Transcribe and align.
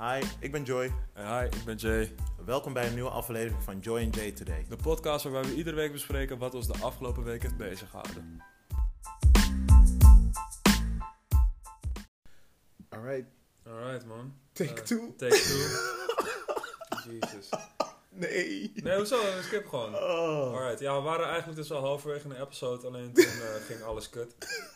Hi, 0.00 0.22
ik 0.38 0.52
ben 0.52 0.62
Joy. 0.62 0.92
En 1.12 1.38
hi, 1.38 1.44
ik 1.44 1.64
ben 1.64 1.76
Jay. 1.76 2.14
Welkom 2.44 2.72
bij 2.72 2.86
een 2.86 2.94
nieuwe 2.94 3.10
aflevering 3.10 3.62
van 3.62 3.78
Joy 3.78 4.02
and 4.02 4.14
Jay 4.14 4.32
Today. 4.32 4.66
De 4.68 4.76
podcast 4.76 5.24
waarbij 5.24 5.42
we 5.42 5.54
iedere 5.54 5.76
week 5.76 5.92
bespreken 5.92 6.38
wat 6.38 6.54
ons 6.54 6.66
de 6.66 6.78
afgelopen 6.80 7.24
week 7.24 7.42
heeft 7.42 7.56
beziggehouden. 7.56 8.42
Alright, 12.88 13.26
Alright 13.66 14.06
man. 14.06 14.34
take 14.52 14.74
Eh, 14.74 14.82
two. 14.82 15.14
Take 15.16 15.40
two. 15.40 15.58
Jezus. 17.20 17.48
Nee. 18.08 18.72
Nee, 18.74 18.96
hoezo? 18.96 19.20
Skip 19.42 19.68
gewoon. 19.68 19.94
Oh. 19.94 20.54
Alright, 20.54 20.80
ja, 20.80 20.96
we 20.96 21.02
waren 21.02 21.26
eigenlijk 21.26 21.56
dus 21.56 21.72
al 21.72 21.80
halverwege 21.80 22.28
een 22.28 22.40
episode, 22.40 22.86
alleen 22.86 23.12
toen 23.12 23.24
eh, 23.24 23.64
ging 23.66 23.82
alles 23.82 24.10
kut. 24.10 24.34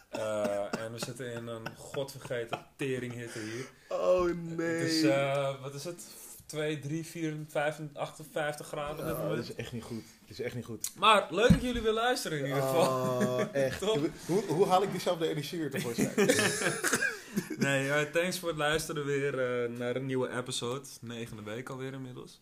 Eh, 0.08 0.80
en 0.80 0.92
we 0.92 0.98
zitten 0.98 1.32
in 1.32 1.46
een 1.46 1.76
godvergeten 1.76 2.66
teringhitte 2.76 3.38
hier. 3.38 3.68
Oh 4.04 4.26
Het 4.26 4.56
nee. 4.56 4.86
is, 4.86 5.02
eh, 5.02 5.62
wat 5.62 5.74
is 5.74 5.84
het? 5.84 6.02
2, 6.46 6.78
3, 6.78 7.04
4, 7.04 7.34
5, 7.48 7.80
58 7.92 8.66
graden. 8.66 9.16
Oh, 9.16 9.34
dit 9.34 9.44
is 9.44 9.54
echt 9.54 9.72
niet 9.72 9.82
goed. 9.82 10.04
Dit 10.26 10.38
is 10.38 10.40
echt 10.40 10.54
niet 10.54 10.64
goed. 10.64 10.90
Maar 10.96 11.26
leuk 11.30 11.48
dat 11.48 11.62
jullie 11.62 11.82
weer 11.82 11.92
luisteren 11.92 12.38
in 12.38 12.44
ieder 12.44 12.62
geval. 12.62 13.20
Oh, 13.20 13.40
echt. 13.52 13.80
Hoe, 14.26 14.44
hoe 14.48 14.66
haal 14.66 14.82
ik 14.82 14.90
diezelfde 14.90 15.28
energie 15.28 15.58
weer 15.58 15.70
tevoorschijn? 15.70 16.12
Nee, 17.58 17.90
eh, 17.90 18.10
thanks 18.12 18.38
voor 18.38 18.48
het 18.48 18.58
luisteren 18.58 19.04
weer 19.04 19.38
eh, 19.38 19.70
naar 19.70 19.96
een 19.96 20.06
nieuwe 20.06 20.30
episode. 20.36 20.86
Negende 21.00 21.42
week 21.42 21.68
alweer 21.68 21.92
inmiddels. 21.92 22.40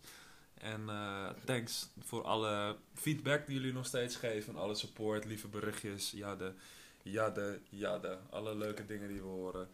En 0.53 0.89
eh, 0.89 1.29
thanks 1.45 1.87
voor 1.99 2.23
alle 2.23 2.75
feedback 2.93 3.45
die 3.45 3.55
jullie 3.55 3.73
nog 3.73 3.85
steeds 3.85 4.15
geven. 4.15 4.55
Alle 4.55 4.75
support, 4.75 5.25
lieve 5.25 5.47
berichtjes, 5.47 6.11
jadde, 6.15 6.53
jadde, 7.01 7.59
jadde. 7.69 8.17
Alle 8.29 8.55
leuke 8.55 8.85
dingen 8.85 9.07
die 9.07 9.21
we 9.21 9.27
horen. 9.27 9.67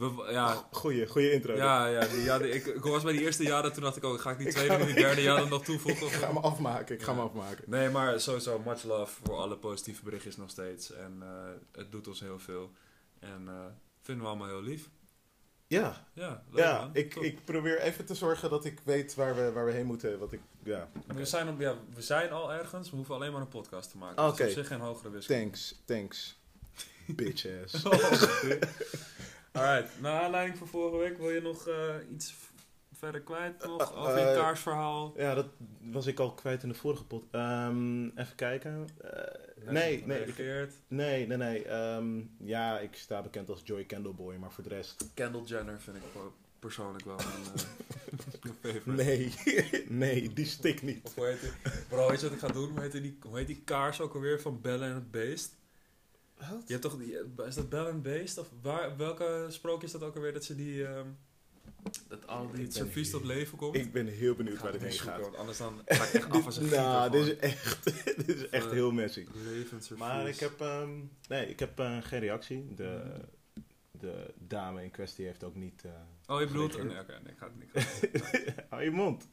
We, 0.00 0.26
ja, 0.30 0.66
Goeie, 0.70 1.06
goeie 1.06 1.32
intro. 1.32 1.54
ja, 1.54 1.86
ja, 1.86 2.06
die 2.06 2.22
jadde, 2.22 2.50
ik, 2.50 2.66
ik 2.66 2.82
was 2.82 3.02
bij 3.02 3.12
die 3.12 3.20
eerste 3.22 3.42
jadde, 3.42 3.70
toen 3.70 3.82
dacht 3.82 3.96
ik 3.96 4.04
ook, 4.04 4.20
ga 4.20 4.30
ik 4.30 4.38
die 4.38 4.48
tweede 4.52 4.74
en 4.74 4.86
die 4.86 4.94
derde 4.94 5.22
jadde 5.22 5.48
nog 5.48 5.64
toevoegen? 5.64 6.06
Ik 6.06 6.12
ga 6.12 6.32
me 6.32 6.40
afmaken. 6.40 6.94
Ik 6.94 7.02
ga 7.02 7.10
Ja. 7.12 7.16
me 7.16 7.22
afmaken. 7.24 7.64
Nee, 7.66 7.88
maar 7.88 8.20
sowieso 8.20 8.58
much 8.64 8.82
love 8.82 9.14
voor 9.24 9.36
alle 9.36 9.56
positieve 9.56 10.04
berichtjes 10.04 10.36
nog 10.36 10.50
steeds. 10.50 10.92
En 10.92 11.16
eh, 11.22 11.28
het 11.80 11.92
doet 11.92 12.08
ons 12.08 12.20
heel 12.20 12.38
veel. 12.38 12.70
En 13.18 13.42
eh, 13.48 13.54
vinden 14.02 14.24
we 14.24 14.30
allemaal 14.30 14.48
heel 14.48 14.62
lief. 14.62 14.88
Ja, 15.66 16.06
Ja, 16.12 16.42
leuk 16.50 16.64
ja 16.64 16.90
ik, 16.92 17.12
Top. 17.14 17.22
ik 17.22 17.44
probeer 17.44 17.80
even 17.80 18.04
te 18.04 18.14
zorgen 18.14 18.50
dat 18.50 18.64
ik 18.64 18.80
weet 18.84 19.14
waar 19.14 19.34
we, 19.34 19.52
waar 19.52 19.64
we 19.64 19.72
heen 19.72 19.86
moeten. 19.86 20.18
Wat 20.18 20.32
ik, 20.32 20.40
ja. 20.62 20.88
We, 21.06 21.24
zijn 21.24 21.48
op, 21.48 21.60
ja, 21.60 21.74
we 21.94 22.02
zijn 22.02 22.30
al 22.32 22.52
ergens, 22.52 22.90
we 22.90 22.96
hoeven 22.96 23.14
alleen 23.14 23.32
maar 23.32 23.40
een 23.40 23.48
podcast 23.48 23.90
te 23.90 23.96
maken. 23.98 24.24
Oké. 24.24 24.36
Dus 24.36 24.46
op 24.46 24.52
zich 24.52 24.66
geen 24.66 24.80
hogere 24.80 25.10
wiskunde. 25.10 25.42
Thanks, 25.42 25.82
thanks. 25.84 26.38
Bitch 27.16 27.46
ass. 27.64 27.82
Alright, 29.52 30.00
naar 30.00 30.20
aanleiding 30.22 30.58
van 30.58 30.66
vorige 30.66 30.96
week 30.96 31.18
wil 31.18 31.30
je 31.30 31.40
nog 31.40 31.68
eh, 31.68 31.94
iets 32.12 32.34
verder 32.92 33.20
kwijt 33.20 33.64
nog 33.64 33.92
Eh, 33.92 34.02
over 34.02 34.18
je 34.18 34.24
eh, 34.24 34.34
kaarsverhaal? 34.40 35.14
Ja, 35.16 35.34
dat 35.34 35.46
was 35.80 36.06
ik 36.06 36.18
al 36.18 36.34
kwijt 36.34 36.62
in 36.62 36.68
de 36.68 36.74
vorige 36.74 37.04
pot. 37.04 37.24
Ehm, 37.30 38.04
even 38.04 38.34
kijken. 38.34 38.88
Eh, 39.00 39.72
nee, 39.72 40.06
nee, 40.06 40.24
ik, 40.26 40.36
nee, 40.88 41.26
nee, 41.26 41.36
nee. 41.36 41.64
Ehm, 41.64 42.20
ja, 42.38 42.78
ik 42.78 42.94
sta 42.94 43.22
bekend 43.22 43.48
als 43.48 43.60
Joy 43.64 43.86
Candleboy, 43.86 44.36
maar 44.36 44.52
voor 44.52 44.64
de 44.64 44.68
rest... 44.68 45.10
Kendall 45.14 45.42
Jenner 45.44 45.80
vind 45.80 45.96
ik 45.96 46.02
persoonlijk 46.58 47.04
wel 47.04 47.18
een 47.18 47.26
eh, 47.54 48.50
favorite. 48.62 48.90
Nee, 48.90 49.34
nee, 50.04 50.32
die 50.32 50.46
stikt 50.46 50.82
niet. 50.82 51.00
Of 51.02 51.14
hoe 51.14 51.26
heet 51.26 51.40
die? 51.40 51.50
Bro, 51.88 52.08
weet 52.08 52.20
je 52.20 52.26
wat 52.26 52.34
ik 52.34 52.40
ga 52.40 52.48
doen? 52.48 52.70
Hoe 52.70 52.80
heet 52.80 52.92
die, 52.92 53.18
hoe 53.22 53.38
heet 53.38 53.46
die 53.46 53.62
kaars 53.64 54.00
ook 54.00 54.14
alweer 54.14 54.40
van 54.40 54.60
Belle 54.60 54.84
en 54.84 54.94
het 54.94 55.10
Beest? 55.10 55.58
Wat? 56.40 56.62
Je 56.66 56.72
hebt 56.72 56.82
toch, 56.82 56.98
die, 56.98 57.18
is 57.46 57.54
dat 57.54 57.68
Belle 57.68 57.86
en 57.88 57.92
het 57.94 58.02
Beest? 58.02 58.38
Of 58.38 58.48
waar, 58.62 58.96
welke 58.96 59.46
sprookje 59.48 59.86
is 59.86 59.92
dat 59.92 60.02
ook 60.02 60.14
alweer 60.16 60.32
dat 60.32 60.44
ze 60.44 60.54
die, 60.54 60.86
ehm, 60.86 61.06
dat 62.08 62.26
al 62.26 62.50
die 62.52 62.70
servies 62.72 63.10
tot 63.10 63.24
leven 63.24 63.58
komt? 63.58 63.74
Ik 63.76 63.92
ben 63.92 64.06
heel 64.06 64.34
benieuwd 64.34 64.60
waar 64.60 64.72
het 64.72 64.80
dit 64.80 64.90
heen 64.90 64.98
gaat. 65.00 65.20
want 65.20 65.36
anders 65.36 65.58
dan 65.58 65.82
ga 65.86 66.04
ik 66.04 66.12
echt 66.12 66.30
af 66.30 66.46
als 66.46 66.56
een 66.56 66.62
gieter 66.62 66.78
Nou, 66.78 67.10
dit 67.16 67.26
is 67.26 67.36
echt, 67.36 67.84
dit 68.16 68.28
is 68.28 68.48
echt 68.48 68.64
Eh, 68.66 68.70
heel 68.72 68.92
messy. 68.92 69.26
Levend 69.44 69.84
servies. 69.84 70.04
Maar 70.06 70.28
ik 70.28 70.38
heb, 70.40 70.60
ehm, 70.60 70.90
nee, 71.28 71.48
ik 71.48 71.58
heb 71.58 71.78
eh, 71.78 71.96
geen 72.02 72.20
reactie. 72.20 72.74
De, 72.74 73.02
de 73.90 74.34
dame 74.38 74.82
in 74.82 74.90
kwestie 74.90 75.24
heeft 75.26 75.44
ook 75.44 75.54
niet... 75.54 75.84
eh 75.84 75.90
Oh, 76.34 76.40
je 76.40 76.46
bedoelt... 76.46 76.74
gereageerd. 76.74 77.06
Nee, 77.06 77.16
oké, 77.18 77.22
nee, 77.22 77.32
ik 77.32 77.38
ga 77.38 77.50
het 78.02 78.44
niet. 78.44 78.54
Hou 78.70 78.82
je 78.82 78.90
mond. 78.90 79.28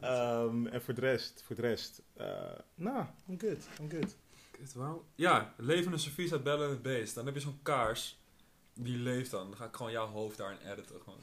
Ehm, 0.00 0.66
en 0.66 0.82
voor 0.82 0.94
de 0.94 1.00
rest, 1.00 1.42
voor 1.46 1.56
de 1.56 1.62
rest, 1.62 2.02
eh, 2.16 2.26
nou, 2.74 3.04
I'm 3.28 3.40
good, 3.40 3.68
I'm 3.80 3.90
good. 3.90 4.16
Kut, 4.60 4.72
waarom- 4.74 5.02
Ja, 5.14 5.54
levende 5.56 5.98
servies 5.98 6.32
uit 6.32 6.42
Belle 6.42 6.64
en 6.64 6.70
het 6.70 6.82
Beest. 6.82 7.14
Dan 7.14 7.26
heb 7.26 7.34
je 7.34 7.40
zo'n 7.40 7.58
kaars. 7.62 8.18
Die 8.74 8.96
leeft 8.96 9.30
dan. 9.30 9.48
Dan 9.48 9.56
ga 9.56 9.64
ik 9.64 9.76
gewoon 9.76 9.92
jouw 9.92 10.06
hoofd 10.06 10.36
daarin 10.36 10.58
editen. 10.72 11.00
Gewoon. 11.04 11.18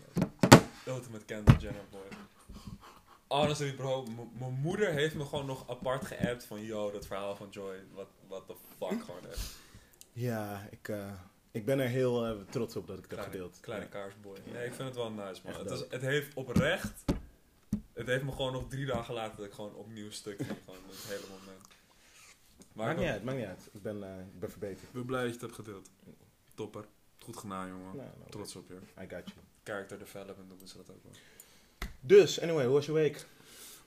Met 1.12 1.26
Kendall 1.26 1.58
Jenner, 1.60 1.82
boy. 1.92 2.02
Honestly, 3.28 3.74
bro. 3.74 4.06
Mijn 4.40 4.54
moeder 4.54 4.90
heeft 4.92 5.16
me 5.16 5.26
gewoon 5.26 5.46
nog 5.46 5.70
apart 5.70 6.06
geappt 6.06 6.46
van... 6.46 6.62
Yo, 6.62 6.92
dat 6.92 7.08
verhaal 7.08 7.36
van 7.36 7.48
Joy. 7.50 7.76
Wat 7.94 8.08
what 8.28 8.48
the 8.48 8.56
fuck, 8.78 9.04
gewoon 9.04 9.26
echt. 9.32 9.56
Ja, 10.14 10.68
ik, 10.72 10.88
eh, 10.90 11.12
ik 11.52 11.66
ben 11.66 11.80
er 11.80 11.88
heel 11.88 12.26
eh, 12.26 12.32
trots 12.50 12.76
op 12.76 12.88
dat 12.88 12.98
ik 12.98 13.08
Kleine, 13.08 13.32
gedeeld. 13.32 13.60
kleine 13.62 13.86
Ja. 13.86 13.92
kaarsboy. 13.92 14.38
Nee, 14.54 14.66
ik 14.66 14.74
vind 14.74 14.88
het 14.88 14.96
wel 14.98 15.12
nice, 15.12 15.42
man. 15.44 15.54
Het, 15.54 15.72
is, 15.72 15.84
het 15.90 16.02
heeft 16.02 16.34
oprecht... 16.34 17.04
Het 17.94 18.08
heeft 18.08 18.24
me 18.24 18.32
gewoon 18.32 18.54
nog 18.54 18.68
drie 18.70 18.86
dagen 18.86 19.14
later 19.14 19.38
dat 19.38 19.46
ik 19.46 19.54
gewoon 19.54 19.74
opnieuw 19.76 20.12
stuk 20.12 20.38
ging. 20.38 20.58
Gewoon 20.66 20.80
het 20.90 21.04
hele 21.08 21.26
moment. 21.40 21.66
Maar 22.78 22.88
Maakt 22.88 23.00
niet 23.00 23.10
uit, 23.10 23.24
maakt 23.24 23.38
niet 23.38 23.48
uit. 23.48 23.70
Ik 23.74 23.82
ben, 23.82 24.04
eh, 24.04 24.20
ik 24.20 24.40
ben 24.40 24.50
verbeterd. 24.50 24.88
Ik 24.88 24.92
ben 24.92 25.06
blij 25.06 25.22
dat 25.22 25.28
je 25.28 25.34
het 25.34 25.42
hebt 25.42 25.56
gedeeld. 25.56 25.90
Topper. 26.56 26.86
Goed 27.20 27.38
gedaan, 27.38 27.68
jongen. 27.68 27.96
Nou, 27.96 28.10
nou, 28.18 28.30
Trots 28.30 28.56
op 28.56 28.68
je. 28.68 28.76
I 29.04 29.08
got 29.10 29.10
you. 29.10 29.40
Character 29.64 30.00
development 30.00 30.48
noemen 30.48 30.68
ze 30.68 30.78
dat 30.78 30.90
ook 30.90 31.04
wel. 31.04 31.12
Dus, 32.00 32.42
anyway, 32.42 32.66
hoe 32.66 32.74
was 32.74 32.86
je 32.86 32.92
week? 32.92 33.26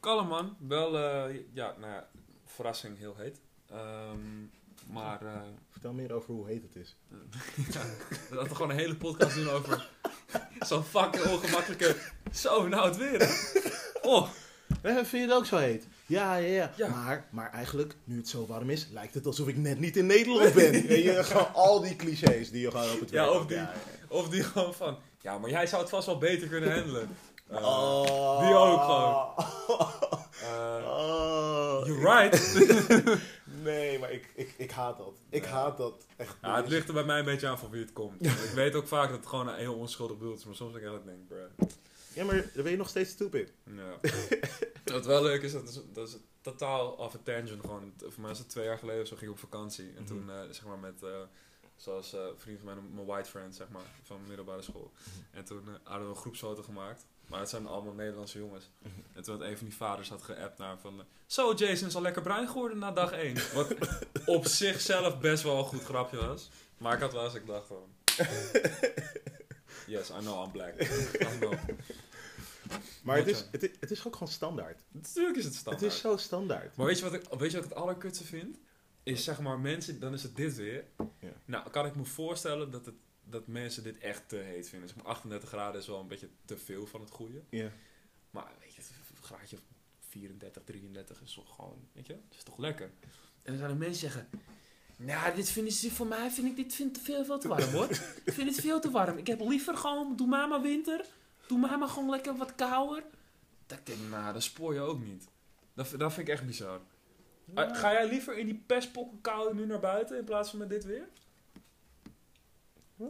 Kalm 0.01 0.29
man. 0.29 0.57
Wel, 0.59 0.99
eh, 0.99 1.37
ja, 1.53 1.75
nou 1.79 1.93
ja, 1.93 2.09
verrassing 2.45 2.99
heel 2.99 3.17
heet. 3.17 3.41
Ehm, 3.67 4.45
maar, 4.87 5.27
eh 5.27 5.41
Vertel 5.71 5.93
meer 5.93 6.13
over 6.13 6.35
hoe 6.35 6.47
heet 6.47 6.63
het 6.63 6.77
is. 6.77 6.97
ja, 7.75 7.83
we 8.31 8.37
hadden 8.37 8.57
gewoon 8.57 8.71
een 8.71 8.79
hele 8.79 8.97
podcast 8.97 9.35
doen 9.35 9.49
over 9.49 9.89
zo'n 10.61 10.83
fucking 10.83 11.25
ongemakkelijke... 11.25 11.97
Zo, 12.33 12.69
nou 12.69 12.89
het 12.89 12.97
weer 12.97 13.19
hè. 13.19 13.61
Oh, 14.11 14.29
vind 14.83 15.11
je 15.11 15.19
het 15.19 15.33
ook 15.33 15.47
zo 15.47 15.57
heet? 15.57 15.87
Ja, 16.11 16.37
ja, 16.37 16.47
ja. 16.55 16.73
Ja. 16.77 16.89
Maar, 16.89 17.27
maar 17.31 17.51
eigenlijk, 17.53 17.95
nu 18.05 18.17
het 18.17 18.29
zo 18.29 18.47
warm 18.47 18.71
is, 18.71 18.89
lijkt 18.93 19.15
het 19.15 19.27
alsof 19.27 19.49
ik 19.49 19.57
net 19.57 19.79
niet 19.81 19.97
in 19.97 20.07
Nederland 20.07 20.55
ben. 20.55 20.73
Weet 20.87 21.03
je, 21.05 21.25
gewoon 21.25 21.55
al 21.55 21.81
die 21.81 21.97
clichés 21.97 22.51
die 22.51 22.61
je 22.61 22.71
gewoon 22.71 22.91
op 22.93 23.01
het 23.01 23.11
Ja, 23.11 23.31
of 23.31 23.47
die- 23.47 23.57
ja, 23.57 23.73
of 24.09 24.29
die 24.29 24.43
gewoon 24.43 24.75
van... 24.75 24.99
Ja, 25.21 25.39
maar 25.39 25.51
jij 25.51 25.67
zou 25.67 25.81
het 25.83 25.91
vast 25.91 26.07
wel 26.07 26.19
beter 26.19 26.49
kunnen 26.49 26.73
handelen. 26.75 27.09
Eh, 27.51 27.65
Oh. 27.65 28.41
die 28.47 28.55
ook 28.55 28.81
gewoon. 28.81 29.29
eh, 30.43 30.85
Oh. 30.87 31.87
you're 31.87 32.21
right. 32.23 32.55
nee, 33.63 33.99
maar 33.99 34.13
ik, 34.13 34.29
ik, 34.35 34.55
ik 34.57 34.71
haat 34.71 34.99
dat. 34.99 35.13
Ik 35.31 35.45
haat 35.45 35.77
dat 35.77 36.07
echt. 36.17 36.37
Ja, 36.43 36.57
het 36.57 36.69
ligt 36.69 36.89
er 36.89 36.95
bij 36.95 37.05
mij 37.05 37.19
een 37.19 37.25
beetje 37.25 37.49
aan 37.49 37.59
van 37.59 37.71
wie 37.71 37.81
het 37.81 37.93
komt. 37.93 38.27
Ik 38.27 38.51
weet 38.55 38.75
ook 38.75 38.87
vaak 38.87 39.09
dat 39.09 39.19
het 39.19 39.27
gewoon 39.27 39.49
een 39.49 39.55
heel 39.59 39.75
onschuldig 39.75 40.19
bedoeld 40.19 40.39
is, 40.39 40.45
maar 40.45 40.55
soms 40.55 40.73
denk 40.73 40.85
ik 40.87 40.93
echt 40.93 41.05
denk, 41.05 41.29
bruh. 41.29 41.69
Ja, 42.13 42.25
maar 42.25 42.35
dan 42.55 42.63
ben 42.63 42.71
je 42.73 42.77
nog 42.79 42.89
steeds 42.89 43.11
stupid. 43.11 43.53
Ja. 43.65 44.11
Wat 44.91 45.07
wel 45.07 45.23
leuk 45.23 45.43
is, 45.43 45.53
dat 45.53 45.69
is, 45.69 45.81
dat 45.93 46.09
is 46.09 46.17
totaal 46.41 46.91
off 46.91 47.15
a 47.15 47.19
tangent. 47.23 47.61
Gewoon, 47.61 47.93
voor 47.99 48.23
mij 48.23 48.31
is 48.31 48.39
het 48.39 48.49
twee 48.49 48.65
jaar 48.65 48.79
geleden 48.79 49.07
zo, 49.07 49.17
ging 49.17 49.31
ik 49.31 49.37
op 49.37 49.51
vakantie. 49.51 49.93
En 49.97 50.05
toen, 50.05 50.31
eh, 50.31 50.37
zeg 50.51 50.65
maar, 50.65 50.79
met, 50.79 51.03
eh, 51.03 51.09
zoals 51.77 52.13
eh 52.13 52.21
vrienden 52.37 52.65
van 52.65 52.75
mij, 52.75 52.85
mijn 52.95 53.07
white 53.07 53.31
friend, 53.31 53.55
zeg 53.57 53.69
maar, 53.69 53.83
van 54.03 54.27
middelbare 54.27 54.63
school. 54.63 54.93
En 55.31 55.45
toen 55.45 55.69
hadden 55.83 56.09
we 56.09 56.15
een 56.15 56.21
groepsfoto 56.21 56.63
gemaakt. 56.63 57.07
Maar 57.27 57.41
het 57.41 57.49
zijn 57.49 57.67
allemaal 57.67 57.93
Nederlandse 57.93 58.39
jongens. 58.39 58.71
En 59.13 59.23
toen 59.23 59.39
had 59.39 59.49
een 59.49 59.57
van 59.57 59.67
die 59.67 59.77
vaders 59.77 60.09
had 60.09 60.23
geappt 60.23 60.59
naar 60.59 60.79
van... 60.79 61.03
Zo, 61.27 61.53
Jason 61.55 61.89
is 61.89 61.95
al 61.95 62.03
lekker 62.03 62.23
bruin 62.23 62.49
geworden 62.49 62.79
na 62.79 62.93
dag 62.93 63.13
1. 63.13 63.37
Wat 63.55 63.75
op 64.37 64.47
zichzelf 64.47 65.19
best 65.19 65.43
wel 65.43 65.59
een 65.59 65.65
goed 65.65 65.85
grapje 65.85 66.27
was. 66.27 66.51
Maar 66.79 66.95
ik 66.95 67.01
had 67.01 67.13
wel 67.13 67.25
eens, 67.25 67.35
ik 67.35 67.47
dacht 67.47 67.67
van... 67.67 67.95
Yes, 69.91 70.11
I 70.11 70.21
know 70.21 70.45
I'm 70.45 70.51
black. 70.53 70.75
I 71.29 71.39
know. 71.39 71.55
Maar 73.03 73.17
het 73.17 73.27
is, 73.27 73.45
het, 73.51 73.63
is, 73.63 73.71
het 73.81 73.91
is 73.91 74.07
ook 74.07 74.13
gewoon 74.13 74.33
standaard. 74.33 74.83
Natuurlijk 74.89 75.37
is 75.37 75.45
het 75.45 75.55
standaard. 75.55 75.85
Het 75.85 75.93
is 75.93 76.01
zo 76.01 76.17
standaard. 76.17 76.77
Maar 76.77 76.87
weet 76.87 76.99
je, 76.99 77.05
wat 77.05 77.15
ik, 77.15 77.23
weet 77.39 77.51
je 77.51 77.57
wat 77.57 77.65
ik 77.65 77.71
het 77.71 77.79
allerkutste 77.79 78.25
vind? 78.25 78.59
Is 79.03 79.25
zeg 79.25 79.41
maar 79.41 79.59
mensen, 79.59 80.01
dan 80.01 80.13
is 80.13 80.23
het 80.23 80.37
dit 80.37 80.55
weer. 80.57 80.85
Ja. 81.19 81.33
Nou, 81.45 81.71
kan 81.71 81.87
ik 81.87 81.97
me 81.97 82.05
voorstellen 82.05 82.71
dat, 82.71 82.87
het, 82.87 82.95
dat 83.25 83.47
mensen 83.47 83.83
dit 83.83 83.99
echt 83.99 84.29
te 84.29 84.37
heet 84.37 84.69
vinden. 84.69 84.89
Zeg 84.89 84.99
maar 84.99 85.07
38 85.07 85.49
graden 85.49 85.81
is 85.81 85.87
wel 85.87 86.01
een 86.01 86.09
beetje 86.09 86.29
te 86.45 86.57
veel 86.57 86.87
van 86.87 87.01
het 87.01 87.11
goede. 87.11 87.43
Ja. 87.51 87.71
Maar 88.31 88.53
weet 88.61 88.75
je, 88.75 88.83
een 89.17 89.23
graadje 89.23 89.57
34, 90.09 90.63
33 90.65 91.23
is 91.23 91.35
toch 91.35 91.55
gewoon, 91.55 91.89
weet 91.93 92.07
je, 92.07 92.13
dat 92.13 92.39
is 92.39 92.43
toch 92.43 92.59
lekker. 92.59 92.91
En 93.43 93.53
dan 93.53 93.57
zijn 93.57 93.79
mensen 93.79 94.01
zeggen, 94.01 94.29
nou, 94.97 95.35
dit 95.35 95.51
vinden 95.51 95.73
ze, 95.73 95.91
voor 95.91 96.07
mij 96.07 96.31
vind 96.31 96.47
ik 96.47 96.57
dit 96.57 96.75
vind 96.75 96.95
te 96.95 97.01
veel, 97.01 97.25
veel 97.25 97.39
te 97.39 97.49
warm 97.49 97.71
hoor. 97.71 97.91
ik 98.25 98.33
vind 98.33 98.57
het 98.57 98.61
veel 98.61 98.81
te 98.81 98.91
warm. 98.91 99.19
Ik 99.19 99.27
heb 99.27 99.41
liever 99.41 99.77
gewoon, 99.77 100.17
doe 100.17 100.27
maar 100.27 100.49
maar 100.49 100.63
winter. 100.63 101.07
Doe 101.51 101.59
maar 101.59 101.79
maar 101.79 101.89
gewoon 101.89 102.11
lekker 102.11 102.37
wat 102.37 102.55
kouder. 102.55 103.05
Dat 103.67 103.79
ik 103.79 103.87
denk, 103.87 103.99
nou, 104.11 104.33
dat 104.33 104.43
spoor 104.43 104.75
je 104.75 104.81
ook 104.81 105.01
niet. 105.01 105.29
Dat, 105.75 105.95
dat 105.97 106.13
vind 106.13 106.29
ik 106.29 106.35
echt 106.35 106.47
bizar. 106.47 106.81
Ah, 107.55 107.77
Ga 107.77 107.93
jij 107.93 108.09
liever 108.09 108.39
in 108.39 108.47
die 108.47 108.63
pestpokken 108.67 109.21
koude 109.21 109.55
nu 109.55 109.67
naar 109.67 109.81
buiten 109.81 110.19
in 110.19 110.25
plaats 110.25 110.51
van 110.51 110.59
met 110.59 110.69
dit 110.69 110.85
weer? 110.85 111.09
Ah, 113.01 113.07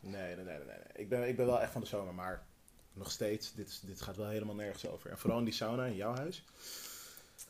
Nee, 0.00 0.36
nee, 0.36 0.44
nee, 0.44 0.56
nee, 0.58 0.66
nee. 0.66 0.76
Ik 0.94 1.08
ben, 1.08 1.28
ik 1.28 1.36
ben 1.36 1.46
wel 1.46 1.60
echt 1.60 1.72
van 1.72 1.80
de 1.80 1.86
zomer, 1.86 2.14
maar 2.14 2.46
nog 2.92 3.10
steeds, 3.10 3.54
dit, 3.54 3.86
dit 3.86 4.00
gaat 4.00 4.16
wel 4.16 4.28
helemaal 4.28 4.54
nergens 4.54 4.86
over. 4.86 5.10
En 5.10 5.18
vooral 5.18 5.38
in 5.38 5.44
die 5.44 5.54
sauna 5.54 5.84
in 5.84 5.96
jouw 5.96 6.14
huis. 6.14 6.44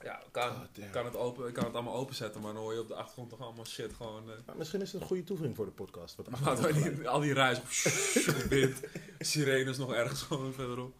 Ja, 0.02 0.22
kan, 0.30 0.50
Oh, 0.50 0.90
kan, 0.92 1.04
het 1.04 1.16
open, 1.16 1.48
ik 1.48 1.54
kan 1.54 1.64
het 1.64 1.74
allemaal 1.74 1.94
openzetten, 1.94 2.40
maar 2.40 2.52
dan 2.52 2.62
hoor 2.62 2.72
je 2.72 2.80
op 2.80 2.88
de 2.88 2.94
achtergrond 2.94 3.30
toch 3.30 3.40
allemaal 3.40 3.64
shit 3.66 3.92
gewoon... 3.94 4.30
eh, 4.30 4.36
Maar 4.46 4.56
misschien 4.56 4.80
is 4.80 4.92
het 4.92 5.00
een 5.00 5.06
goede 5.06 5.24
toevoeging 5.24 5.56
voor 5.56 5.64
de 5.66 5.70
podcast. 5.72 6.16
Wat 6.16 6.30
Maar 6.30 6.60
dan 6.60 6.72
die- 6.72 7.08
al 7.08 7.20
die 7.20 7.34
wind, 8.48 8.80
sirenes 9.18 9.76
nog 9.78 9.92
ergens 9.92 10.22
gewoon 10.22 10.52
verderop. 10.52 10.94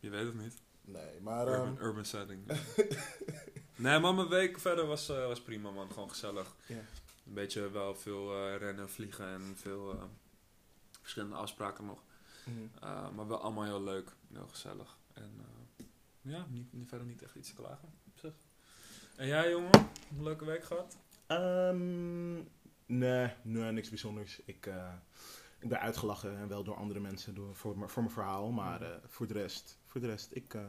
Je 0.00 0.10
weet 0.10 0.24
het 0.24 0.34
niet. 0.40 0.54
Nee, 0.84 1.20
maar... 1.20 1.46
Urban, 1.48 1.76
ehm, 1.76 1.84
urban 1.84 2.04
setting. 2.04 2.46
nee, 3.76 3.98
maar 3.98 4.14
mijn 4.14 4.28
week 4.28 4.58
verder 4.58 4.86
was, 4.86 5.08
eh, 5.08 5.26
was 5.26 5.40
prima, 5.42 5.70
man. 5.70 5.92
Gewoon 5.92 6.10
gezellig. 6.10 6.54
Een 6.68 7.34
beetje 7.34 7.70
wel 7.70 7.94
veel 7.94 8.34
eh, 8.46 8.56
rennen, 8.56 8.90
vliegen 8.90 9.26
en 9.28 9.54
veel 9.56 10.08
verschillende 11.00 11.36
afspraken 11.36 11.84
nog. 11.86 12.02
mhm. 12.44 13.14
Maar 13.14 13.28
wel 13.28 13.40
allemaal 13.40 13.64
heel 13.64 13.82
leuk, 13.82 14.10
heel 14.32 14.48
gezellig. 14.50 14.96
En 15.14 15.44
ja, 16.22 16.46
niet, 16.48 16.68
verder 16.88 17.06
niet 17.06 17.22
echt 17.22 17.34
iets 17.34 17.48
te 17.48 17.54
klagen 17.54 17.88
op 18.06 18.18
zich. 18.18 18.34
En 19.16 19.26
jij, 19.26 19.50
jongen? 19.50 19.70
Een 20.16 20.22
leuke 20.22 20.44
week 20.44 20.64
gehad? 20.64 20.96
Ehm, 21.26 22.34
nee, 22.86 23.32
nee, 23.42 23.72
niks 23.72 23.88
bijzonders. 23.88 24.40
Ik, 24.44 24.66
eh, 24.66 24.92
ik 25.58 25.68
ben 25.68 25.80
uitgelachen 25.80 26.36
en 26.36 26.48
wel 26.48 26.64
door 26.64 26.74
andere 26.76 27.00
mensen 27.00 27.34
door, 27.34 27.54
voor, 27.56 27.78
mijn- 27.78 27.90
voor 27.90 28.02
mijn 28.02 28.14
verhaal. 28.14 28.50
Maar 28.50 28.82
eh, 28.82 28.96
voor, 29.06 29.26
de 29.26 29.32
rest, 29.34 29.78
voor 29.86 30.00
de 30.00 30.06
rest, 30.06 30.28
ik, 30.34 30.54
eh, 30.54 30.66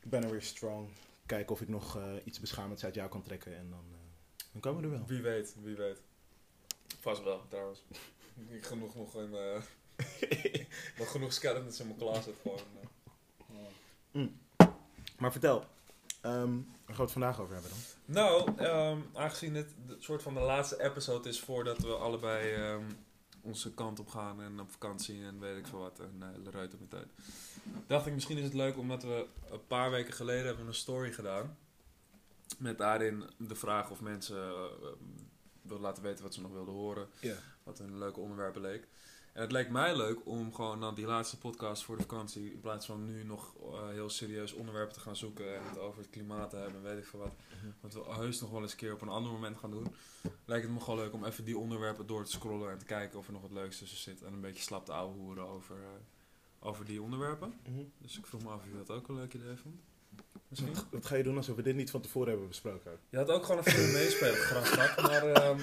ik 0.00 0.10
ben 0.10 0.22
er 0.24 0.30
weer 0.30 0.42
strong. 0.42 0.88
Kijken 1.26 1.54
of 1.54 1.60
ik 1.60 1.68
nog 1.68 1.96
eh, 1.96 2.12
iets 2.24 2.40
beschamends 2.40 2.84
uit 2.84 2.94
jou 2.94 3.08
kan 3.08 3.22
trekken 3.22 3.56
en 3.56 3.70
dan, 3.70 3.84
eh, 3.92 3.98
dan 4.52 4.60
komen 4.60 4.80
we 4.80 4.86
er 4.86 4.92
wel. 4.92 5.06
Wie 5.06 5.22
weet, 5.22 5.56
wie 5.62 5.76
weet. 5.76 6.02
Vast 7.00 7.22
wel, 7.22 7.46
trouwens. 7.48 7.84
Niet 8.50 8.66
genoeg 8.66 8.94
nog 8.94 9.16
in... 9.16 9.30
Uh, 9.32 9.62
nog 10.98 11.10
genoeg 11.10 11.32
skeletons 11.32 11.80
in 11.80 11.86
mijn 11.86 11.98
closet 11.98 12.34
gewoon. 12.42 12.58
Uh. 14.12 14.26
Maar 15.22 15.32
vertel, 15.32 15.64
ehm, 16.20 16.34
waar 16.34 16.86
gaan 16.86 16.96
we 16.96 17.02
het 17.02 17.12
vandaag 17.12 17.40
over 17.40 17.52
hebben 17.52 17.70
dan? 17.70 17.80
Nou, 18.04 18.56
ehm, 18.56 18.98
aangezien 19.14 19.52
dit 19.52 19.74
de 19.86 19.96
soort 19.98 20.22
van 20.22 20.34
de 20.34 20.40
laatste 20.40 20.82
episode 20.82 21.28
is 21.28 21.40
voordat 21.40 21.78
we 21.78 21.92
allebei 21.92 22.54
ehm, 22.54 22.84
onze 23.40 23.74
kant 23.74 23.98
op 23.98 24.08
gaan 24.08 24.42
en 24.42 24.60
op 24.60 24.70
vakantie 24.70 25.24
en 25.24 25.40
weet 25.40 25.56
ik 25.56 25.66
veel 25.66 25.78
wat 25.78 25.98
en 26.00 26.14
uh, 26.18 26.44
de 26.44 26.50
ruiten 26.50 26.78
met 26.80 26.90
tijd. 26.90 27.06
Dacht 27.86 28.06
ik 28.06 28.12
misschien 28.12 28.36
is 28.36 28.44
het 28.44 28.54
leuk 28.54 28.76
omdat 28.76 29.02
we 29.02 29.26
een 29.50 29.66
paar 29.66 29.90
weken 29.90 30.12
geleden 30.12 30.46
hebben 30.46 30.66
een 30.66 30.74
story 30.74 31.12
gedaan. 31.12 31.58
Met 32.58 32.78
daarin 32.78 33.24
de 33.36 33.54
vraag 33.54 33.90
of 33.90 34.00
mensen 34.00 34.48
uh, 34.48 34.62
wilden 35.62 35.86
laten 35.86 36.02
weten 36.02 36.24
wat 36.24 36.34
ze 36.34 36.40
nog 36.40 36.52
wilden 36.52 36.74
horen. 36.74 37.08
Ja. 37.20 37.36
Wat 37.62 37.78
een 37.78 37.98
leuke 37.98 38.20
onderwerp 38.20 38.56
leek. 38.56 38.88
En 39.32 39.40
het 39.42 39.52
leek 39.52 39.70
mij 39.70 39.96
leuk 39.96 40.26
om 40.26 40.54
gewoon 40.54 40.80
dan 40.80 40.94
die 40.94 41.06
laatste 41.06 41.38
podcast 41.38 41.84
voor 41.84 41.96
de 41.96 42.02
vakantie, 42.02 42.52
in 42.52 42.60
plaats 42.60 42.86
van 42.86 43.04
nu 43.04 43.24
nog 43.24 43.54
uh, 43.62 43.88
heel 43.88 44.10
serieus 44.10 44.52
onderwerpen 44.52 44.94
te 44.94 45.00
gaan 45.00 45.16
zoeken 45.16 45.56
en 45.56 45.62
het 45.68 45.78
over 45.78 45.98
het 45.98 46.10
klimaat 46.10 46.50
te 46.50 46.56
hebben, 46.56 46.82
weet 46.82 46.98
ik 46.98 47.06
veel 47.06 47.18
wat. 47.18 47.34
Wat 47.80 47.94
we 47.94 48.12
heus 48.12 48.40
nog 48.40 48.50
wel 48.50 48.62
eens 48.62 48.70
een 48.70 48.78
keer 48.78 48.92
op 48.92 49.02
een 49.02 49.08
ander 49.08 49.32
moment 49.32 49.58
gaan 49.58 49.70
doen. 49.70 49.94
Lijkt 50.44 50.64
het 50.64 50.74
me 50.74 50.80
gewoon 50.80 50.98
leuk 50.98 51.12
om 51.12 51.24
even 51.24 51.44
die 51.44 51.58
onderwerpen 51.58 52.06
door 52.06 52.24
te 52.24 52.30
scrollen 52.30 52.70
en 52.70 52.78
te 52.78 52.84
kijken 52.84 53.18
of 53.18 53.26
er 53.26 53.32
nog 53.32 53.42
wat 53.42 53.52
leuks 53.52 53.78
tussen 53.78 53.98
zit. 53.98 54.22
En 54.22 54.32
een 54.32 54.40
beetje 54.40 54.62
slap 54.62 54.84
te 54.84 54.92
ouwe 54.92 55.14
hoeren 55.14 55.46
over, 55.46 55.76
uh, 55.76 55.82
over 56.58 56.84
die 56.84 57.02
onderwerpen. 57.02 57.54
Mm 57.68 57.92
Dus 57.98 58.18
ik 58.18 58.26
vroeg 58.26 58.42
me 58.42 58.48
af 58.48 58.60
of 58.60 58.66
je 58.66 58.76
dat 58.76 58.90
ook 58.90 59.08
een 59.08 59.14
leuk 59.14 59.34
idee 59.34 59.56
vond. 59.56 59.80
Misschien? 60.52 60.74
Wat, 60.74 60.86
wat 60.90 61.06
ga 61.06 61.16
je 61.16 61.22
doen 61.22 61.36
alsof 61.36 61.56
we 61.56 61.62
dit 61.62 61.76
niet 61.76 61.90
van 61.90 62.00
tevoren 62.00 62.28
hebben 62.28 62.48
besproken? 62.48 62.98
Je 63.08 63.16
had 63.16 63.28
ook 63.28 63.44
gewoon 63.44 63.60
even 63.64 63.92
meespelen, 63.92 64.34
grastak. 64.50 65.02
Maar 65.02 65.48
um, 65.48 65.58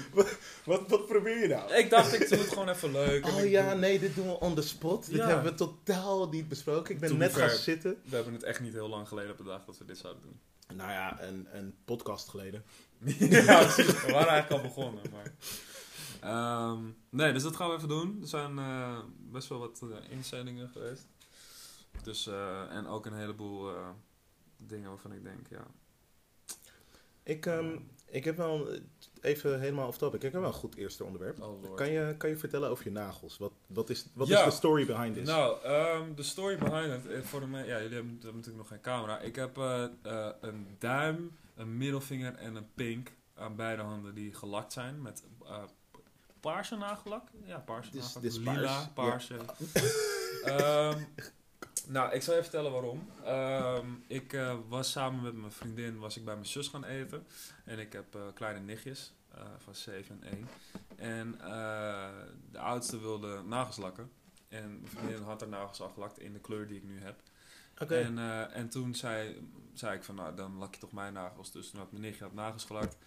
wat, 0.64 0.88
wat 0.88 1.06
probeer 1.06 1.42
je 1.42 1.48
nou? 1.48 1.74
ik 1.74 1.90
dacht, 1.90 2.14
ik 2.14 2.30
doe 2.30 2.38
het 2.38 2.50
gewoon 2.50 2.70
even 2.70 2.92
leuk. 2.92 3.26
Oh 3.26 3.50
ja, 3.50 3.74
nee, 3.74 4.00
dit 4.00 4.16
doen 4.16 4.28
we 4.28 4.40
on 4.40 4.56
the 4.56 4.62
spot. 4.62 5.10
Dit 5.10 5.24
hebben 5.24 5.44
we 5.44 5.54
totaal 5.54 6.30
niet 6.30 6.48
besproken. 6.48 6.94
Ik 6.94 7.00
ben 7.00 7.18
net 7.18 7.36
gaan 7.36 7.50
zitten. 7.50 8.02
We 8.04 8.16
hebben 8.16 8.34
het 8.34 8.44
echt 8.44 8.60
niet 8.60 8.74
heel 8.74 8.90
lang 8.90 9.08
geleden 9.08 9.36
bedacht 9.36 9.66
dat 9.66 9.78
we 9.78 9.86
dit 9.86 9.98
zouden 9.98 10.24
doen. 10.24 10.40
Nou 10.78 10.92
ja, 10.92 11.22
een, 11.22 11.48
een 11.52 11.76
podcast 11.86 12.30
geleden. 12.30 12.64
ja. 13.20 13.76
We 13.76 14.08
waren 14.12 14.28
eigenlijk 14.28 14.50
al 14.50 14.62
begonnen. 14.62 15.04
Maar... 15.12 15.34
Ehm, 16.22 16.84
nee, 17.10 17.34
dus 17.34 17.44
dat 17.44 17.56
gaan 17.56 17.70
we 17.70 17.76
even 17.76 17.88
doen. 17.88 18.18
Er 18.22 18.28
zijn 18.28 18.58
eh, 18.58 19.00
best 19.18 19.48
wel 19.48 19.60
wat 19.60 19.82
uh, 19.84 19.96
inzendingen 20.10 20.70
geweest. 20.70 21.08
Dus, 22.04 22.28
uh, 22.28 22.76
en 22.76 22.88
ook 22.88 23.06
een 23.06 23.14
heleboel 23.14 23.72
dingen 24.68 24.90
waarvan 24.90 25.12
ik 25.14 25.24
denk, 25.24 25.48
ja. 25.50 25.66
Ik, 27.24 27.46
um, 27.46 27.90
ik 28.06 28.24
heb 28.24 28.38
wel, 28.38 28.68
even 29.22 29.60
helemaal 29.60 29.88
off 29.88 29.98
topic, 29.98 30.24
ik 30.24 30.32
heb 30.32 30.42
wel 30.42 30.50
een 30.50 30.56
goed 30.56 30.76
eerste 30.76 31.04
onderwerp. 31.04 31.42
Oh 31.42 31.76
kan, 31.76 31.92
je, 31.92 32.16
kan 32.18 32.30
je 32.30 32.38
vertellen 32.38 32.70
over 32.70 32.84
je 32.84 32.92
nagels? 32.92 33.38
Wat, 33.38 33.52
wat, 33.68 33.90
is, 33.90 34.06
wat 34.14 34.28
Ja. 34.28 34.40
is 34.40 34.46
de 34.46 34.52
story 34.52 34.86
behind 34.86 35.16
this? 35.16 35.28
Nou, 35.28 35.68
um, 35.68 36.16
de 36.16 36.24
story 36.24 36.58
behind 36.58 37.06
it, 37.06 37.26
voor 37.26 37.40
de 37.40 37.48
me- 37.48 37.58
ja, 37.66 37.82
jullie 37.82 37.94
hebben, 37.96 38.12
hebben 38.12 38.36
natuurlijk 38.36 38.58
nog 38.58 38.68
geen 38.68 38.82
camera. 38.82 39.20
Ik 39.20 39.36
heb 39.36 39.58
uh, 39.58 39.84
uh, 40.06 40.30
een 40.42 40.76
duim, 40.80 41.38
een 41.56 41.78
middelvinger 41.78 42.36
en 42.36 42.56
een 42.56 42.74
pink 42.74 43.12
aan 43.36 43.56
beide 43.56 43.82
handen 43.82 44.16
die 44.16 44.34
gelakt 44.34 44.74
zijn 44.74 45.02
met 45.02 45.24
uh, 45.44 45.64
paarse 46.40 46.76
nagellak. 46.76 47.28
Ja, 47.46 47.58
paarse 47.60 47.96
nagellak. 47.96 48.22
dit 48.22 48.32
is 48.32 48.38
Lila, 48.38 48.90
paars, 48.94 49.28
paarse. 49.28 50.96
um, 50.98 51.08
nou, 51.90 52.14
ik 52.14 52.22
zal 52.22 52.36
je 52.36 52.42
vertellen 52.42 52.72
waarom. 52.72 53.10
Um, 53.28 54.04
ik 54.08 54.34
uh, 54.34 54.56
was 54.68 54.92
samen 54.92 55.22
met 55.22 55.36
mijn 55.36 55.52
vriendin 55.52 56.00
was 56.00 56.18
ik 56.18 56.26
bij 56.26 56.34
mijn 56.34 56.46
zus 56.46 56.68
gaan 56.68 56.84
eten. 56.84 57.28
En 57.66 57.80
ik 57.80 57.94
heb 57.94 58.16
uh, 58.16 58.22
kleine 58.34 58.60
nichtjes 58.60 59.14
uh, 59.36 59.42
van 59.58 59.76
7 59.76 60.24
en 60.24 60.32
1. 60.32 60.48
En 60.96 61.38
de 62.52 62.60
oudste 62.60 63.00
wilde 63.00 63.42
nagels 63.44 63.78
lakken. 63.78 64.12
En 64.48 64.80
mijn 64.80 64.88
vriendin 64.88 65.22
had 65.22 65.40
haar 65.40 65.50
nagels 65.50 65.82
al 65.82 65.90
gelakt 65.90 66.20
in 66.20 66.34
de 66.34 66.40
kleur 66.40 66.68
die 66.68 66.78
ik 66.78 66.84
nu 66.84 67.00
heb. 67.00 67.22
Okay. 67.82 68.04
En, 68.04 68.18
en 68.54 68.70
toen 68.70 68.96
zei, 68.96 69.50
zei 69.74 69.96
ik 69.96 70.04
van, 70.04 70.16
nou, 70.16 70.36
dan 70.36 70.58
lak 70.58 70.74
je 70.74 70.80
toch 70.80 70.92
mijn 70.92 71.14
nagels. 71.14 71.52
Dus 71.52 71.70
toen 71.70 71.80
had 71.80 71.92
mijn 71.92 72.04
nichtje 72.04 72.24
had 72.24 72.34
nagels 72.34 72.66
gelakt. 72.66 72.98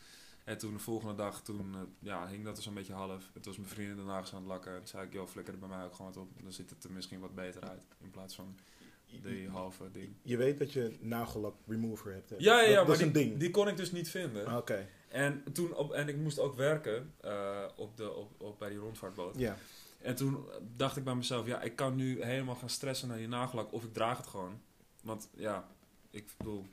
En 0.45 0.59
toen 0.59 0.73
de 0.73 0.79
volgende 0.79 1.15
dag, 1.15 1.43
toen 1.43 1.95
ja, 1.99 2.27
hing 2.27 2.45
dat 2.45 2.57
er 2.57 2.63
zo'n 2.63 2.75
beetje 2.75 2.93
half. 2.93 3.25
Toen 3.33 3.43
was 3.43 3.57
mijn 3.57 3.69
vriendin 3.69 3.97
de 3.97 4.03
nagels 4.03 4.33
aan 4.33 4.39
het 4.39 4.49
lakken. 4.49 4.73
En 4.73 4.79
toen 4.79 4.87
zei 4.87 5.07
ik, 5.07 5.13
joh, 5.13 5.27
flikker 5.27 5.55
er 5.55 5.61
bij 5.61 5.69
mij 5.69 5.85
ook 5.85 5.95
gewoon 5.95 6.13
wat 6.13 6.23
op. 6.23 6.43
Dan 6.43 6.53
ziet 6.53 6.71
het 6.71 6.85
er 6.85 6.93
misschien 6.93 7.21
wat 7.21 7.35
beter 7.35 7.63
uit. 7.69 7.87
In 8.01 8.11
plaats 8.11 8.35
van 8.35 8.57
die 9.21 9.49
halve 9.49 9.91
ding. 9.91 10.15
Je 10.23 10.37
weet 10.37 10.59
dat 10.59 10.73
je 10.73 10.97
nagellak 11.01 11.55
remover 11.67 12.13
hebt. 12.13 12.31
Hè? 12.31 12.37
Ja, 12.39 12.61
ja, 12.61 12.69
ja 12.69 12.77
dat, 12.77 12.77
maar 12.77 12.85
dat 12.85 13.07
is 13.07 13.13
die, 13.13 13.23
een 13.23 13.29
ding. 13.29 13.41
die 13.41 13.51
kon 13.51 13.69
ik 13.69 13.77
dus 13.77 13.93
niet 13.93 14.11
vinden. 14.11 14.47
Ah, 14.47 14.57
Oké. 14.57 14.73
Okay. 14.73 14.89
En, 15.09 15.45
toen 15.53 15.75
op, 15.75 15.93
en 15.93 16.09
ik 16.09 16.17
moest 16.17 16.39
ook 16.39 16.55
werken 16.55 17.13
uh, 17.25 17.65
op 17.77 17.97
de, 17.97 18.13
op, 18.13 18.41
op, 18.41 18.59
bij 18.59 18.69
die 18.69 18.79
rondvaartboot. 18.79 19.39
Ja. 19.39 19.57
En 20.01 20.15
toen 20.15 20.45
dacht 20.77 20.97
ik 20.97 21.05
bij 21.05 21.15
mezelf, 21.15 21.47
ja, 21.47 21.61
ik 21.61 21.77
kan 21.77 21.97
nu 21.97 22.23
helemaal 22.23 22.55
gaan 22.55 22.69
stressen 22.69 23.09
naar 23.09 23.19
je 23.19 23.29
nagellak. 23.29 23.73
Of 23.73 23.85
ik 23.85 23.93
draag 23.93 24.17
het 24.17 24.27
gewoon. 24.27 24.61
Want 25.03 25.29
ja, 25.35 25.69
ik 26.11 26.27
bedoel, 26.37 26.67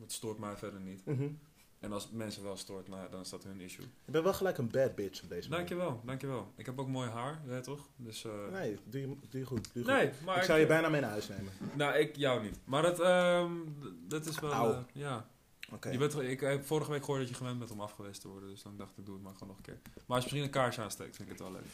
het 0.00 0.12
stoort 0.12 0.38
mij 0.38 0.56
verder 0.56 0.80
niet. 0.80 1.04
Mm 1.04 1.16
-hmm. 1.16 1.38
En 1.84 1.92
als 1.92 2.10
mensen 2.10 2.42
wel 2.42 2.56
stoort, 2.56 2.88
nou, 2.88 3.10
dan 3.10 3.20
is 3.20 3.28
dat 3.28 3.44
hun 3.44 3.60
issue. 3.60 3.84
Je 4.04 4.10
bent 4.10 4.24
wel 4.24 4.34
gelijk 4.34 4.58
een 4.58 4.70
bad 4.70 4.94
bitch 4.94 5.22
op 5.22 5.28
deze 5.28 5.48
manier. 5.48 5.66
Dankjewel, 5.66 6.00
dankjewel. 6.04 6.52
Ik 6.56 6.66
heb 6.66 6.80
ook 6.80 6.88
mooi 6.88 7.08
haar, 7.10 7.40
weet 7.46 7.64
toch? 7.64 7.88
Dus, 7.96 8.24
uh... 8.24 8.32
Nee, 8.52 8.78
doe 8.84 9.00
je, 9.00 9.06
doe 9.06 9.40
je 9.40 9.46
goed. 9.46 9.70
Doe 9.72 9.84
je 9.84 9.90
nee, 9.90 10.08
goed. 10.08 10.24
maar 10.24 10.36
ik 10.36 10.42
zou 10.42 10.58
je 10.58 10.66
bijna 10.66 10.88
mee 10.88 11.00
naar 11.00 11.10
huis 11.10 11.28
nemen. 11.28 11.52
Nou, 11.74 11.94
ik 11.94 12.16
jou 12.16 12.42
niet. 12.42 12.58
Maar 12.64 12.82
dat, 12.82 13.00
um, 13.00 13.76
dat 14.08 14.26
is 14.26 14.40
wel... 14.40 14.70
Uh, 14.70 14.78
ja. 14.92 15.26
Okay. 15.72 15.92
Je 15.92 15.98
bent, 15.98 16.20
ik 16.20 16.40
heb 16.40 16.66
vorige 16.66 16.90
week 16.90 17.00
gehoord 17.00 17.20
dat 17.20 17.28
je 17.28 17.34
gewend 17.34 17.58
bent 17.58 17.70
om 17.70 17.80
afgewezen 17.80 18.20
te 18.20 18.28
worden. 18.28 18.48
Dus 18.48 18.62
dan 18.62 18.76
dacht 18.76 18.98
ik, 18.98 19.06
doe 19.06 19.14
het 19.14 19.24
maar 19.24 19.32
gewoon 19.32 19.48
nog 19.48 19.56
een 19.56 19.62
keer. 19.62 19.78
Maar 19.82 20.16
als 20.16 20.16
je 20.16 20.22
misschien 20.22 20.42
een 20.42 20.50
kaarsje 20.50 20.80
aansteekt, 20.80 21.16
vind 21.16 21.30
ik 21.30 21.38
het 21.38 21.48
wel 21.48 21.52
leuk. 21.52 21.66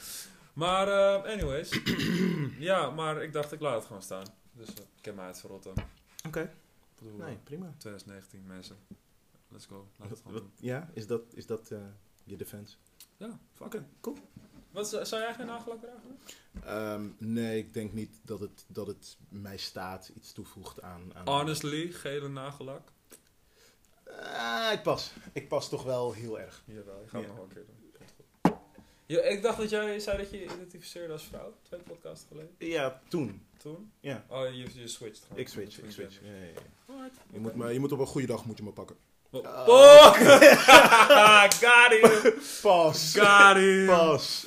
Maar, 0.52 0.88
uh, 0.88 1.32
anyways. 1.32 1.80
ja, 2.70 2.90
maar 2.90 3.22
ik 3.22 3.32
dacht, 3.32 3.52
ik 3.52 3.60
laat 3.60 3.74
het 3.74 3.84
gewoon 3.84 4.02
staan. 4.02 4.26
Dus 4.52 4.68
ik 4.68 5.04
heb 5.04 5.16
mij 5.16 5.26
het 5.26 5.40
verrotten. 5.40 5.70
Oké. 5.70 6.26
Okay. 6.26 6.50
Nee, 7.26 7.36
prima. 7.44 7.74
2019, 7.78 8.44
mensen. 8.46 8.76
Let's 9.50 9.66
go. 9.66 9.88
Laat 9.97 10.11
het 10.11 10.23
wat, 10.23 10.33
wat, 10.33 10.42
ja, 10.61 10.90
is 10.95 11.07
dat, 11.07 11.23
is 11.35 11.47
dat 11.47 11.71
uh, 11.71 11.78
je 12.25 12.37
defense? 12.37 12.76
Ja, 13.16 13.38
fuck 13.52 13.66
okay, 13.66 13.85
cool. 14.00 14.16
Wat, 14.71 14.88
zou 14.88 15.23
jij 15.23 15.35
geen 15.35 15.47
nagellak 15.47 15.80
dragen? 15.80 16.19
Um, 16.92 17.16
nee, 17.19 17.59
ik 17.59 17.75
denk 17.75 17.92
niet 17.92 18.21
dat 18.23 18.40
het, 18.40 18.64
dat 18.69 18.87
het 18.87 19.16
mij 19.28 19.57
staat 19.57 20.09
iets 20.14 20.33
toevoegt 20.33 20.83
aan... 20.83 21.14
aan 21.14 21.28
Honestly, 21.28 21.92
gele 21.92 22.28
nagellak? 22.28 22.92
Uh, 24.09 24.71
ik 24.73 24.83
pas. 24.83 25.12
Ik 25.33 25.49
pas 25.49 25.69
toch 25.69 25.83
wel 25.83 26.12
heel 26.12 26.40
erg. 26.40 26.62
Jawel, 26.64 27.02
ik 27.02 27.09
ga 27.09 27.19
het 27.19 27.26
ja. 27.26 27.33
nog 27.33 27.37
wel 27.37 27.45
een 27.45 27.54
keer 27.54 27.66
doen. 27.66 27.80
Ja, 29.07 29.21
ik 29.23 29.42
dacht 29.42 29.59
dat 29.59 29.71
jij 29.71 29.99
zei 29.99 30.16
dat 30.16 30.30
je 30.30 30.38
je 30.38 30.45
identificeerde 30.45 31.12
als 31.12 31.25
vrouw, 31.25 31.54
twee 31.62 31.80
podcasts 31.80 32.26
geleden. 32.28 32.54
Ja, 32.59 33.00
toen. 33.09 33.47
Toen? 33.57 33.92
Ja. 34.00 34.25
Oh, 34.28 34.54
je, 34.54 34.80
je 34.80 34.88
switcht 34.88 35.23
gewoon. 35.23 35.38
Ik 35.38 35.49
switch, 35.49 35.83
ik 35.83 35.90
switch. 35.90 36.21
Ja, 36.23 36.33
ja, 36.33 37.11
je, 37.33 37.40
moet 37.40 37.54
me, 37.54 37.73
je 37.73 37.80
moet 37.80 37.92
op 37.92 37.99
een 37.99 38.07
goede 38.07 38.26
dag 38.26 38.45
moet 38.45 38.57
je 38.57 38.62
me 38.62 38.73
pakken. 38.73 38.97
Oh! 39.32 39.42
oh. 39.68 40.12
Got 41.60 41.92
him! 41.92 42.32
Pas. 42.62 43.14
Got 43.14 43.56
him! 43.56 43.87
Pas. 43.87 44.46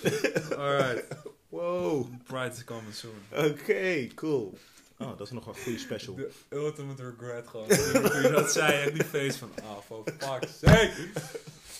Alright. 0.51 1.05
Wow. 1.49 2.07
Pride 2.25 2.51
is 2.51 2.63
coming 2.63 2.93
soon. 2.93 3.11
Oké, 3.31 3.47
okay, 3.47 4.11
cool. 4.15 4.57
Oh, 4.97 5.17
dat 5.17 5.27
is 5.27 5.31
nog 5.31 5.47
een 5.47 5.55
goede 5.55 5.79
special. 5.79 6.15
The 6.15 6.31
ultimate 6.49 7.03
regret 7.03 7.47
gewoon. 7.47 7.67
Toen 7.67 8.21
je 8.21 8.29
dat 8.31 8.51
zei, 8.51 8.87
en 8.87 8.93
die 8.93 9.03
face 9.03 9.37
van, 9.37 9.49
ah, 9.63 9.69
oh, 9.69 9.77
for 9.81 10.03
fuck's 10.17 10.59
sake. 10.59 11.09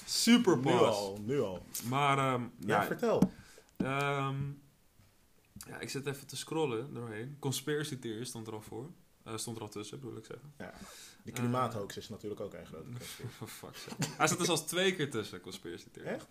Super 0.05 0.57
pas. 0.57 0.74
Nu 0.74 0.79
al, 0.79 1.19
nu 1.25 1.41
al. 1.41 1.65
Maar, 1.83 2.33
um, 2.33 2.51
ja, 2.60 2.81
ja, 2.81 2.86
vertel. 2.86 3.31
Um, 3.77 4.62
Ja, 5.67 5.79
ik 5.79 5.89
zit 5.89 6.07
even 6.07 6.27
te 6.27 6.36
scrollen 6.36 6.93
doorheen. 6.93 7.36
Conspiracy 7.39 8.00
theory 8.00 8.24
stond 8.24 8.48
er 8.48 8.53
al 8.53 8.62
voor. 8.62 8.89
Eh, 9.24 9.38
stond 9.38 9.56
er 9.56 9.62
al 9.62 9.70
tussen, 9.70 10.00
bedoel 10.00 10.18
ik 10.18 10.25
zeggen. 10.25 10.53
Die 11.24 11.34
klimaathoax 11.34 11.98
is 11.98 12.10
natuurlijk 12.10 12.42
ook 12.42 12.53
een 12.53 12.65
grote 12.65 12.89
kwestie. 12.89 13.25
Fuck's 13.48 13.82
sake. 13.82 14.08
Hij 14.18 14.27
zit 14.27 14.39
er 14.39 14.46
zelfs 14.46 14.65
twee 14.65 14.96
keer 14.96 15.12
tussen, 15.12 15.42
conspiracy 15.42 15.89
theory. 15.92 16.10
Echt? 16.10 16.27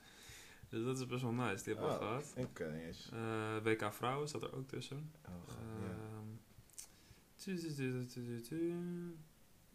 Dus 0.68 0.84
dat 0.84 0.98
is 0.98 1.06
best 1.06 1.22
wel 1.22 1.32
nice, 1.32 1.64
die 1.64 1.74
hebben 1.74 1.92
we 1.92 1.98
al 1.98 2.06
Oh, 2.06 2.08
gehad. 2.08 2.32
Ik 2.36 2.72
niet 2.72 2.82
eens. 2.82 3.08
Eh, 3.12 3.56
WK 3.62 3.92
Vrouwen 3.94 4.28
staat 4.28 4.42
er 4.42 4.54
ook 4.54 4.68
tussen. 4.68 5.12
Oh, 5.26 5.32
god, 5.46 5.58
ja. 5.80 5.88
Ehm. 5.88 6.30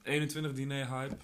21 0.03 0.53
diner 0.53 0.89
hype. 0.89 1.17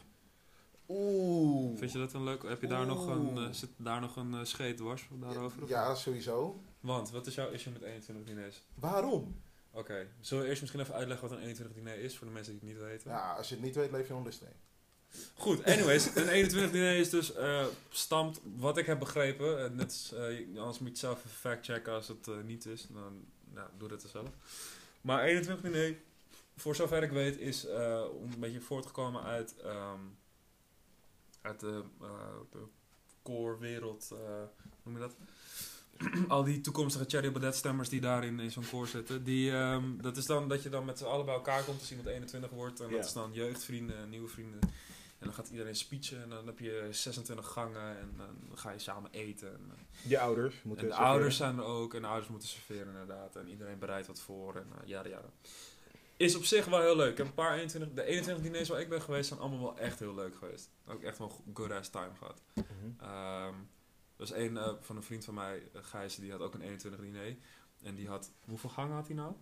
Oeh. 0.88 1.78
Vind 1.78 1.92
je 1.92 1.98
dat 1.98 2.14
een 2.14 2.24
leuk? 2.24 2.44
Heb 2.44 2.62
je 2.62 2.68
daar 2.68 2.86
nog 2.86 3.08
een, 3.08 3.38
eh, 3.38 3.52
zit 3.52 3.70
daar 3.78 4.02
nog 4.02 4.16
een 4.16 4.32
uh, 4.34 4.44
scheetwars 4.44 5.08
daarover? 5.12 5.64
of 5.64 5.70
Ja, 5.70 5.96
sowieso. 5.96 6.64
Want, 6.80 7.12
wat 7.12 7.28
is 7.28 7.36
jouw 7.36 7.50
issue 7.50 7.74
met 7.74 7.82
21 7.82 8.26
diners? 8.26 8.62
Waarom? 8.76 9.42
Oké, 9.76 10.08
zullen 10.20 10.44
we 10.44 10.50
eerst 10.50 10.62
misschien 10.62 10.82
even 10.82 10.96
uitleggen 10.96 11.28
wat 11.28 11.38
een 11.38 11.44
21 11.44 11.76
diner 11.76 11.98
is 11.98 12.18
voor 12.18 12.28
de 12.28 12.34
mensen 12.34 12.60
die 12.60 12.70
het 12.70 12.80
niet 12.80 12.88
weten? 12.88 13.12
Ja, 13.12 13.34
als 13.34 13.50
je 13.50 13.56
het 13.56 13.64
niet 13.64 13.76
weet, 13.76 13.92
leef 13.92 14.08
je 14.08 14.14
onder 14.14 14.34
steen. 14.34 14.56
Goed, 15.34 15.64
anyways, 15.64 16.16
een 16.16 16.28
21 16.28 16.72
diner 16.72 16.96
is 16.96 17.10
dus 17.10 17.34
eh 17.34 17.66
stamt, 17.90 18.42
wat 18.58 18.78
ik 18.78 18.86
heb 18.86 19.00
begrepen, 19.00 19.64
en 19.64 19.76
net 19.76 19.92
is, 19.92 20.12
eh, 20.12 20.60
anders 20.60 20.80
moet 20.80 20.90
je 20.90 20.98
zelf 20.98 21.18
even 21.18 21.30
factchecken 21.30 21.94
als 21.94 22.08
het 22.08 22.28
eh, 22.28 22.42
niet 22.44 22.66
is, 22.66 22.88
dan 22.90 23.26
nou, 23.54 23.70
doe 23.78 23.88
dat 23.88 24.04
er 24.04 24.10
zelf. 24.10 24.30
Maar 25.02 25.24
21 25.24 25.72
diner, 25.72 25.96
voor 26.56 26.76
zover 26.76 27.04
ik 27.04 27.12
weet, 27.12 27.38
is 27.38 27.66
eh, 27.66 28.04
een 28.34 28.40
beetje 28.40 28.62
voortgekomen 28.62 29.24
uit, 29.24 29.56
ehm, 29.62 30.00
uit 31.42 31.60
de, 31.60 31.84
eh 32.02 32.08
de 32.52 32.64
core 33.24 33.58
wereld, 33.58 34.10
eh, 34.12 34.18
hoe 34.18 34.82
noem 34.84 34.94
je 34.94 35.00
dat? 35.00 35.16
Al 36.28 36.44
die 36.44 36.62
toekomstige 36.62 37.06
Cherry 37.08 37.32
Baudet 37.32 37.56
stemmers 37.56 37.90
die 37.90 38.02
daarin 38.02 38.40
in 38.40 38.52
zo'n 38.52 38.70
koor 38.72 38.88
zitten. 38.88 39.24
Die, 39.24 39.52
ehm, 39.52 39.84
dat 40.02 40.18
is 40.18 40.26
dan 40.26 40.48
dat 40.50 40.64
je 40.64 40.70
dan 40.70 40.86
met 40.86 40.98
z'n 40.98 41.06
allen 41.06 41.26
bij 41.26 41.34
elkaar 41.34 41.64
komt 41.64 41.80
als 41.80 41.90
iemand 41.90 42.08
21 42.08 42.50
wordt. 42.50 42.80
En 42.80 42.90
Ja. 42.90 42.96
dat 42.96 43.06
is 43.06 43.14
dan 43.14 43.34
jeugdvrienden 43.34 43.98
en 43.98 44.10
nieuwe 44.10 44.28
vrienden. 44.28 44.60
En 45.20 45.30
dan 45.30 45.34
gaat 45.34 45.50
iedereen 45.50 45.76
speechen 45.76 46.22
en 46.24 46.30
dan 46.30 46.46
heb 46.46 46.60
je 46.60 46.88
26 46.92 47.48
gangen 47.48 47.98
en 48.00 48.14
dan 48.18 48.58
ga 48.58 48.72
je 48.72 48.80
samen 48.80 49.12
eten. 49.12 49.48
En, 49.54 49.72
eh, 49.78 50.10
Je 50.10 50.20
ouders 50.20 50.54
moeten 50.64 50.84
en 50.84 50.90
de 50.90 50.96
serveren. 50.96 51.12
ouders 51.14 51.38
zijn 51.38 51.58
er 51.58 51.64
ook 51.64 51.94
en 51.94 52.02
de 52.02 52.08
ouders 52.08 52.30
moeten 52.30 52.48
serveren 52.50 52.88
inderdaad. 52.88 53.36
En 53.36 53.50
iedereen 53.50 53.80
bereidt 53.80 54.08
wat 54.08 54.20
voor 54.20 54.56
en 54.56 54.68
uh, 54.82 54.88
ja, 54.88 55.06
ja. 55.08 55.22
Is 56.18 56.36
op 56.36 56.44
zich 56.44 56.66
wel 56.66 56.82
heel 56.82 56.96
leuk. 56.96 57.12
Ik 57.12 57.18
heb 57.18 57.28
een 57.28 57.34
paar 57.34 57.54
21, 57.58 57.94
de 57.94 58.04
21 58.04 58.44
diners 58.44 58.70
waar 58.70 58.80
ik 58.82 58.90
ben 58.90 59.02
geweest 59.02 59.28
zijn 59.28 59.40
allemaal 59.40 59.60
wel 59.60 59.78
echt 59.78 60.00
heel 60.00 60.14
leuk 60.16 60.36
geweest. 60.36 60.70
Ook 60.88 61.02
echt 61.02 61.18
wel 61.18 61.44
good 61.54 61.72
ass 61.72 61.90
time 61.90 62.12
gehad. 62.18 62.42
Er 63.00 63.54
was 64.30 64.38
een 64.40 64.58
eh, 64.58 64.74
van 64.80 64.96
een 64.96 65.04
vriend 65.04 65.26
van 65.26 65.34
mij, 65.34 65.70
eh, 65.74 65.84
Gijs, 65.84 66.16
die 66.16 66.32
had 66.32 66.40
ook 66.42 66.54
een 66.54 66.62
21 66.62 67.02
diner. 67.02 67.36
En 67.84 67.96
die 67.96 68.08
had, 68.08 68.32
hoeveel 68.46 68.70
gangen 68.70 68.96
had 68.96 69.08
hij 69.08 69.16
nou? 69.16 69.34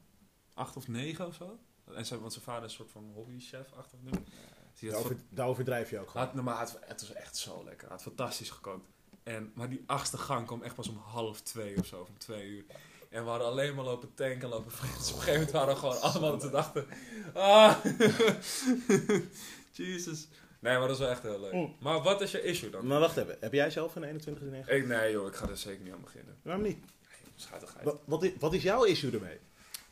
Acht 0.54 0.76
of 0.78 0.88
negen 0.88 1.28
of 1.28 1.36
zo? 1.36 1.60
En 1.96 2.06
zijn, 2.06 2.20
want 2.20 2.32
zijn 2.34 2.46
vader 2.46 2.64
is 2.64 2.72
een 2.72 2.78
soort 2.78 2.92
van 2.92 3.12
hobbychef-achtig 3.14 4.00
ding. 4.04 4.26
Dus 4.72 4.80
die 4.80 4.92
had 4.92 5.02
Daar 5.04 5.12
over- 5.12 5.24
Daar 5.30 5.48
overdrijf 5.48 5.90
je 5.90 6.00
ook 6.00 6.10
gewoon. 6.10 6.26
had, 6.26 6.34
nou, 6.34 6.46
maar 6.46 6.60
het, 6.60 6.78
het 6.82 7.02
was 7.02 7.14
echt 7.14 7.38
zo 7.38 7.64
lekker. 7.64 7.82
Hij 7.88 7.96
had 7.96 8.02
fantastisch 8.02 8.50
gekookt. 8.50 8.88
En, 9.24 9.52
maar 9.56 9.70
die 9.70 9.84
achtste 9.86 10.18
gang 10.18 10.46
kwam 10.48 10.62
echt 10.64 10.76
pas 10.76 10.88
om 10.88 10.98
half 10.98 11.42
twee 11.42 11.78
of 11.78 11.86
zo, 11.86 12.02
of 12.02 12.10
om 12.10 12.18
twee 12.18 12.48
uur. 12.50 12.66
En 13.10 13.24
we 13.24 13.30
hadden 13.30 13.48
alleen 13.48 13.76
maar 13.76 13.86
lopen 13.86 14.14
tanken, 14.14 14.50
lopen 14.50 14.72
vreten. 14.72 14.98
Dus 14.98 15.12
op 15.12 15.16
een 15.18 15.22
gegeven 15.22 15.40
moment 15.40 15.52
waren 15.52 15.74
we 15.74 15.80
gewoon 15.80 16.02
allemaal 16.02 16.38
te 16.38 16.50
dachten... 16.50 16.88
Ah, 17.34 17.86
Jesus. 19.72 20.28
Nee, 20.62 20.78
maar 20.78 20.88
dat 20.88 20.92
is 20.92 20.98
wel 20.98 21.10
echt 21.10 21.22
heel 21.22 21.40
leuk. 21.40 21.54
Mm. 21.54 21.76
Maar 21.80 22.02
wat 22.02 22.22
is 22.22 22.32
je 22.32 22.44
issue 22.44 22.70
dan? 22.70 22.88
Maar 22.88 23.00
wacht 23.00 23.18
even, 23.18 23.38
heb 23.40 23.54
jij 23.54 23.70
zelf 23.70 23.96
een 23.96 24.04
21 24.04 24.44
diner? 24.44 24.70
Ik, 24.70 24.88
nee 24.88 25.12
joh, 25.12 25.28
ik 25.28 25.36
ga 25.36 25.48
er 25.48 25.58
zeker 25.58 25.84
niet 25.84 25.94
aan 25.94 26.02
beginnen. 26.02 26.38
Waarom 26.42 26.64
niet? 26.64 26.78
Schatigheid. 27.36 27.84
Wat, 27.86 28.02
wat, 28.06 28.24
is, 28.24 28.32
wat 28.40 28.54
is 28.54 28.64
jouw 28.64 28.84
issue 28.84 29.12
ermee? 29.12 29.40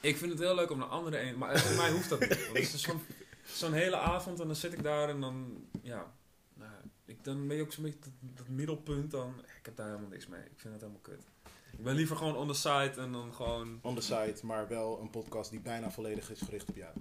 Ik 0.01 0.17
vind 0.17 0.31
het 0.31 0.39
heel 0.39 0.55
leuk 0.55 0.71
om 0.71 0.81
een 0.81 0.89
andere 0.89 1.19
een... 1.19 1.37
Maar 1.37 1.59
voor 1.59 1.75
mij 1.75 1.91
hoeft 1.91 2.09
dat 2.09 2.19
niet. 2.19 2.45
Want 2.45 2.57
het 2.57 2.73
is 2.73 2.81
zo'n 2.81 3.01
zo'n 3.45 3.73
hele 3.73 3.95
avond 3.95 4.39
en 4.39 4.47
dan 4.47 4.55
zit 4.55 4.73
ik 4.73 4.83
daar 4.83 5.09
en 5.09 5.21
dan... 5.21 5.67
Ja, 5.81 6.13
nou, 6.53 6.71
ik, 7.05 7.23
dan 7.23 7.47
ben 7.47 7.55
je 7.55 7.61
ook 7.61 7.71
zo'n 7.73 7.83
beetje 7.83 7.99
dat, 7.99 8.37
dat 8.37 8.47
middelpunt 8.47 9.11
dan... 9.11 9.33
Ik 9.59 9.65
heb 9.65 9.75
daar 9.75 9.87
helemaal 9.87 10.09
niks 10.09 10.27
mee. 10.27 10.41
Ik 10.41 10.59
vind 10.59 10.73
het 10.73 10.81
helemaal 10.81 11.01
kut. 11.01 11.23
Ik 11.77 11.83
ben 11.83 11.95
liever 11.95 12.15
gewoon 12.15 12.35
on 12.35 12.47
the 12.47 12.53
side 12.53 12.93
en 12.97 13.11
dan 13.11 13.33
gewoon... 13.33 13.79
On 13.81 13.95
the 13.95 14.01
side, 14.01 14.35
maar 14.43 14.67
wel 14.67 14.99
een 15.01 15.09
podcast 15.09 15.49
die 15.49 15.59
bijna 15.59 15.91
volledig 15.91 16.31
is 16.31 16.41
gericht 16.41 16.69
op 16.69 16.75
jou. 16.75 16.93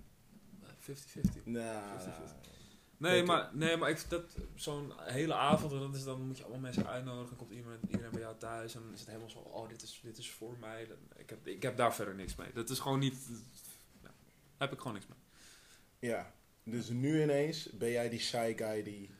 eh, 0.86 0.96
50-50. 0.96 1.44
Nou, 1.44 1.98
Nee, 2.98 3.22
maar, 3.22 3.50
nee, 3.52 3.76
maar 3.76 3.90
ik, 3.90 4.04
dat, 4.08 4.22
zo'n 4.54 4.92
hele 4.98 5.34
avond, 5.34 5.72
en 5.72 5.78
dat 5.78 5.94
is, 5.94 6.04
dan 6.04 6.26
moet 6.26 6.36
je 6.36 6.42
allemaal 6.42 6.60
mensen 6.60 6.86
uitnodigen. 6.86 7.36
Komt 7.36 7.50
iedereen, 7.50 7.78
iedereen 7.90 8.10
bij 8.10 8.20
jou 8.20 8.34
thuis 8.38 8.74
en 8.74 8.80
dan 8.82 8.92
is 8.92 8.98
het 9.00 9.08
helemaal 9.08 9.30
zo, 9.30 9.38
oh, 9.38 9.68
dit 9.68 9.82
is, 9.82 10.00
dit 10.02 10.18
is 10.18 10.30
voor 10.30 10.56
mij. 10.60 10.86
Dan- 10.86 10.96
Ik 11.20 11.30
heb, 11.30 11.46
ik 11.46 11.62
heb 11.62 11.76
daar 11.76 11.94
verder 11.94 12.14
niks 12.14 12.36
mee. 12.36 12.48
Dat 12.54 12.70
is 12.70 12.78
gewoon 12.78 12.98
niet, 12.98 13.16
nou, 14.02 14.14
heb 14.58 14.72
ik 14.72 14.78
gewoon 14.78 14.92
niks 14.92 15.06
mee. 15.06 15.18
ja. 16.10 16.32
Dus 16.64 16.88
nu 16.88 17.22
ineens 17.22 17.70
ben 17.70 17.90
jij 17.90 18.08
die 18.08 18.18
shy 18.20 18.52
guy 18.56 18.82
die 18.82 19.10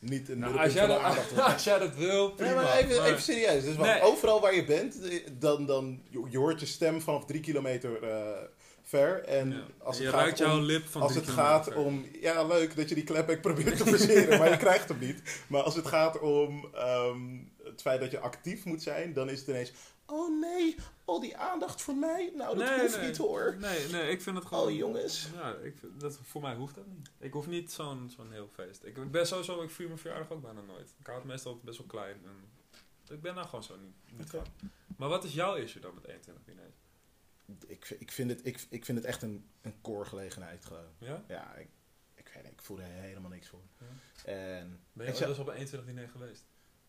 niet 0.00 0.28
een 0.28 0.38
Nou, 0.38 0.58
als, 0.58 0.72
jij 0.72 0.86
dat, 0.86 1.30
wil 1.32 1.42
als 1.42 1.64
jij 1.64 1.78
dat 1.78 1.94
wil, 1.94 2.30
prima. 2.32 2.50
Nee, 2.54 2.64
maar 2.64 2.76
even, 2.76 2.96
maar- 2.96 3.06
even 3.06 3.22
serieus. 3.22 3.64
Dus 3.64 3.76
Nee. 3.76 4.00
overal 4.02 4.40
waar 4.40 4.54
je 4.54 4.64
bent, 4.64 4.96
dan, 5.40 5.66
dan 5.66 6.02
je, 6.30 6.38
hoort 6.38 6.60
je 6.60 6.66
stem 6.66 7.00
vanaf 7.00 7.24
drie 7.24 7.40
kilometer 7.40 8.02
eh, 8.02 8.42
ver. 8.88 9.24
En 9.24 9.50
ja. 9.50 9.66
als 9.78 9.98
het, 9.98 10.08
gaat 10.08 10.40
om, 10.40 10.60
lip 10.60 10.86
van 10.86 11.02
als 11.02 11.14
het 11.14 11.28
gaat 11.28 11.64
ver. 11.64 11.76
om... 11.76 12.06
Ja, 12.20 12.46
leuk 12.46 12.76
dat 12.76 12.88
je 12.88 12.94
die 12.94 13.04
klepback 13.04 13.40
probeert 13.40 13.76
te 13.76 13.84
verseren, 13.84 14.38
maar 14.38 14.50
je 14.50 14.56
krijgt 14.56 14.88
hem 14.88 14.98
niet. 14.98 15.42
Maar 15.46 15.62
als 15.62 15.74
het 15.74 15.86
gaat 15.86 16.18
om 16.18 16.68
ehm, 16.74 17.38
het 17.64 17.80
feit 17.80 18.00
dat 18.00 18.10
je 18.10 18.18
actief 18.20 18.64
moet 18.64 18.82
zijn, 18.82 19.12
dan 19.12 19.30
is 19.30 19.38
het 19.38 19.48
ineens... 19.48 19.72
Oh 20.06 20.40
nee, 20.40 20.76
al 21.04 21.20
die 21.20 21.36
aandacht 21.36 21.82
voor 21.82 21.94
mij? 21.94 22.32
Nou, 22.34 22.58
dat 22.58 22.68
Nee, 22.68 22.80
hoeft 22.80 22.96
nee. 22.96 23.06
niet 23.06 23.16
hoor. 23.16 23.56
Nee, 23.58 23.88
nee, 23.88 24.10
ik 24.10 24.22
vind 24.22 24.36
het 24.36 24.46
gewoon... 24.46 24.64
Oh 24.64 24.76
jongens. 24.76 25.28
Ja, 25.34 25.54
ik 25.62 25.74
vind, 25.80 26.00
dat, 26.00 26.18
voor 26.22 26.42
mij 26.42 26.54
hoeft 26.54 26.74
dat 26.74 26.86
niet. 26.86 27.10
Ik 27.18 27.32
hoef 27.32 27.46
niet 27.46 27.72
zo'n 27.72 28.10
zo'n 28.16 28.32
heel 28.32 28.48
feest. 28.52 28.84
Ik, 28.84 29.10
ben 29.10 29.26
sowieso, 29.26 29.62
ik 29.62 29.70
vier 29.70 29.86
mijn 29.86 29.98
verjaardag 29.98 30.30
ook 30.30 30.42
bijna 30.42 30.60
nooit. 30.60 30.94
Ik 30.98 31.06
hou 31.06 31.18
het 31.18 31.26
meestal 31.26 31.60
best 31.64 31.78
wel 31.78 31.86
klein. 31.86 32.16
En 32.24 32.48
ik 33.14 33.22
ben 33.22 33.34
daar 33.34 33.44
gewoon 33.44 33.64
zo 33.64 33.76
niet, 33.76 34.18
niet. 34.18 34.42
Maar 34.96 35.08
wat 35.08 35.24
is 35.24 35.34
jouw 35.34 35.54
issue 35.54 35.82
dan 35.82 35.94
met 35.94 36.04
21 36.04 36.44
diners? 36.44 36.74
Ik, 37.66 37.96
ik, 37.98 38.12
vind 38.12 38.30
het, 38.30 38.40
ik, 38.46 38.66
ik 38.70 38.84
vind 38.84 38.98
het 38.98 39.06
echt 39.06 39.22
een, 39.22 39.48
een 39.62 39.74
core 39.82 40.04
gelegenheid 40.04 40.64
gewoon. 40.64 40.88
Ja? 40.98 41.24
Ja, 41.28 41.54
ik, 41.54 41.68
ik 42.14 42.30
weet 42.34 42.42
niet, 42.42 42.52
ik 42.52 42.62
voel 42.62 42.78
er 42.80 42.86
helemaal 42.86 43.30
niks 43.30 43.48
voor. 43.48 43.62
Ja. 43.78 44.32
En 44.32 44.80
Ben 44.92 45.06
je 45.06 45.18
wel 45.18 45.28
eens 45.28 45.38
op 45.38 45.46
een 45.46 45.54
21 45.54 45.88
diner 45.88 46.08
geweest? 46.08 46.44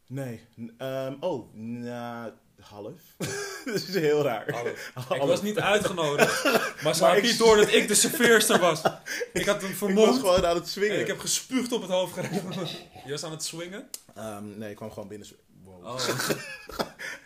Nee. 0.08 0.42
Ehm, 0.78 1.16
oh, 1.20 1.54
na 1.54 2.34
half. 2.60 3.02
dat 3.66 3.76
is 3.76 3.94
heel 3.94 4.22
raar. 4.24 4.52
Half. 4.94 5.10
Ik 5.22 5.22
was 5.22 5.42
niet 5.42 5.60
uitgenodigd, 5.60 6.44
maar 6.84 6.96
ze 6.96 7.06
had 7.06 7.22
niet 7.22 7.38
door 7.38 7.56
dat 7.56 7.74
ik 7.74 7.88
de 7.88 7.96
serveerster 7.96 8.60
was. 8.60 8.82
Ik 9.34 9.46
had 9.46 9.62
hem 9.62 9.90
Ik 9.90 9.96
was 9.96 10.18
gewoon 10.18 10.46
aan 10.46 10.56
het 10.56 10.68
swingen. 10.68 10.96
en 10.96 11.02
ik 11.02 11.08
heb 11.08 11.20
gespuugd 11.20 11.72
op 11.72 11.82
het 11.82 11.92
hoofd 11.92 12.14
gekregen. 12.14 12.68
Je 13.06 13.12
was 13.12 13.24
aan 13.24 13.32
het 13.32 13.44
swingen? 13.44 13.90
Ehm, 14.14 14.58
nee, 14.58 14.70
ik 14.70 14.76
kwam 14.76 14.92
gewoon 14.92 15.08
binnen. 15.08 15.28
Oh. 15.88 16.30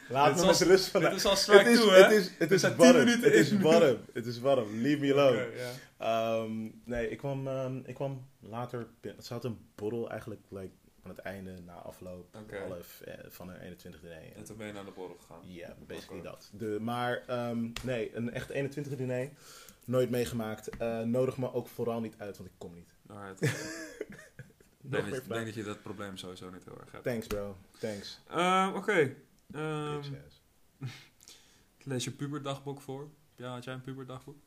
Laat 0.09 0.35
me 0.35 0.45
met 0.45 0.61
rust 0.61 0.67
Dit 0.83 0.91
vandaag. 0.91 1.13
is 1.13 1.25
al 1.25 1.31
Het 1.31 1.39
2, 1.41 1.89
hè? 1.89 2.03
het 2.03 2.11
is, 2.11 2.31
het 2.37 2.51
is 2.51 2.61
zijn 2.61 2.75
10 2.75 2.85
warm. 2.85 2.97
minuten 2.97 3.23
Het 3.23 3.33
is 3.33 3.51
warm. 3.57 3.97
Het 4.13 4.25
is 4.25 4.39
warm. 4.39 4.81
Leave 4.81 4.99
me 4.99 5.13
alone. 5.13 5.49
Ehm, 5.97 6.69
nee, 6.85 7.09
ik 7.09 7.17
kwam, 7.17 7.47
ehm, 7.47 7.77
ik 7.85 7.95
kwam 7.95 8.27
later. 8.39 8.87
binnen- 9.01 9.23
Ze 9.23 9.33
had 9.33 9.43
een 9.43 9.57
borrel 9.75 10.09
eigenlijk 10.09 10.41
like, 10.49 10.69
aan 11.03 11.09
het 11.09 11.19
einde, 11.19 11.53
na 11.65 11.73
afloop, 11.73 12.35
half 12.67 13.01
eh, 13.01 13.13
van 13.29 13.49
een 13.49 13.59
21 13.59 14.01
diner. 14.01 14.35
En 14.35 14.43
toen 14.43 14.57
ben 14.57 14.67
je 14.67 14.73
naar 14.73 14.85
de 14.85 14.91
borrel 14.91 15.17
gegaan. 15.21 15.39
Ja, 15.43 15.75
basically 15.87 16.19
Oké. 16.19 16.29
dat. 16.29 16.49
De, 16.53 16.77
maar 16.81 17.23
ehm, 17.27 17.69
nee, 17.83 18.15
een 18.15 18.31
echt 18.33 18.49
21 18.49 18.95
diner. 18.95 19.29
Nooit 19.85 20.09
meegemaakt. 20.09 20.69
Eh, 20.77 20.99
nodig 21.01 21.37
me 21.37 21.53
ook 21.53 21.67
vooral 21.67 22.01
niet 22.01 22.15
uit, 22.17 22.37
want 22.37 22.49
ik 22.49 22.55
kom 22.57 22.73
niet. 22.73 22.89
Alright. 23.07 23.39
Ik 24.83 24.89
Nog 24.89 25.01
denk, 25.01 25.13
dat, 25.13 25.23
ik 25.23 25.29
denk 25.29 25.45
dat 25.45 25.53
je 25.55 25.63
dat 25.63 25.81
probleem 25.81 26.17
sowieso 26.17 26.49
niet 26.49 26.63
heel 26.65 26.79
erg 26.79 26.91
hebt. 26.91 27.03
Thanks, 27.03 27.27
bro. 27.27 27.57
Thanks. 27.79 28.19
Ehm, 28.27 28.73
Oké. 28.75 29.15
Ehm, 29.51 29.95
Bitch 29.95 30.09
ass. 30.27 30.41
lees 31.83 32.03
je 32.03 32.11
puberdagboek 32.11 32.81
voor? 32.81 33.09
Ja, 33.35 33.53
had 33.53 33.63
jij 33.63 33.73
een 33.73 33.81
puberdagboek? 33.81 34.37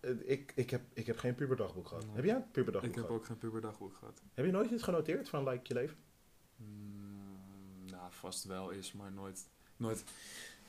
Eh, 0.00 0.10
ik, 0.24 0.52
ik, 0.54 0.70
heb, 0.70 0.82
ik 0.92 1.06
heb 1.06 1.18
geen 1.18 1.34
puberdagboek 1.34 1.88
gehad. 1.88 2.04
Nee. 2.06 2.14
Heb 2.14 2.24
jij 2.24 2.34
een 2.34 2.50
puberdagboek 2.50 2.90
Ik 2.90 2.96
heb 2.96 3.04
gehad? 3.04 3.20
ook 3.20 3.26
geen 3.26 3.38
puberdagboek 3.38 3.96
gehad. 3.98 4.22
Heb 4.34 4.44
je 4.44 4.50
nooit 4.50 4.70
iets 4.70 4.82
genoteerd 4.82 5.28
van 5.28 5.48
like 5.48 5.60
je 5.62 5.74
leven? 5.74 5.96
Mm, 6.56 7.86
nou, 7.90 8.06
vast 8.10 8.44
wel 8.44 8.70
is, 8.70 8.92
maar 8.92 9.12
nooit... 9.12 9.44
nooit 9.76 10.04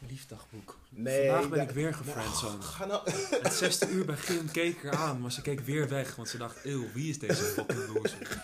liefdagboek. 0.08 0.78
Nee, 0.90 1.30
Vandaag 1.30 1.50
ben 1.50 1.58
ja, 1.58 1.64
ik 1.64 1.70
weer 1.70 1.90
Nou, 1.92 2.04
gefriendzoned. 2.04 2.78
nou... 2.88 3.12
Het 3.44 3.54
zesde 3.54 3.90
uur 3.90 4.06
bij 4.06 4.18
Gim 4.18 4.52
keek 4.52 4.84
er 4.84 4.96
aan, 4.96 5.22
maar 5.22 5.32
ze 5.32 5.42
keek 5.42 5.60
weer 5.60 5.90
weg, 5.90 6.16
want 6.16 6.30
ze 6.30 6.38
dacht, 6.38 6.66
eeuw, 6.66 6.92
wie 6.94 7.10
is 7.10 7.20
deze 7.20 7.44
fucking 7.54 7.88
loser? 7.88 8.44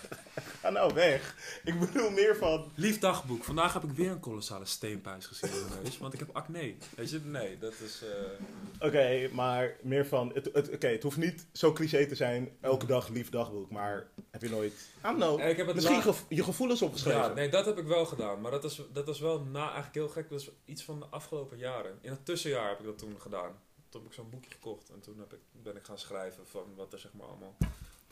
Ga 0.61 0.69
nou 0.69 0.93
weg. 0.93 1.35
Ik 1.63 1.79
bedoel 1.79 2.09
meer 2.09 2.35
van... 2.35 2.71
Lief 2.75 2.99
dagboek, 2.99 3.43
vandaag 3.43 3.73
heb 3.73 3.83
ik 3.83 3.91
weer 3.91 4.11
een 4.11 4.19
kolossale 4.19 4.65
steenpuis 4.65 5.25
gezien 5.25 5.49
in 5.51 5.65
mijn 5.69 5.83
neus, 5.83 5.97
want 5.97 6.13
ik 6.13 6.19
heb 6.19 6.29
acne. 6.35 6.75
Weet 6.95 7.09
je, 7.09 7.19
nee, 7.23 7.57
dat 7.57 7.73
is... 7.85 8.01
eh, 8.03 8.87
Oké, 8.87 9.29
maar 9.33 9.75
meer 9.81 10.05
van... 10.05 10.31
Het, 10.33 10.49
het, 10.53 10.69
Oké, 10.73 10.87
het 10.87 11.03
hoeft 11.03 11.17
niet 11.17 11.45
zo 11.53 11.73
cliché 11.73 12.05
te 12.05 12.15
zijn. 12.15 12.57
Elke 12.61 12.85
dag 12.85 13.07
lief 13.07 13.29
dagboek. 13.29 13.71
Maar 13.71 14.07
heb 14.31 14.41
je 14.41 14.49
nooit... 14.49 14.73
I 14.73 15.01
don't 15.01 15.17
know. 15.17 15.39
ik 15.39 15.57
heb 15.57 15.65
het 15.67 15.75
Misschien 15.75 16.13
je 16.29 16.43
gevoelens 16.43 16.81
opgeschreven. 16.81 17.21
Ja, 17.21 17.33
nee, 17.33 17.49
dat 17.49 17.65
heb 17.65 17.77
ik 17.77 17.85
wel 17.85 18.05
gedaan. 18.05 18.41
Maar 18.41 18.51
dat 18.51 18.63
is, 18.63 18.81
dat 18.93 19.07
is 19.07 19.19
wel 19.19 19.39
na, 19.41 19.63
eigenlijk 19.63 19.95
heel 19.95 20.07
gek. 20.09 20.29
Dat 20.29 20.39
is 20.41 20.49
iets 20.65 20.83
van 20.83 20.99
de 20.99 21.05
afgelopen 21.05 21.57
jaren. 21.57 21.97
In 22.01 22.09
het 22.09 22.25
tussenjaar 22.25 22.69
heb 22.69 22.79
ik 22.79 22.85
dat 22.85 22.97
toen 22.97 23.15
gedaan. 23.19 23.51
toen 23.89 24.01
heb 24.01 24.09
ik 24.09 24.15
zo'n 24.15 24.29
boekje 24.29 24.51
gekocht. 24.51 24.89
En 24.89 24.99
toen 24.99 25.19
heb 25.19 25.33
ik, 25.33 25.39
ben 25.63 25.75
ik 25.75 25.85
gaan 25.85 25.99
schrijven 25.99 26.47
van 26.47 26.63
wat 26.75 26.93
er 26.93 26.99
zeg 26.99 27.13
maar 27.13 27.27
allemaal... 27.27 27.57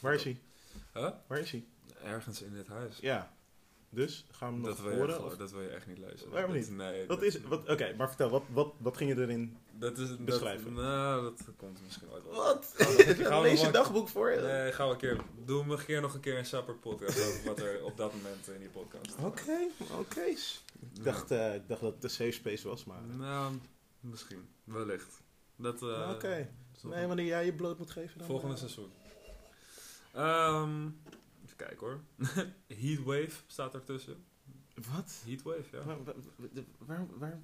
Waar 0.02 0.14
is 0.14 0.24
hij? 0.24 0.40
Huh? 0.98 1.10
Waar 1.28 1.40
is 1.40 1.52
hij? 1.52 1.66
Ergens 2.04 2.42
in 2.42 2.54
dit 2.54 2.68
huis. 2.68 2.98
Ja. 3.00 3.36
Dus, 3.90 4.26
gaan 4.32 4.48
we 4.50 4.54
hem 4.56 4.64
Dat 4.64 4.78
nog 4.78 4.88
wil, 4.88 4.98
horen? 4.98 5.24
of- 5.26 5.38
dat 5.38 5.52
wil 5.52 5.62
je 5.62 5.68
echt 5.70 5.88
niet 5.88 5.98
lezen. 5.98 6.30
Waarom 6.30 6.52
Dat- 6.54 6.60
niet? 6.60 6.72
Nee. 6.78 7.08
Wat 7.08 7.20
dat- 7.20 7.28
is 7.28 7.42
wat? 7.42 7.70
Oké, 7.70 7.94
maar 7.98 8.08
vertel, 8.08 8.30
wat, 8.30 8.44
wat, 8.50 8.74
wat 8.78 8.98
ging 8.98 9.16
je 9.16 9.22
erin? 9.22 9.58
Dat 9.74 9.98
is, 9.98 10.10
dat, 10.10 10.26
beschrijven? 10.26 10.74
nou, 10.74 11.24
dat 11.24 11.56
komt 11.56 11.82
misschien 11.84 12.10
ooit 12.12 12.24
wel. 12.24 12.34
Wat? 12.34 12.74
Gaan 12.78 13.42
Lees 13.48 13.62
je 13.62 13.72
dagboek 13.72 14.08
voor 14.10 14.32
je? 14.32 14.40
Nee, 14.42 14.72
gaan 14.72 14.88
we 14.88 14.94
een 14.94 15.00
keer... 15.00 15.22
Doen 15.46 15.68
we 15.68 15.74
een 15.78 15.86
keer 15.86 16.02
nog 16.02 16.14
een 16.14 16.20
keer 16.20 16.38
een 16.38 16.46
separate 16.46 16.80
podcast 16.80 17.20
over 17.28 17.44
wat 17.46 17.60
er 17.60 17.84
op 17.84 17.98
dat 17.98 18.14
moment 18.14 18.48
in 18.48 18.60
die 18.60 18.70
podcast... 18.70 19.16
Oké, 19.24 19.68
oké. 20.00 20.22
Ik 20.22 21.04
dacht, 21.04 21.32
eh, 21.32 21.56
ik 21.56 21.68
dacht 21.68 21.82
dat 21.82 21.92
het 21.94 22.02
de 22.02 22.08
safe 22.08 22.32
space 22.32 22.68
was, 22.68 22.86
maar... 22.86 23.02
Nou, 23.18 23.54
misschien. 24.00 24.48
Wellicht. 24.64 25.22
Dat, 25.56 25.82
eh, 25.82 26.10
Oké. 26.14 26.50
Nee, 26.84 27.08
wanneer 27.08 27.26
jij 27.26 27.46
je 27.46 27.54
bloot 27.54 27.78
moet 27.78 27.92
geven 27.92 28.18
dan? 28.18 28.28
Volgende 28.28 28.54
eh, 28.54 28.60
seizoen. 28.60 28.92
Ehm, 30.18 30.86
even 31.46 31.56
kijken 31.56 31.78
hoor. 31.80 32.00
Heatwave 32.82 33.32
staat 33.48 33.74
ertussen. 33.74 34.26
Wat? 34.94 35.22
Heatwave, 35.26 35.64
ja. 35.72 35.84
Waar, 35.84 36.04
waar, 36.04 36.16
waar, 36.80 37.00
waar- 37.20 37.40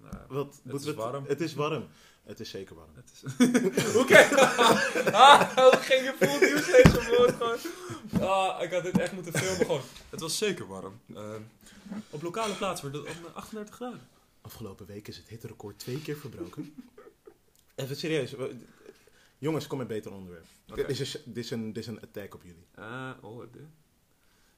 Nou, 0.00 0.14
wat? 0.28 0.60
Het 0.64 0.84
is 0.84 0.94
warm. 0.94 1.24
Het 1.26 1.40
is 1.40 1.54
warm. 1.54 1.86
Het 2.22 2.40
is 2.40 2.50
zeker 2.50 2.76
warm. 2.76 2.90
het 2.94 3.12
is... 3.12 3.22
Kijk 4.06 4.32
ah, 5.12 5.56
Hoe 5.56 5.76
ging 5.76 6.04
je 6.04 6.14
voelt 6.20 6.40
nieuws 6.40 6.66
deze 6.66 7.16
woord 7.16 7.34
gewoon? 7.34 8.30
Ah, 8.30 8.62
ik 8.62 8.72
had 8.72 8.82
dit 8.82 8.98
echt 8.98 9.12
moeten 9.12 9.32
filmen 9.32 9.66
gewoon. 9.66 9.80
Het 10.10 10.20
was 10.20 10.38
zeker 10.38 10.66
warm. 10.66 11.00
Ehm, 11.14 11.40
op 12.10 12.22
lokale 12.22 12.54
plaatsen 12.54 12.92
werd 12.92 13.06
het 13.06 13.16
om 13.16 13.24
38 13.32 13.74
graden. 13.74 14.08
Afgelopen 14.40 14.86
week 14.86 15.08
is 15.08 15.16
het 15.16 15.28
hitterecord 15.28 15.78
twee 15.78 16.02
keer 16.02 16.16
verbroken. 16.16 16.74
Even 17.74 17.96
serieus. 17.96 18.34
Jongens, 19.42 19.66
kom 19.66 19.78
met 19.78 19.86
beter 19.86 20.12
onderwerp. 20.12 20.44
Dit, 20.74 20.88
is, 20.88 21.22
dit, 21.24 21.44
is 21.44 21.50
een, 21.50 21.72
dit 21.72 21.82
is 21.82 21.86
een 21.86 22.00
attack 22.00 22.34
op 22.34 22.42
jullie. 22.42 22.66
Eh, 22.74 23.10
oh, 23.20 23.42
de, 23.52 23.66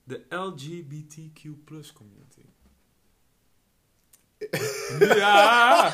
de 0.05 0.25
LGBTQ 0.29 1.65
plus 1.65 1.93
community. 1.93 2.41
ja! 5.21 5.91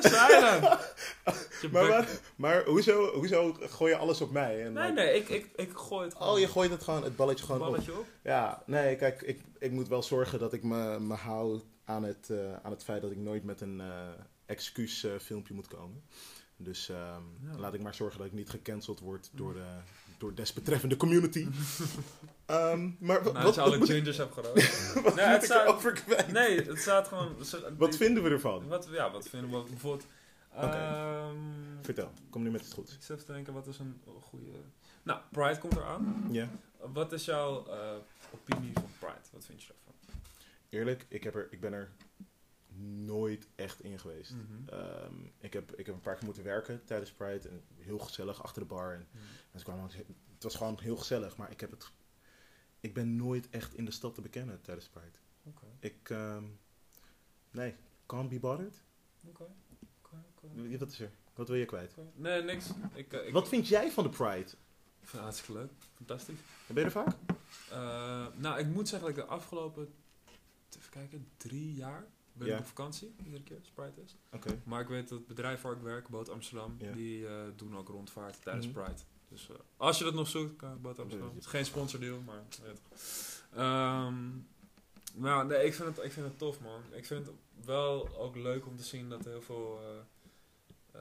Sta 0.00 0.28
je 0.28 0.58
dan? 0.60 1.70
Maar, 1.70 2.08
maar 2.36 2.64
hoezo, 2.64 3.14
hoezo 3.14 3.52
gooi 3.60 3.92
je 3.92 3.98
alles 3.98 4.20
op 4.20 4.30
mij? 4.30 4.64
En 4.64 4.72
Nee, 4.72 4.92
nee, 4.92 5.14
ik, 5.14 5.28
ik, 5.28 5.50
ik 5.56 5.70
gooi 5.72 6.04
het 6.04 6.16
gewoon. 6.16 6.32
Oh, 6.32 6.38
je 6.38 6.48
gooit 6.48 6.70
het 6.70 6.82
gewoon, 6.82 7.02
het 7.02 7.16
balletje 7.16 7.44
gewoon 7.44 7.60
op. 7.60 7.66
balletje 7.66 7.98
op. 7.98 8.06
Ja, 8.22 8.62
nee, 8.66 8.96
kijk, 8.96 9.22
ik, 9.22 9.40
ik 9.58 9.70
moet 9.70 9.88
wel 9.88 10.02
zorgen 10.02 10.38
dat 10.38 10.52
ik 10.52 10.62
me, 10.62 11.00
me 11.00 11.14
hou 11.14 11.60
aan 11.84 12.02
het, 12.02 12.30
eh, 12.30 12.56
aan 12.62 12.70
het 12.70 12.84
feit 12.84 13.02
dat 13.02 13.10
ik 13.10 13.18
nooit 13.18 13.44
met 13.44 13.60
een 13.60 13.80
eh 13.80 14.10
excuus 14.46 15.04
eh, 15.04 15.12
filmpje 15.18 15.54
moet 15.54 15.68
komen. 15.68 16.02
Dus 16.56 16.88
ehm, 16.88 17.22
Ja. 17.42 17.56
laat 17.58 17.74
ik 17.74 17.82
maar 17.82 17.94
zorgen 17.94 18.18
dat 18.18 18.26
ik 18.26 18.32
niet 18.32 18.50
gecanceld 18.50 19.00
word 19.00 19.30
door, 19.32 19.52
de, 19.54 19.66
door 20.18 20.34
desbetreffende 20.34 20.96
community. 20.96 21.46
Ehm, 22.46 22.90
maar 22.98 23.22
Nou, 23.22 23.34
dat 23.34 23.42
wat, 23.42 23.54
je 23.54 23.60
alle 23.60 23.86
gingers 23.86 24.16
hebt 24.16 24.32
gerookt. 24.34 24.92
wat 24.94 25.02
Nee, 25.14 25.24
moet 25.26 25.34
het 25.34 25.36
ik 25.42 25.44
staat- 25.44 25.66
erover 25.66 25.92
kwijt? 25.92 26.32
Nee, 26.32 26.60
het 26.62 26.78
staat 26.78 27.08
gewoon... 27.08 27.36
Wat 27.78 27.90
die- 27.90 27.98
vinden 27.98 28.22
we 28.22 28.30
ervan? 28.30 28.68
Wat, 28.68 28.88
ja, 28.90 29.10
wat 29.10 29.28
vinden 29.28 29.50
we 29.50 29.68
bijvoorbeeld... 29.70 30.06
Ehm, 30.54 31.36
Vertel, 31.82 32.12
kom 32.30 32.42
nu 32.42 32.50
met 32.50 32.60
het 32.64 32.72
goed. 32.72 32.88
Ik 32.90 32.96
zit 33.02 33.10
even 33.10 33.24
te 33.26 33.32
denken, 33.32 33.52
wat 33.52 33.66
is 33.66 33.78
een 33.78 34.00
goede... 34.22 34.50
Nou, 35.02 35.20
Pride 35.30 35.58
komt 35.58 35.76
eraan. 35.76 36.26
Ja, 36.30 36.48
Wat 36.92 37.12
is 37.12 37.24
jouw 37.24 37.66
eh, 37.66 37.90
opinie 38.34 38.72
van 38.72 38.88
Pride? 38.98 39.14
Wat 39.32 39.44
vind 39.44 39.62
je 39.62 39.68
daarvan? 39.68 40.20
eerlijk, 40.68 41.06
ik, 41.08 41.24
heb 41.24 41.34
er, 41.34 41.48
ik 41.50 41.60
ben 41.60 41.72
er 41.72 41.90
nooit 42.84 43.48
echt 43.54 43.80
in 43.82 43.98
geweest. 43.98 44.32
Mhm. 44.32 44.68
Ehm, 44.68 45.14
ik, 45.38 45.52
heb, 45.52 45.72
ik 45.76 45.86
heb 45.86 45.94
een 45.94 46.00
paar 46.00 46.14
keer 46.14 46.24
moeten 46.24 46.44
werken 46.44 46.84
tijdens 46.84 47.12
Pride. 47.12 47.48
En 47.48 47.62
heel 47.76 47.98
gezellig 47.98 48.42
achter 48.42 48.62
de 48.62 48.68
bar. 48.68 48.92
En 48.94 49.06
En 49.52 49.58
ze 49.58 49.64
kwamen 49.64 49.82
langs- 49.82 49.96
het 50.34 50.42
was 50.42 50.54
gewoon 50.54 50.78
heel 50.80 50.96
gezellig, 50.96 51.36
maar 51.36 51.50
ik 51.50 51.60
heb 51.60 51.70
het. 51.70 51.90
Ik 52.80 52.94
ben 52.94 53.16
nooit 53.16 53.50
echt 53.50 53.74
in 53.74 53.84
de 53.84 53.90
stad 53.90 54.14
te 54.14 54.20
bekennen 54.20 54.60
tijdens 54.60 54.88
Pride. 54.88 55.18
Ik, 55.78 56.10
ehm, 56.10 56.44
nee, 57.50 57.74
can't 58.06 58.28
be 58.28 58.38
bothered. 58.40 58.82
oké. 59.28 59.44
Wat 60.78 60.90
is 60.90 61.00
er? 61.00 61.10
Wat 61.34 61.48
wil 61.48 61.56
je 61.56 61.64
kwijt? 61.64 61.94
Nee, 62.14 62.42
niks. 62.42 62.66
Ik, 62.94 63.12
eh, 63.12 63.26
ik 63.26 63.32
Wat 63.32 63.48
vind 63.48 63.68
jij 63.68 63.90
van 63.90 64.04
de 64.04 64.10
Pride? 64.10 64.40
Ik 65.00 65.08
vind 65.08 65.12
het 65.12 65.20
hartstikke 65.20 65.52
leuk. 65.52 65.70
Fantastisch. 65.94 66.38
Ben 66.66 66.76
je 66.76 66.84
er 66.84 66.90
vaak? 66.90 67.16
Eh, 67.70 68.26
nou, 68.36 68.58
ik 68.58 68.66
moet 68.66 68.88
zeggen 68.88 69.08
dat 69.08 69.18
ik 69.18 69.24
de 69.24 69.30
afgelopen, 69.30 69.94
even 70.76 70.90
kijken, 70.90 71.28
drie 71.36 71.74
jaar 71.74 72.06
ben 72.38 72.48
ik 72.48 72.58
op 72.58 72.66
vakantie. 72.66 73.14
Iedere 73.24 73.42
keer 73.42 73.58
als 73.58 73.70
Pride 73.70 74.02
is. 74.04 74.16
Maar 74.64 74.80
ik 74.80 74.88
weet 74.88 75.08
dat 75.08 75.18
het 75.18 75.26
bedrijf 75.26 75.62
waar 75.62 75.72
ik 75.72 75.80
werk, 75.82 76.08
Boot 76.08 76.28
Amsterdam, 76.30 76.76
die 76.92 77.26
eh, 77.26 77.34
doen 77.56 77.76
ook 77.76 77.88
rondvaart 77.88 78.42
tijdens 78.42 78.66
Mhm. 78.66 78.74
Pride. 78.82 79.00
Dus 79.28 79.48
eh, 79.50 79.56
als 79.76 79.98
je 79.98 80.04
dat 80.04 80.14
nog 80.14 80.28
zoekt, 80.28 80.56
kan 80.56 80.80
Boot 80.80 80.98
Amsterdam. 80.98 81.28
Het 81.28 81.38
is 81.44 81.46
geen 81.46 81.64
sponsordeal, 81.64 82.20
maar 82.20 82.42
weet. 82.62 82.80
Ehm, 83.54 84.14
nou, 85.14 85.46
nee, 85.46 85.64
ik 85.64 85.74
vind, 85.74 85.96
het, 85.96 86.04
ik 86.04 86.12
vind 86.12 86.26
het 86.26 86.38
tof, 86.38 86.60
man. 86.60 86.80
Ik 86.92 87.04
vind 87.06 87.26
het 87.26 87.34
wel 87.64 88.16
ook 88.18 88.36
leuk 88.36 88.66
om 88.66 88.76
te 88.76 88.84
zien 88.84 89.08
dat 89.08 89.24
heel 89.24 89.42
veel, 89.42 89.80
eh, 90.92 91.00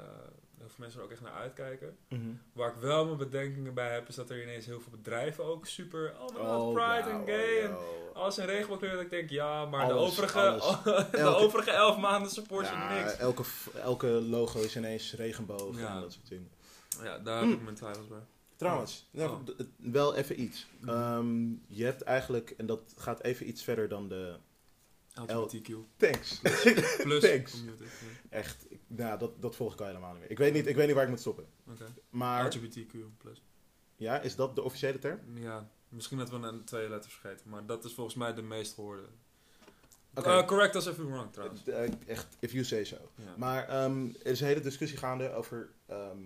veel 0.69 0.79
mensen 0.79 0.99
er 0.99 1.05
ook 1.05 1.11
echt 1.11 1.21
naar 1.21 1.31
uitkijken. 1.33 1.97
Mhm. 2.09 2.21
Waar 2.53 2.69
ik 2.69 2.75
wel 2.79 3.05
mijn 3.05 3.17
bedenkingen 3.17 3.73
bij 3.73 3.93
heb, 3.93 4.07
is 4.07 4.15
dat 4.15 4.29
er 4.29 4.41
ineens 4.43 4.65
heel 4.65 4.79
veel 4.81 4.91
bedrijven 4.91 5.43
ook 5.43 5.65
super. 5.65 6.13
Oh 6.19 6.35
my 6.35 6.39
god, 6.45 6.61
Oh, 6.61 6.73
Pride 6.73 7.09
en 7.09 7.25
gay. 7.25 7.61
En 7.63 7.75
oh, 7.77 8.15
alles 8.15 8.37
in 8.37 8.45
regenboogkleur. 8.45 8.91
Dat 8.91 9.01
ik 9.01 9.09
denk, 9.09 9.29
ja, 9.29 9.65
maar 9.65 9.87
de, 9.87 9.93
overige, 9.93 10.75
de 11.11 11.23
overige 11.35 11.71
elf 11.71 11.97
maanden 11.97 12.31
support 12.31 12.67
je 12.67 12.75
niks. 13.01 13.17
elke, 13.17 13.43
elke 13.81 14.07
logo 14.07 14.59
is 14.61 14.75
ineens 14.77 15.13
regenboog 15.13 15.79
Ja. 15.79 15.95
en 15.95 16.01
dat 16.01 16.13
soort 16.13 16.27
dingen. 16.29 16.49
Ja, 17.03 17.17
daar 17.19 17.35
heb 17.39 17.45
Hm. 17.47 17.51
ik 17.53 17.61
mijn 17.61 17.75
twijfels 17.75 18.07
bij. 18.07 18.23
Trouwens, 18.55 19.07
nou, 19.11 19.29
Oh. 19.31 19.65
wel 19.77 20.15
even 20.15 20.41
iets. 20.41 20.67
Mhm. 20.79 20.89
Ehm, 20.89 21.49
je 21.67 21.83
hebt 21.83 22.01
eigenlijk, 22.01 22.53
en 22.57 22.65
dat 22.65 22.93
gaat 22.97 23.23
even 23.23 23.47
iets 23.47 23.63
verder 23.63 23.87
dan 23.89 24.07
de... 24.07 24.35
LGBTQ 25.21 25.73
Thanks. 25.97 26.41
plus 27.03 27.23
Thanks. 27.23 27.63
Echt, 28.29 28.65
ik- 28.71 28.79
nou, 28.87 29.19
dat, 29.19 29.41
dat 29.41 29.55
volg 29.55 29.73
ik 29.73 29.79
al 29.79 29.85
helemaal 29.85 30.11
niet 30.11 30.21
meer. 30.21 30.31
Ik 30.31 30.37
weet 30.37 30.53
niet, 30.53 30.67
ik 30.67 30.75
weet 30.75 30.85
niet 30.85 30.95
waar 30.95 31.03
ik 31.03 31.09
moet 31.09 31.19
stoppen. 31.19 31.45
Maar, 32.09 32.45
LGBTQ 32.55 32.95
plus. 33.17 33.43
ja, 33.95 34.19
is 34.21 34.35
dat 34.35 34.55
de 34.55 34.61
officiële 34.61 34.99
term? 34.99 35.19
Ja, 35.37 35.69
misschien 35.89 36.17
dat 36.17 36.29
we 36.29 36.35
een 36.35 36.63
twee 36.63 36.89
letters 36.89 37.13
vergeten, 37.13 37.49
maar 37.49 37.65
dat 37.65 37.85
is 37.85 37.93
volgens 37.93 38.15
mij 38.15 38.33
de 38.33 38.41
meest 38.41 38.73
gehoorde. 38.73 39.03
Eh, 40.13 40.45
correct 40.45 40.75
us 40.75 40.85
if 40.87 40.95
we're 40.95 41.09
wrong 41.11 41.31
trouwens. 41.33 41.67
Eh, 41.67 41.89
echt, 42.07 42.37
if 42.39 42.51
you 42.51 42.63
say 42.63 42.83
so. 42.83 42.95
Ja. 43.15 43.33
Maar 43.37 43.67
ehm, 43.67 44.05
er 44.23 44.31
is 44.31 44.39
een 44.41 44.47
hele 44.47 44.59
discussie 44.61 44.97
gaande 44.97 45.33
over, 45.33 45.69
ehm, 45.85 46.17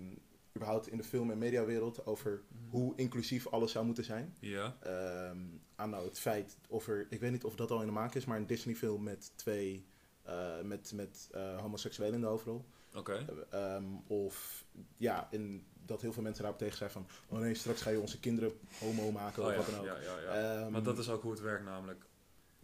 überhaupt 0.56 0.88
in 0.88 0.96
de 0.96 1.04
film- 1.04 1.30
en 1.30 1.38
mediawereld, 1.38 2.06
over 2.06 2.42
Mhm. 2.48 2.70
hoe 2.70 2.92
inclusief 2.96 3.46
alles 3.48 3.72
zou 3.72 3.84
moeten 3.84 4.04
zijn. 4.04 4.36
Ja. 4.40 4.76
Ehm, 4.80 5.38
aan 5.80 5.90
nou 5.90 6.04
het 6.04 6.18
feit 6.18 6.56
of 6.68 6.88
er, 6.88 7.06
ik 7.10 7.20
weet 7.20 7.30
niet 7.30 7.44
of 7.44 7.54
dat 7.54 7.70
al 7.70 7.80
in 7.80 7.86
de 7.86 7.92
maak 7.92 8.14
is, 8.14 8.24
maar 8.24 8.36
een 8.36 8.46
Disney-film 8.46 9.02
met 9.02 9.32
twee, 9.36 9.86
eh, 10.22 10.60
met, 10.62 10.92
met 10.94 11.28
eh, 11.32 11.58
homoseksuelen 11.60 12.14
in 12.14 12.20
de 12.20 12.26
hoofdrol. 12.26 12.64
Oké. 12.94 13.24
Ehm, 13.50 13.84
of 14.06 14.64
ja, 14.96 15.28
in, 15.30 15.66
dat 15.86 16.00
heel 16.00 16.12
veel 16.12 16.22
mensen 16.22 16.42
daarop 16.42 16.60
tegen 16.60 16.76
zijn 16.76 16.90
van, 16.90 17.06
oh 17.28 17.38
nee, 17.38 17.54
straks 17.54 17.82
ga 17.82 17.90
je 17.90 18.00
onze 18.00 18.20
kinderen 18.20 18.52
homo 18.78 19.10
maken 19.10 19.42
Oh, 19.42 19.48
of 19.48 19.54
ja, 19.54 19.58
wat 19.58 19.70
dan 19.70 19.78
ook. 19.80 19.84
ja, 19.84 19.96
ja, 20.00 20.18
ja. 20.20 20.60
Ehm, 20.60 20.70
Maar 20.70 20.82
dat 20.82 20.98
is 20.98 21.10
ook 21.10 21.22
hoe 21.22 21.30
het 21.30 21.40
werkt 21.40 21.64
namelijk. 21.64 22.04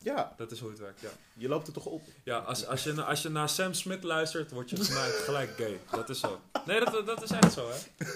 Ja, 0.07 0.35
Dat 0.37 0.51
is 0.51 0.61
hoe 0.61 0.71
het 0.71 0.79
werkt, 0.79 1.01
ja. 1.01 1.09
je 1.35 1.49
loopt 1.49 1.67
er 1.67 1.73
toch 1.73 1.85
op. 1.87 2.03
Ja, 2.23 2.39
als, 2.39 2.67
als, 2.67 2.83
je, 2.85 3.03
als 3.03 3.23
je 3.23 3.29
naar 3.29 3.49
Sam 3.49 3.73
Smith 3.73 4.03
luistert, 4.03 4.51
word 4.51 4.71
je 4.71 4.77
gelijk, 4.77 5.15
gelijk 5.29 5.51
gay. 5.57 5.81
Dat 5.91 6.09
is 6.09 6.21
zo. 6.21 6.41
Nee, 6.67 6.81
dat, 6.85 7.07
dat 7.07 7.23
is 7.23 7.31
echt 7.31 7.53
zo, 7.53 7.71
hè. 7.71 8.07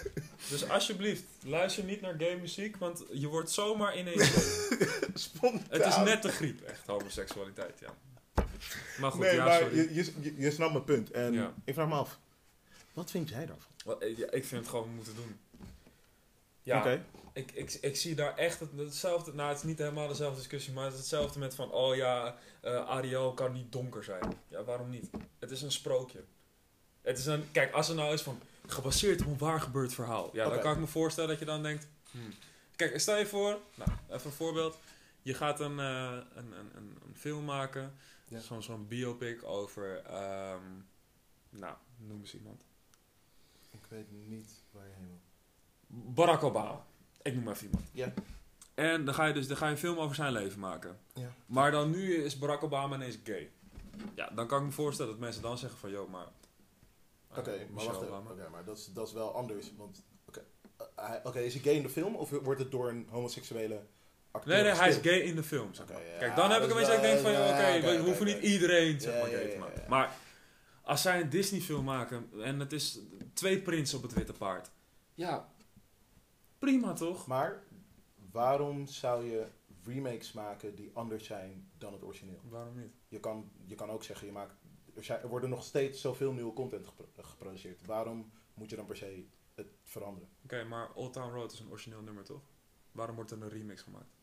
Dus 0.49 0.69
alsjeblieft, 0.69 1.23
luister 1.43 1.85
niet 1.85 2.01
naar 2.01 2.15
gay 2.19 2.37
muziek, 2.37 2.77
want 2.77 3.05
je 3.13 3.27
wordt 3.27 3.51
zomaar 3.51 3.99
ineens. 3.99 4.31
Spontaan. 5.15 5.67
Het 5.69 5.87
is 5.87 5.97
net 5.97 6.23
de 6.23 6.29
griep, 6.29 6.61
echt, 6.61 6.87
homoseksualiteit, 6.87 7.79
ja. 7.81 7.95
Maar 9.01 9.11
goed, 9.11 9.21
nee, 9.21 9.35
ja, 9.35 9.45
maar 9.45 9.59
sorry. 9.61 9.95
je, 9.95 10.35
je, 10.37 10.51
snapt 10.51 10.73
mijn 10.73 10.85
punt. 10.85 11.11
En 11.11 11.33
Ja. 11.33 11.55
ik 11.65 11.75
vraag 11.75 11.89
me 11.89 11.95
af, 11.95 12.19
wat 12.93 13.11
vind 13.11 13.29
jij 13.29 13.47
daarvan? 13.47 14.01
Eh, 14.01 14.17
ja, 14.17 14.31
ik 14.31 14.45
vind 14.45 14.61
het 14.61 14.71
gewoon 14.71 14.95
moeten 14.95 15.15
doen. 15.15 15.39
Ja, 16.63 16.79
Oké. 16.79 17.05
Ik, 17.33 17.53
ik, 17.53 17.73
ik 17.73 17.97
zie 17.97 18.15
daar 18.15 18.37
echt 18.37 18.61
het, 18.61 18.69
hetzelfde. 18.77 19.35
Nou, 19.35 19.49
het 19.49 19.59
is 19.59 19.65
niet 19.65 19.79
helemaal 19.79 20.09
dezelfde 20.09 20.39
discussie, 20.39 20.73
maar 20.73 20.85
het 20.85 20.93
is 20.93 20.99
hetzelfde 20.99 21.39
met 21.39 21.55
van: 21.55 21.73
oh 21.73 21.97
ja, 21.97 22.37
Ariel 22.63 23.35
kan 23.35 23.53
niet 23.53 23.73
donker 23.73 24.05
zijn. 24.05 24.33
Ja, 24.49 24.65
waarom 24.65 24.91
niet? 24.91 25.11
Het 25.39 25.51
is 25.51 25.63
een 25.63 25.73
sprookje. 25.73 26.25
Het 27.03 27.19
is 27.19 27.27
een, 27.27 27.51
kijk, 27.53 27.73
als 27.73 27.89
er 27.89 27.95
nou 27.95 28.13
is 28.13 28.23
van 28.23 28.41
gebaseerd 28.67 29.21
op 29.21 29.27
een 29.27 29.39
waar 29.39 29.61
gebeurd 29.61 29.95
verhaal, 29.95 30.31
ja, 30.33 30.49
dan 30.49 30.61
kan 30.61 30.73
ik 30.73 30.79
me 30.79 30.87
voorstellen 30.87 31.31
dat 31.31 31.39
je 31.39 31.45
dan 31.45 31.63
denkt: 31.63 31.89
hmm. 32.11 32.35
kijk, 32.77 33.01
stel 33.01 33.19
je 33.19 33.27
voor, 33.27 33.59
nou, 33.75 33.91
even 34.09 34.27
een 34.27 34.37
voorbeeld. 34.37 34.79
Je 35.23 35.35
gaat 35.35 35.61
een, 35.61 35.79
eh, 35.79 36.19
een, 36.35 36.53
een, 36.53 36.71
een, 36.77 36.99
een 37.07 37.15
film 37.17 37.45
maken, 37.45 37.95
Ja. 38.29 38.41
zo'n 38.41 38.63
zo'n 38.63 38.89
biopic 38.89 39.45
over, 39.45 40.03
ehm, 40.05 40.63
nou, 41.51 41.75
noem 41.97 42.21
eens 42.21 42.35
iemand. 42.35 42.63
Ik 43.71 43.85
weet 43.89 44.07
niet 44.11 44.63
waar 44.71 44.87
je 44.87 44.93
heen 44.97 45.07
wil. 45.07 45.21
Barack 45.87 46.43
Obama. 46.43 46.87
Ik 47.23 47.35
noem 47.35 47.43
maar 47.45 47.55
even 47.55 47.67
iemand. 47.67 47.85
Ja. 47.93 48.13
En 48.75 49.05
dan 49.05 49.15
ga 49.15 49.25
je 49.25 49.33
dus 49.33 49.47
dan 49.49 49.57
ga 49.57 49.67
je 49.67 49.73
een 49.73 49.79
film 49.79 49.99
over 49.99 50.15
zijn 50.15 50.33
leven 50.33 50.61
maken. 50.61 50.99
Ja. 51.15 51.33
Maar 51.47 51.71
dan 51.71 51.91
nu 51.91 52.15
is 52.15 52.39
Barack 52.39 52.63
Obama 52.63 52.95
ineens 52.95 53.19
gay. 53.25 53.51
Ja, 54.15 54.31
dan 54.35 54.47
kan 54.47 54.59
ik 54.61 54.67
me 54.67 54.73
voorstellen 54.73 55.11
dat 55.13 55.21
mensen 55.21 55.43
dan 55.43 55.59
zeggen 55.59 55.79
van, 55.79 55.91
joh, 55.91 56.11
maar 56.11 56.27
Oké, 57.37 57.55
Uh, 57.55 57.69
maar 57.71 57.85
wacht 57.85 58.03
even. 58.03 58.17
Oké, 58.31 58.49
maar 58.51 58.65
dat 58.65 58.79
is, 58.79 58.87
dat 58.93 59.07
is 59.07 59.13
wel 59.13 59.35
anders. 59.35 59.73
Want, 59.77 60.05
oké, 60.29 60.45
eh, 60.77 60.87
hij- 60.95 61.21
oké, 61.25 61.39
is 61.41 61.53
hij 61.55 61.63
gay 61.63 61.75
in 61.75 61.83
de 61.83 61.89
film 61.89 62.15
of 62.15 62.31
wordt 62.31 62.61
het 62.61 62.71
door 62.71 62.89
een 62.89 63.07
homoseksuele 63.11 63.83
acteur 64.31 64.55
Nee, 64.55 64.63
nee, 64.63 64.73
hij 64.73 64.89
is 64.89 64.97
gay 64.97 65.19
in 65.19 65.37
de 65.37 65.43
film. 65.43 65.75
Zeg 65.75 65.87
maar. 65.89 65.97
Oké, 65.97 66.07
ja, 66.13 66.19
Kijk, 66.19 66.37
dan 66.37 66.51
heb 66.51 66.63
ik 66.63 66.71
een 66.71 66.77
beetje 66.77 66.93
dat 66.93 67.05
ik 67.05 67.11
denk 67.11 67.21
van, 67.21 67.31
oké, 67.31 67.41
oké, 67.51 67.81
we 67.81 67.87
oké, 67.89 67.97
hoeven 67.99 68.27
oké. 68.27 68.35
niet 68.35 68.43
iedereen 68.43 69.01
zeg 69.01 69.21
maar 69.21 69.31
ja, 69.31 69.37
gay 69.37 69.47
ja, 69.47 69.53
te 69.53 69.59
maken. 69.59 69.75
ja, 69.77 69.83
ja. 69.83 69.89
Maar 69.89 70.13
als 70.83 71.03
zij 71.03 71.21
een 71.21 71.29
Disney 71.31 71.61
film 71.61 71.85
maken 71.85 72.31
en 72.43 72.61
het 72.61 72.73
is 72.73 72.99
twee 73.35 73.61
prinsen 73.61 73.97
op 73.97 74.03
het 74.03 74.13
witte 74.13 74.33
paard. 74.33 74.71
Ja, 75.15 75.49
prima 76.61 76.93
toch? 76.93 77.27
Maar 77.27 77.63
waarom 78.31 78.87
zou 78.87 79.25
je 79.25 79.47
remakes 79.85 80.33
maken 80.33 80.75
die 80.75 80.91
anders 80.95 81.25
zijn 81.25 81.71
dan 81.79 81.93
het 81.93 82.03
origineel? 82.03 82.41
Waarom 82.49 82.77
niet? 82.77 82.93
Je 83.09 83.21
kan, 83.21 83.51
je 83.65 83.75
kan 83.75 83.91
ook 83.91 84.03
zeggen, 84.03 84.27
je 84.27 84.33
maakt, 84.33 84.55
er, 84.95 85.05
zijn, 85.05 85.21
er 85.23 85.29
worden 85.29 85.51
nog 85.51 85.65
steeds 85.65 86.01
zoveel 86.01 86.33
nieuwe 86.33 86.53
content 86.53 86.87
gepro- 86.87 87.23
geproduceerd. 87.23 87.87
Waarom 87.87 88.31
moet 88.55 88.71
je 88.71 88.77
dan 88.77 88.87
per 88.87 88.97
se 88.97 89.25
het 89.55 89.67
veranderen? 89.83 90.29
Oké, 90.45 90.65
maar 90.65 90.93
Old 90.95 91.13
Town 91.13 91.33
Road 91.33 91.53
is 91.53 91.61
een 91.61 91.71
origineel 91.71 92.01
nummer 92.03 92.25
toch? 92.25 92.43
Waarom 92.93 93.15
wordt 93.15 93.31
er 93.31 93.43
een 93.43 93.49
remix 93.49 93.83
gemaakt? 93.83 94.19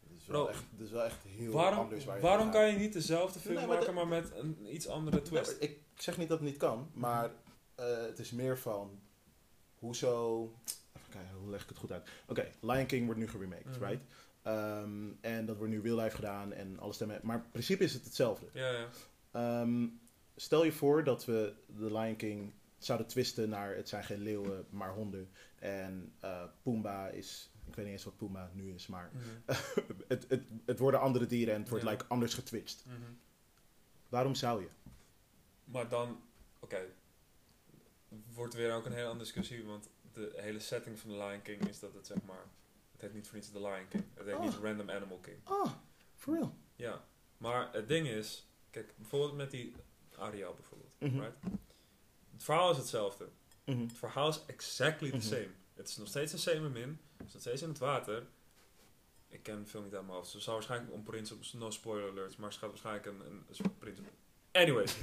Dat 0.00 0.18
is 0.20 0.26
wel, 0.26 0.42
Bro, 0.44 0.52
echt, 0.52 0.64
dat 0.70 0.86
is 0.86 0.92
wel 0.92 1.04
echt 1.04 1.22
heel 1.22 1.52
Waarom, 1.52 1.78
anders. 1.78 2.04
Waar 2.04 2.16
je 2.16 2.22
waarom 2.22 2.50
kan 2.50 2.66
je 2.70 2.78
niet 2.78 2.92
dezelfde 2.92 3.38
film 3.38 3.54
Nee, 3.54 3.66
maar 3.66 3.76
maken, 3.78 3.94
maar 3.94 4.08
met 4.08 4.30
een 4.34 4.74
iets 4.74 4.88
andere 4.88 5.22
twist? 5.22 5.60
Nee, 5.60 5.70
ik 5.70 5.78
zeg 5.94 6.18
niet 6.18 6.28
dat 6.28 6.38
het 6.38 6.48
niet 6.48 6.56
kan, 6.58 6.90
maar 6.94 7.30
eh, 7.74 7.86
het 8.02 8.18
is 8.18 8.30
meer 8.30 8.58
van 8.58 9.00
hoezo. 9.78 10.52
Kijken, 11.08 11.34
hoe 11.34 11.50
leg 11.50 11.62
ik 11.62 11.68
het 11.68 11.78
goed 11.78 11.92
uit? 11.92 12.08
Oké, 12.26 12.48
Lion 12.60 12.86
King 12.86 13.04
wordt 13.04 13.20
nu 13.20 13.28
geremaked, 13.28 13.64
Mhm. 13.78 13.84
right? 13.84 14.02
Ehm, 14.42 15.10
en 15.20 15.46
dat 15.46 15.56
wordt 15.56 15.72
nu 15.72 15.80
real 15.80 15.96
life 15.98 16.14
gedaan 16.16 16.52
en 16.52 16.78
alle 16.78 16.92
stemmen. 16.92 17.20
Maar 17.22 17.36
in 17.36 17.50
principe 17.50 17.84
is 17.84 17.92
het 17.94 18.04
hetzelfde. 18.04 18.46
Ja, 18.52 18.70
ja. 18.70 18.88
Ehm, 19.30 19.86
stel 20.36 20.64
je 20.64 20.72
voor 20.72 21.04
dat 21.04 21.24
we 21.24 21.54
de 21.66 21.92
Lion 21.98 22.16
King 22.16 22.52
zouden 22.78 23.06
twisten 23.06 23.48
naar 23.48 23.74
het 23.76 23.88
zijn 23.88 24.04
geen 24.04 24.20
leeuwen, 24.22 24.66
maar 24.70 24.92
honden. 24.92 25.30
En 25.58 26.12
eh 26.20 26.42
Pumbaa 26.62 27.08
is, 27.08 27.50
ik 27.66 27.74
weet 27.74 27.84
niet 27.84 27.94
eens 27.94 28.04
wat 28.04 28.16
Pumbaa 28.16 28.50
nu 28.54 28.72
is, 28.74 28.86
maar 28.86 29.10
Mhm. 29.12 29.24
het, 30.08 30.24
het, 30.28 30.42
het 30.66 30.78
worden 30.78 31.00
andere 31.00 31.26
dieren 31.26 31.54
en 31.54 31.60
het 31.60 31.68
wordt 31.68 31.84
Ja. 31.84 31.90
like, 31.90 32.04
anders 32.08 32.34
getwitcht. 32.34 32.84
Mhm. 32.86 32.96
Waarom 34.08 34.34
zou 34.34 34.60
je? 34.60 34.68
Maar 35.64 35.88
dan, 35.88 36.20
oké, 36.60 36.80
wordt 38.34 38.54
weer 38.54 38.72
ook 38.72 38.86
een 38.86 38.92
hele 38.92 39.04
andere 39.06 39.24
discussie, 39.24 39.64
want 39.64 39.88
de 40.12 40.32
hele 40.36 40.58
setting 40.60 40.98
van 40.98 41.10
The 41.10 41.16
Lion 41.16 41.42
King 41.42 41.68
is 41.68 41.78
dat 41.78 41.94
het 41.94 42.06
zeg 42.06 42.22
maar, 42.26 42.44
het 42.92 43.00
heet 43.00 43.14
niet 43.14 43.26
voor 43.26 43.36
niets 43.36 43.50
The 43.50 43.60
Lion 43.60 43.88
King, 43.88 44.04
het 44.14 44.26
heet 44.26 44.34
Oh. 44.34 44.40
niet 44.42 44.54
Random 44.54 44.90
Animal 44.90 45.18
King. 45.18 45.36
Ah, 45.44 45.72
for 46.16 46.34
real? 46.34 46.54
Ja, 46.76 47.04
maar 47.36 47.72
het 47.72 47.88
ding 47.88 48.06
is, 48.08 48.46
kijk, 48.70 48.94
bijvoorbeeld 48.96 49.36
met 49.36 49.50
die 49.50 49.74
Ariel 50.16 50.54
bijvoorbeeld, 50.54 50.92
Mhm. 50.98 51.18
right? 51.20 51.36
Het 52.32 52.44
verhaal 52.44 52.70
is 52.70 52.76
hetzelfde. 52.76 53.28
Mhm. 53.64 53.80
Het 53.80 53.92
verhaal 53.92 54.28
is 54.28 54.42
exactly 54.46 55.10
the 55.10 55.16
Mhm. 55.16 55.24
same. 55.26 55.48
Het 55.74 55.88
is 55.88 55.96
nog 55.96 56.08
steeds 56.08 56.32
een 56.32 56.38
semermin, 56.38 57.00
het 57.16 57.26
is 57.26 57.32
nog 57.32 57.42
steeds 57.42 57.62
in 57.62 57.68
het 57.68 57.78
water. 57.78 58.26
Ik 59.28 59.42
ken 59.42 59.62
de 59.62 59.66
film 59.68 59.84
niet 59.84 59.94
uit 59.94 60.02
mijn 60.02 60.14
hoofd. 60.16 60.30
Ze 60.30 60.40
zou 60.40 60.56
waarschijnlijk 60.56 60.92
om 60.92 61.02
prins 61.02 61.32
op 61.32 61.40
no 61.52 61.70
spoiler 61.70 62.10
alerts, 62.10 62.36
maar 62.36 62.52
ze 62.52 62.58
gaat 62.58 62.68
waarschijnlijk 62.68 63.06
een, 63.06 63.20
een, 63.26 63.44
een 63.48 63.78
prins. 63.78 63.98
Anyways. 64.52 64.96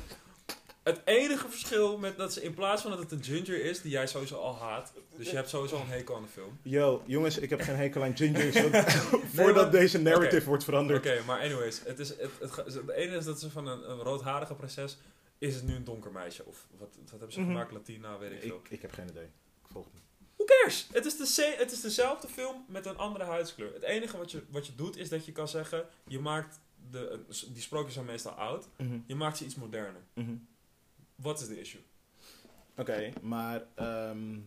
Het 0.86 1.02
enige 1.06 1.50
verschil 1.50 1.98
met 1.98 2.18
dat 2.18 2.34
ze 2.34 2.42
in 2.42 2.54
plaats 2.54 2.82
van 2.82 2.92
dat 2.92 3.00
het 3.00 3.12
een 3.12 3.24
ginger 3.24 3.64
is, 3.66 3.82
die 3.82 3.92
jij 3.92 4.08
sowieso 4.08 4.36
al 4.36 4.56
haat, 4.58 4.94
dus 5.18 5.30
je 5.30 5.36
hebt 5.36 5.50
sowieso 5.50 5.82
een 5.82 5.88
hekel 5.88 6.16
aan 6.16 6.22
de 6.22 6.28
film. 6.28 6.58
Yo, 6.62 7.04
jongens, 7.06 7.38
ik 7.38 7.50
heb 7.50 7.62
geen 7.62 7.76
hekel 7.76 8.04
aan 8.04 8.18
gingers. 8.18 8.62
want 8.62 8.72
Nee, 8.72 9.22
voordat 9.46 9.72
deze 9.72 10.02
narrative 10.02 10.48
wordt 10.48 10.64
veranderd. 10.64 11.00
Oké, 11.06 11.22
maar 11.26 11.40
anyways, 11.42 11.82
het 11.86 12.00
is, 12.00 12.10
het, 12.10 12.30
het, 12.40 12.56
het 12.56 12.90
ene 12.90 13.16
is 13.16 13.26
dat 13.26 13.40
ze 13.40 13.50
van 13.50 13.68
een, 13.68 13.90
een 13.92 13.98
roodharige 14.00 14.54
prinses, 14.56 14.98
is 15.38 15.56
het 15.56 15.64
nu 15.64 15.76
een 15.76 15.84
donker 15.84 16.12
meisje? 16.12 16.46
Of 16.46 16.68
wat, 16.78 16.90
wat 17.02 17.10
hebben 17.10 17.32
ze 17.32 17.40
Mhm. 17.40 17.50
gemaakt? 17.50 17.72
Latina, 17.72 18.18
weet 18.18 18.32
ik 18.32 18.42
veel. 18.42 18.56
Ik, 18.64 18.70
ik 18.70 18.82
heb 18.82 18.92
geen 18.92 19.10
idee. 19.10 19.24
Ik 19.64 19.68
volg 19.72 19.86
niet. 19.94 20.04
Who 20.36 20.46
cares? 20.46 20.88
Het 20.94 21.06
is, 21.06 21.18
de 21.18 21.56
het 21.58 21.72
is 21.72 21.82
dezelfde 21.82 22.28
film 22.28 22.66
met 22.68 22.86
een 22.86 22.98
andere 22.98 23.24
huidskleur. 23.24 23.74
Het 23.74 23.84
enige 23.84 24.18
wat 24.18 24.32
je, 24.32 24.42
wat 24.50 24.66
je 24.68 24.76
doet 24.76 24.98
is 24.98 25.10
dat 25.10 25.26
je 25.26 25.32
kan 25.32 25.48
zeggen: 25.48 25.86
je 26.08 26.20
maakt 26.20 26.60
de, 26.92 27.20
die 27.48 27.62
sprookjes 27.62 27.94
zijn 27.94 28.06
meestal 28.06 28.32
oud, 28.32 28.68
Mhm, 28.78 28.98
je 29.08 29.16
maakt 29.16 29.38
ze 29.38 29.46
iets 29.46 29.56
moderner. 29.56 30.02
mhm. 30.14 30.32
Wat 31.16 31.40
is 31.42 31.48
de 31.48 31.60
issue? 31.60 31.82
Oké, 32.78 33.12
maar... 33.22 33.66
ehm, 33.76 34.40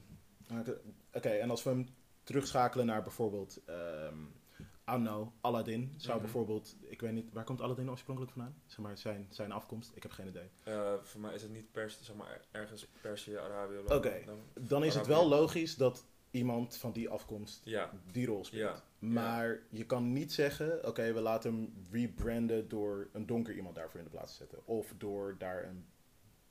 Oké, 1.12 1.28
en 1.28 1.50
als 1.50 1.62
we 1.62 1.70
hem 1.70 1.87
terugschakelen 2.22 2.87
naar 2.87 3.02
bijvoorbeeld... 3.02 3.61
I 3.68 4.90
don't 4.90 5.07
know, 5.07 5.28
Aladdin 5.40 5.94
zou 5.96 6.12
Mhm. 6.14 6.22
bijvoorbeeld... 6.24 6.76
Ik 6.81 7.00
weet 7.00 7.12
niet, 7.12 7.33
waar 7.33 7.44
komt 7.44 7.61
Aladdin 7.61 7.90
oorspronkelijk 7.90 8.33
vandaan? 8.35 8.54
Zeg 8.66 8.78
maar, 8.78 8.98
zijn, 8.98 9.26
zijn 9.31 9.52
afkomst? 9.52 9.90
Ik 9.94 10.02
heb 10.02 10.12
geen 10.12 10.26
idee. 10.28 10.50
Eh, 10.62 10.92
voor 11.02 11.20
mij 11.20 11.35
is 11.35 11.42
het 11.42 11.50
niet 11.52 11.72
pers, 11.72 11.98
zeg 12.02 12.16
maar, 12.16 12.40
ergens 12.50 12.87
Perzië, 13.00 13.35
Arabië. 13.37 13.76
Oké. 13.78 14.22
dan- 14.26 14.40
Dan 14.61 14.85
is 14.85 14.94
het 14.94 15.07
wel 15.07 15.28
logisch 15.28 15.76
dat 15.76 16.04
iemand 16.31 16.76
van 16.76 16.92
die 16.92 17.09
afkomst 17.09 17.61
Ja, 17.64 17.90
die 18.12 18.26
rol 18.26 18.44
speelt. 18.44 18.62
Ja, 18.62 18.83
Maar 18.98 19.61
je 19.70 19.87
kan 19.87 20.12
niet 20.12 20.33
zeggen, 20.33 20.87
oké, 20.87 21.12
we 21.12 21.20
laten 21.20 21.52
hem 21.54 21.87
rebranden 21.90 22.68
door 22.68 23.09
een 23.12 23.26
donker 23.26 23.54
iemand 23.54 23.74
daarvoor 23.74 23.98
in 23.98 24.04
de 24.04 24.11
plaats 24.12 24.31
te 24.33 24.37
zetten. 24.38 24.66
Of 24.66 24.94
door 24.98 25.35
daar 25.38 25.64
een 25.64 25.87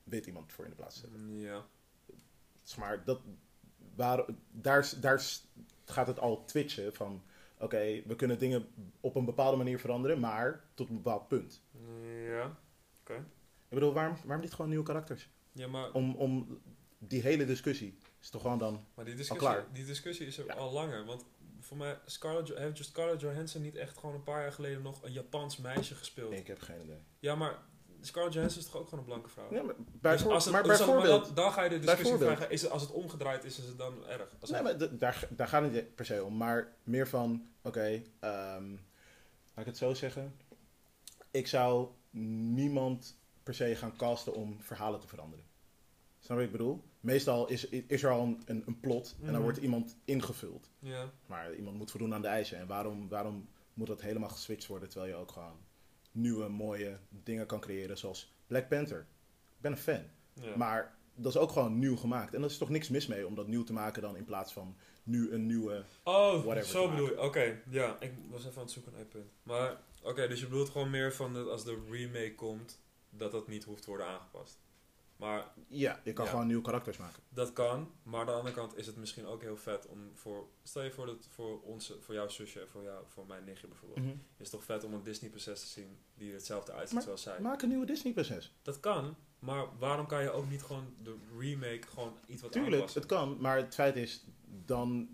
wit 0.09 0.25
iemand 0.25 0.53
voor 0.53 0.63
in 0.63 0.69
de 0.69 0.75
plaats 0.75 0.95
te 0.95 0.99
zetten. 1.01 1.39
ja. 1.39 1.65
Zeg 2.61 2.77
maar, 2.79 3.03
dat, 3.03 3.21
waar, 3.95 4.25
daar, 4.51 4.93
daar 4.99 5.23
gaat 5.85 6.07
het 6.07 6.19
al 6.19 6.45
twitchen 6.45 6.93
van, 6.93 7.23
oké, 7.57 8.01
we 8.05 8.15
kunnen 8.15 8.39
dingen 8.39 8.67
op 8.99 9.15
een 9.15 9.25
bepaalde 9.25 9.57
manier 9.57 9.79
veranderen, 9.79 10.19
maar 10.19 10.63
tot 10.73 10.89
een 10.89 10.95
bepaald 10.95 11.27
punt. 11.27 11.61
Ja. 12.25 12.57
Ik 13.69 13.73
bedoel, 13.73 13.93
waarom, 13.93 14.17
waarom 14.23 14.41
niet 14.41 14.53
gewoon 14.53 14.69
nieuwe 14.69 14.85
karakters? 14.85 15.29
Ja, 15.51 15.67
maar, 15.67 15.91
Om, 15.91 16.15
om 16.15 16.61
die 16.97 17.21
hele 17.21 17.45
discussie 17.45 17.97
is 18.21 18.29
toch 18.29 18.41
gewoon 18.41 18.59
dan... 18.59 18.85
maar 18.93 19.05
die, 19.05 19.15
discussie, 19.15 19.47
klaar. 19.49 19.65
die 19.73 19.85
discussie 19.85 20.27
is 20.27 20.37
er 20.37 20.45
Ja. 20.45 20.53
al 20.53 20.71
langer. 20.71 21.05
Want 21.05 21.25
voor 21.59 21.77
mij, 21.77 21.99
Scarlett, 22.05 22.57
heeft 22.57 22.85
Scarlett 22.85 23.21
Johansson 23.21 23.61
niet 23.61 23.75
echt 23.75 23.97
gewoon 23.97 24.15
een 24.15 24.23
paar 24.23 24.41
jaar 24.41 24.51
geleden 24.51 24.81
nog 24.81 25.03
een 25.03 25.11
Japans 25.11 25.57
meisje 25.57 25.95
gespeeld? 25.95 26.33
Ik 26.33 26.47
heb 26.47 26.61
geen 26.61 26.81
idee. 26.83 26.99
Ja, 27.19 27.35
maar 27.35 27.59
Scarlett 28.01 28.33
Johansson 28.33 28.61
is 28.61 28.67
toch 28.67 28.75
ook 28.81 28.83
gewoon 28.89 28.99
een 28.99 29.05
blanke 29.09 29.29
vrouw? 29.29 29.53
Ja, 29.53 29.61
maar 29.63 29.75
Dus 30.01 30.25
als 30.25 30.43
het- 30.43 30.53
maar 30.53 30.63
dus 30.63 30.77
bijvoorbeeld... 30.77 31.25
dan, 31.25 31.35
dan 31.35 31.51
ga 31.51 31.63
je 31.63 31.69
de 31.69 31.79
discussie 31.79 32.17
vragen, 32.17 32.49
is 32.51 32.61
het, 32.61 32.71
als 32.71 32.81
het 32.81 32.91
omgedraaid 32.91 33.43
is, 33.43 33.59
is 33.59 33.65
het 33.65 33.77
dan 33.77 34.07
erg? 34.07 34.35
Als 34.39 34.49
Nee, 34.49 34.63
het- 34.63 34.79
maar 34.79 34.97
daar, 34.99 35.27
daar 35.29 35.47
gaat 35.47 35.63
het 35.63 35.71
niet 35.71 35.95
per 35.95 36.05
se 36.05 36.23
om. 36.23 36.37
Maar 36.37 36.73
meer 36.83 37.07
van, 37.07 37.47
oké, 37.61 38.01
ehm, 38.19 38.69
laat 38.69 38.79
ik 39.55 39.65
het 39.65 39.77
zo 39.77 39.93
zeggen. 39.93 40.35
Ik 41.31 41.47
zou 41.47 41.87
niemand 42.11 43.17
per 43.43 43.53
se 43.53 43.75
gaan 43.75 43.95
casten 43.97 44.33
om 44.33 44.61
verhalen 44.61 44.99
te 44.99 45.07
veranderen. 45.07 45.45
Snap 46.19 46.37
je 46.39 46.43
wat 46.45 46.53
ik 46.53 46.57
bedoel? 46.57 46.83
Meestal 46.99 47.47
is, 47.47 47.65
is 47.69 48.03
er 48.03 48.11
al 48.11 48.21
een, 48.23 48.41
een, 48.45 48.63
een 48.65 48.79
plot 48.79 49.15
en 49.19 49.25
dan 49.25 49.33
Mhm. 49.33 49.43
wordt 49.43 49.57
iemand 49.57 49.95
ingevuld. 50.05 50.69
ja. 50.79 51.09
Maar 51.25 51.53
iemand 51.53 51.77
moet 51.77 51.91
voldoen 51.91 52.13
aan 52.13 52.21
de 52.21 52.27
eisen. 52.27 52.57
En 52.57 52.67
waarom, 52.67 53.07
waarom 53.09 53.47
moet 53.73 53.87
dat 53.87 54.01
helemaal 54.01 54.29
geswitcht 54.29 54.67
worden 54.67 54.89
terwijl 54.89 55.11
je 55.11 55.17
ook 55.17 55.31
gewoon 55.31 55.57
nieuwe, 56.17 56.47
mooie 56.47 56.97
dingen 57.09 57.45
kan 57.45 57.59
creëren 57.59 57.97
zoals 57.97 58.33
Black 58.47 58.67
Panther. 58.69 58.99
Ik 59.55 59.61
ben 59.61 59.71
een 59.71 59.77
fan. 59.77 60.03
ja. 60.33 60.57
Maar 60.57 60.95
dat 61.15 61.31
is 61.35 61.37
ook 61.37 61.51
gewoon 61.51 61.79
nieuw 61.79 61.95
gemaakt. 61.95 62.33
En 62.33 62.39
er 62.41 62.49
is 62.49 62.57
toch 62.57 62.69
niks 62.69 62.89
mis 62.89 63.07
mee 63.07 63.27
om 63.27 63.35
dat 63.35 63.47
nieuw 63.47 63.63
te 63.63 63.73
maken 63.73 64.01
dan 64.01 64.17
in 64.17 64.25
plaats 64.25 64.53
van 64.53 64.75
nu 65.03 65.31
een 65.31 65.45
nieuwe... 65.45 65.83
oh, 66.03 66.43
whatever 66.43 66.69
zo 66.69 66.89
bedoel 66.89 67.07
je. 67.07 67.21
Oké, 67.21 67.61
ja. 67.69 67.97
Ik 67.99 68.11
was 68.29 68.45
even 68.45 68.57
aan 68.57 68.63
het 68.63 68.71
zoeken 68.71 68.91
naar 68.91 69.01
je 69.01 69.07
punt. 69.07 69.31
Maar, 69.43 69.77
oké, 70.01 70.27
dus 70.27 70.39
je 70.39 70.47
bedoelt 70.47 70.69
gewoon 70.69 70.89
meer 70.89 71.13
van 71.13 71.33
dat 71.33 71.47
als 71.47 71.63
de 71.63 71.83
remake 71.89 72.35
komt, 72.35 72.79
dat 73.09 73.31
dat 73.31 73.47
niet 73.47 73.63
hoeft 73.63 73.81
te 73.81 73.89
worden 73.89 74.07
aangepast. 74.07 74.59
Maar 75.17 75.45
Ja, 75.67 75.99
je 76.03 76.13
kan 76.13 76.25
Ja. 76.25 76.31
gewoon 76.31 76.47
nieuwe 76.47 76.61
karakters 76.63 76.97
maken. 76.97 77.23
dat 77.29 77.53
kan. 77.53 77.91
Maar 78.03 78.19
aan 78.19 78.25
de 78.25 78.31
andere 78.31 78.55
kant 78.55 78.77
is 78.77 78.85
het 78.87 78.95
misschien 78.95 79.25
ook 79.25 79.41
heel 79.41 79.57
vet 79.57 79.87
om 79.87 80.11
voor... 80.13 80.47
Stel 80.63 80.83
je 80.83 80.91
voor 80.91 81.05
dat 81.05 81.27
voor, 81.29 81.61
onze, 81.61 82.01
voor 82.01 82.13
jouw 82.13 82.27
zusje 82.27 82.59
en 82.61 82.67
voor, 82.69 82.83
jou, 82.83 83.03
voor 83.07 83.25
mijn 83.27 83.43
nichtje 83.43 83.67
bijvoorbeeld. 83.67 84.05
Is 84.07 84.13
het 84.37 84.49
toch 84.51 84.63
vet 84.63 84.83
om 84.83 84.93
een 84.93 85.03
Disney 85.03 85.29
prinses 85.29 85.59
te 85.59 85.67
zien 85.67 85.97
die 86.15 86.27
er 86.29 86.35
hetzelfde 86.35 86.71
uitziet 86.71 87.03
zoals 87.03 87.21
zij. 87.21 87.39
Maak 87.39 87.61
een 87.61 87.69
nieuwe 87.69 87.85
Disney 87.85 88.13
prinses. 88.13 88.53
Dat 88.61 88.79
kan, 88.79 89.15
maar 89.39 89.65
waarom 89.77 90.07
kan 90.07 90.21
je 90.23 90.31
ook 90.31 90.49
niet 90.49 90.63
gewoon 90.63 90.93
de 91.03 91.15
remake 91.39 91.87
gewoon 91.87 92.13
iets 92.27 92.41
wat 92.41 92.51
Tuurlijk, 92.51 92.73
aanpassen? 92.75 93.01
het 93.01 93.09
kan. 93.09 93.37
Maar 93.39 93.57
het 93.57 93.73
feit 93.73 93.95
is, 93.95 94.23
dan 94.65 95.09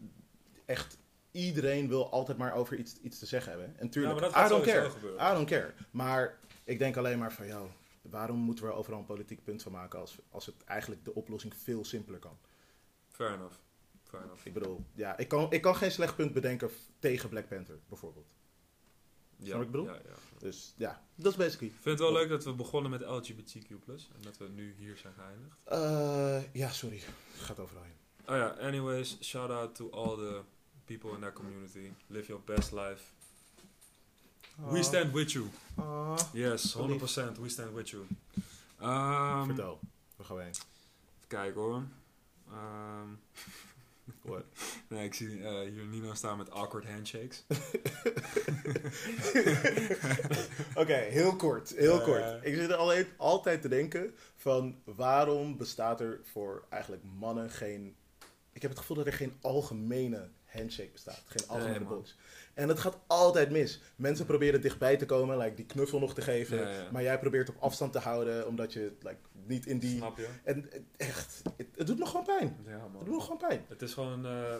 echt 0.65 0.97
iedereen 1.31 1.87
wil 1.87 2.11
altijd 2.11 2.37
maar 2.37 2.53
over 2.53 2.77
iets, 2.77 2.97
iets 3.01 3.19
te 3.19 3.25
zeggen 3.25 3.51
hebben. 3.51 3.77
En 3.77 3.85
ja, 3.85 3.91
tuurlijk, 3.91 4.19
maar 4.19 4.29
dat 4.31 4.45
I 4.45 4.49
don't 4.49 4.65
care. 4.65 4.89
I 5.31 5.33
don't 5.33 5.47
care. 5.49 5.73
Maar 5.91 6.39
ik 6.63 6.79
denk 6.79 6.97
alleen 6.97 7.19
maar 7.19 7.33
van, 7.33 7.47
jou, 7.47 7.67
waarom 8.09 8.37
moeten 8.37 8.65
we 8.65 8.71
er 8.71 8.77
overal 8.77 8.99
een 8.99 9.05
politiek 9.05 9.43
punt 9.43 9.61
van 9.63 9.71
maken 9.71 9.99
als, 9.99 10.19
als 10.29 10.45
het 10.45 10.63
eigenlijk 10.63 11.05
de 11.05 11.13
oplossing 11.13 11.55
veel 11.55 11.85
simpeler 11.85 12.19
kan? 12.19 12.37
Fair 13.07 13.33
enough. 13.33 13.55
Fair 14.03 14.23
enough. 14.23 14.45
Ik 14.45 14.53
bedoel, 14.53 14.85
ja, 14.93 15.17
ik 15.17 15.27
kan, 15.27 15.51
ik 15.51 15.61
kan 15.61 15.75
geen 15.75 15.91
slecht 15.91 16.15
punt 16.15 16.33
bedenken 16.33 16.69
tegen 16.99 17.29
Black 17.29 17.47
Panther, 17.47 17.79
bijvoorbeeld. 17.87 18.33
Ja, 19.37 19.59
ik 19.59 19.71
bedoel? 19.71 19.85
Ja, 19.85 19.93
ja. 19.93 20.15
Dus 20.39 20.73
ja, 20.77 21.05
dat 21.15 21.31
is 21.31 21.37
basically. 21.37 21.71
Ik 21.73 21.81
vind 21.81 21.99
het 21.99 22.07
wel 22.09 22.11
leuk 22.11 22.29
dat 22.29 22.43
we 22.43 22.53
begonnen 22.53 22.91
met 22.91 23.01
LGBTQ+, 23.01 23.69
en 23.69 24.21
dat 24.21 24.37
we 24.37 24.47
nu 24.47 24.73
hier 24.77 24.97
zijn 24.97 25.13
geëindigd. 25.13 25.57
Eh, 25.63 26.53
ja, 26.53 26.69
sorry. 26.69 27.01
Gaat 27.37 27.59
overal 27.59 27.83
heen. 27.83 27.97
Oh 28.25 28.35
ja, 28.35 28.47
anyways, 28.47 29.17
shout 29.21 29.49
out 29.49 29.75
to 29.75 29.89
all 29.91 30.15
the 30.15 30.41
people 30.85 31.11
in 31.11 31.19
that 31.19 31.33
community. 31.33 31.91
Live 32.07 32.27
your 32.27 32.43
best 32.43 32.71
life. 32.71 33.03
We 34.55 34.83
stand 34.83 35.11
with 35.13 35.31
you. 35.31 35.45
Yes, 36.33 36.75
100% 36.77 37.39
we 37.39 37.49
stand 37.49 37.73
with 37.73 37.89
you. 37.89 38.05
Ehm, 38.79 39.45
Vertel. 39.45 39.79
We 40.15 40.23
gaan 40.23 40.39
heen. 40.39 40.47
Even 40.49 41.27
kijken 41.27 41.61
hoor. 41.61 41.83
Ehm, 42.51 43.07
What? 44.21 44.43
nee, 44.87 45.05
ik 45.05 45.13
zie 45.13 45.43
eh, 45.43 45.59
hier 45.71 45.85
Nino 45.85 46.13
staan 46.13 46.37
met 46.37 46.51
awkward 46.51 46.85
handshakes. 46.85 47.43
Oké, 50.75 50.93
heel 50.93 51.35
kort. 51.35 51.73
Heel 51.75 51.99
Eh. 51.99 52.03
kort. 52.05 52.45
Ik 52.45 52.55
zit 52.55 52.69
er 52.69 52.75
altijd, 52.75 53.07
altijd 53.17 53.61
te 53.61 53.67
denken 53.67 54.15
van 54.35 54.75
waarom 54.83 55.57
bestaat 55.57 56.01
er 56.01 56.19
voor 56.31 56.63
eigenlijk 56.69 57.03
mannen 57.19 57.49
geen... 57.49 57.95
Ik 58.53 58.61
heb 58.61 58.71
het 58.71 58.79
gevoel 58.79 58.97
dat 58.97 59.05
er 59.05 59.13
geen 59.13 59.33
algemene 59.41 60.29
handshake 60.45 60.91
bestaat. 60.91 61.21
Geen 61.25 61.47
algemene 61.47 61.79
Nee, 61.79 61.87
box. 61.87 62.15
En 62.53 62.67
het 62.67 62.79
gaat 62.79 62.97
altijd 63.07 63.51
mis. 63.51 63.81
Mensen 63.95 64.25
proberen 64.25 64.61
dichtbij 64.61 64.97
te 64.97 65.05
komen, 65.05 65.37
like 65.37 65.55
die 65.55 65.65
knuffel 65.65 65.99
nog 65.99 66.13
te 66.13 66.21
geven. 66.21 66.57
Ja, 66.57 66.69
ja. 66.69 66.91
Maar 66.91 67.03
jij 67.03 67.19
probeert 67.19 67.49
op 67.49 67.55
afstand 67.59 67.91
te 67.93 67.99
houden, 67.99 68.47
omdat 68.47 68.73
je 68.73 68.91
like, 68.99 69.17
niet 69.45 69.65
in 69.65 69.79
die... 69.79 69.97
Snap 69.97 70.17
je? 70.17 70.27
En 70.43 70.69
echt, 70.97 71.41
het, 71.57 71.67
het 71.75 71.87
doet 71.87 71.99
me 71.99 72.05
gewoon 72.05 72.25
pijn. 72.25 72.57
Ja, 72.65 72.71
Het 72.71 72.81
doet 72.91 73.05
man. 73.05 73.15
me 73.15 73.21
gewoon 73.21 73.37
pijn. 73.37 73.65
Het 73.67 73.81
is 73.81 73.93
gewoon, 73.93 74.25
eh, 74.25 74.55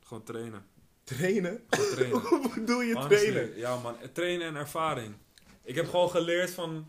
gewoon 0.00 0.22
trainen. 0.22 0.64
Trainen? 1.04 1.64
Gewoon 1.68 1.90
trainen. 1.90 2.20
Hoe 2.28 2.50
bedoel 2.54 2.80
je 2.80 2.94
Honestly, 2.94 3.30
trainen? 3.30 3.58
Ja 3.58 3.76
man, 3.76 3.96
trainen 4.12 4.46
en 4.46 4.56
ervaring. 4.56 5.14
Ik 5.62 5.74
heb 5.74 5.88
gewoon 5.88 6.10
geleerd 6.10 6.50
van, 6.50 6.86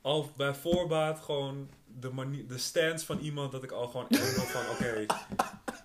al 0.00 0.32
bij 0.36 0.54
voorbaat 0.54 1.20
gewoon 1.20 1.70
de, 2.00 2.10
manier, 2.10 2.46
de 2.46 2.58
stance 2.58 3.06
van 3.06 3.18
iemand 3.18 3.52
dat 3.52 3.62
ik 3.62 3.70
al 3.70 3.88
gewoon 3.88 4.08
echt 4.08 4.34
van, 4.34 4.70
oké, 4.70 5.06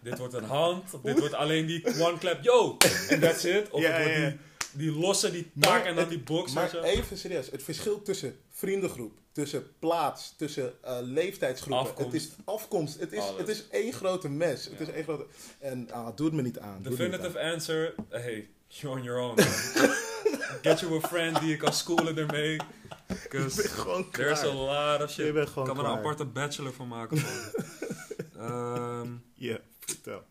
dit 0.03 0.17
wordt 0.17 0.33
een 0.33 0.43
hand, 0.43 0.93
of 0.93 1.01
dit 1.01 1.19
wordt 1.19 1.33
alleen 1.33 1.65
die 1.65 1.85
one 1.99 2.17
clap, 2.17 2.43
yo, 2.43 2.77
en 3.09 3.19
that's 3.19 3.43
it. 3.43 3.69
Of 3.69 3.81
Ja, 3.81 3.91
het 3.91 4.03
wordt 4.03 4.37
die, 4.75 4.89
die 4.91 4.99
losse, 4.99 5.31
die 5.31 5.51
Maar 5.53 5.69
tak 5.69 5.79
en 5.85 5.87
dan 5.95 5.97
het- 5.97 6.09
die 6.09 6.19
box. 6.19 6.53
Maar 6.53 6.69
je. 6.75 6.83
even 6.83 7.17
serieus, 7.17 7.51
het 7.51 7.63
verschil 7.63 8.01
tussen 8.01 8.35
vriendengroep, 8.49 9.17
tussen 9.31 9.63
plaats, 9.79 10.33
tussen 10.37 10.73
eh, 10.83 10.97
leeftijdsgroepen, 11.01 11.85
Afkomst. 11.85 12.11
het 12.13 12.21
is 12.21 12.29
afkomst, 12.45 12.99
het 12.99 13.11
is, 13.13 13.19
Alles. 13.19 13.39
het 13.39 13.47
is 13.47 13.67
één 13.71 13.93
grote 13.93 14.29
mes. 14.29 14.65
Het 14.65 14.79
is 14.79 14.89
één 14.93 15.03
grote... 15.03 15.25
En 15.59 15.91
ah, 15.91 16.07
doe 16.15 16.25
het 16.25 16.35
me 16.35 16.41
niet 16.41 16.59
aan. 16.59 16.81
Definitive 16.81 17.39
aan. 17.39 17.51
answer, 17.53 17.93
hey, 18.09 18.49
you're 18.67 18.97
on 18.97 19.03
your 19.03 19.19
own. 19.21 19.39
Get 20.61 20.79
you 20.79 20.95
a 21.03 21.07
friend 21.07 21.39
die 21.39 21.49
je 21.49 21.57
kan 21.57 21.73
schoolen 21.73 22.17
ermee. 22.17 22.53
Ik 22.53 22.61
Because 23.29 23.61
ben 23.61 23.71
gewoon 23.71 24.09
there's 24.11 24.41
a 24.43 24.53
lot 24.53 25.01
of 25.03 25.09
shit. 25.11 25.35
Ik 25.35 25.47
kan 25.53 25.69
er 25.69 25.77
een 25.85 25.85
aparte 25.85 26.25
bachelor 26.25 26.73
van 26.73 26.87
maken. 26.87 27.17
man. 27.21 27.63
Ehm, 28.47 29.07
Ja, 29.35 29.57
vertel. 29.89 30.25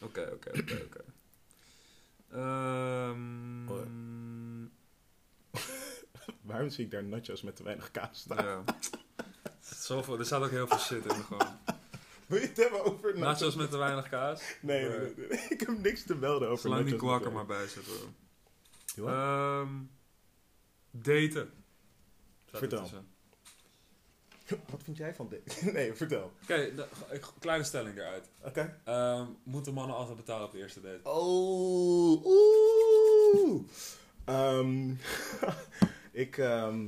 Oké, 0.00 0.30
oké, 0.32 0.50
oké, 0.60 0.82
oké. 0.84 1.04
Ehm. 2.30 3.66
Waarom 6.48 6.70
zie 6.70 6.84
ik 6.84 6.90
daar 6.90 7.04
nachos 7.04 7.42
met 7.42 7.56
te 7.56 7.62
weinig 7.62 7.90
kaas 7.90 8.18
staan? 8.18 8.44
ja. 8.44 8.64
Zoveel, 9.60 10.18
er 10.18 10.26
staat 10.26 10.42
ook 10.42 10.50
heel 10.50 10.66
veel 10.66 10.78
shit 10.78 11.04
in 11.04 11.24
gewoon. 11.24 11.58
Wil 12.26 12.40
je 12.40 12.46
het 12.46 12.56
hebben 12.56 12.84
over 12.84 13.18
nachos? 13.18 13.40
Nachos 13.40 13.54
met 13.54 13.70
te 13.70 13.76
weinig 13.76 14.08
kaas. 14.08 14.42
Nee, 14.60 14.88
nee, 14.88 14.98
nee, 14.98 15.14
nee. 15.28 15.38
ik 15.54 15.60
heb 15.60 15.78
niks 15.78 16.02
te 16.02 16.14
melden 16.14 16.48
over 16.48 16.62
Zolang 16.62 16.84
die 16.84 16.92
nachos 16.94 17.08
kwak 17.08 17.24
er 17.24 17.32
maar 17.32 17.46
bij 17.46 17.66
zit 17.66 17.84
hoor. 17.86 19.08
Ehm, 19.08 19.68
daten. 20.90 21.52
Staat 22.46 22.58
Vertel. 22.58 22.90
Wat 24.70 24.82
vind 24.82 24.96
jij 24.96 25.14
van 25.14 25.28
dit? 25.28 25.62
Nee, 25.72 25.94
vertel. 25.94 26.32
Oké, 26.42 26.70
kleine 27.38 27.64
stelling 27.64 27.96
eruit. 27.96 28.28
Oké. 28.42 28.80
Ehm, 28.84 29.26
moeten 29.42 29.74
mannen 29.74 29.96
altijd 29.96 30.16
betalen 30.16 30.46
op 30.46 30.52
de 30.52 30.58
eerste 30.58 30.80
date? 30.80 31.08
Oh, 31.10 32.24
oeh. 32.24 33.62
Ehm, 34.24 34.90
ik, 36.24 36.38
ehm, 36.38 36.86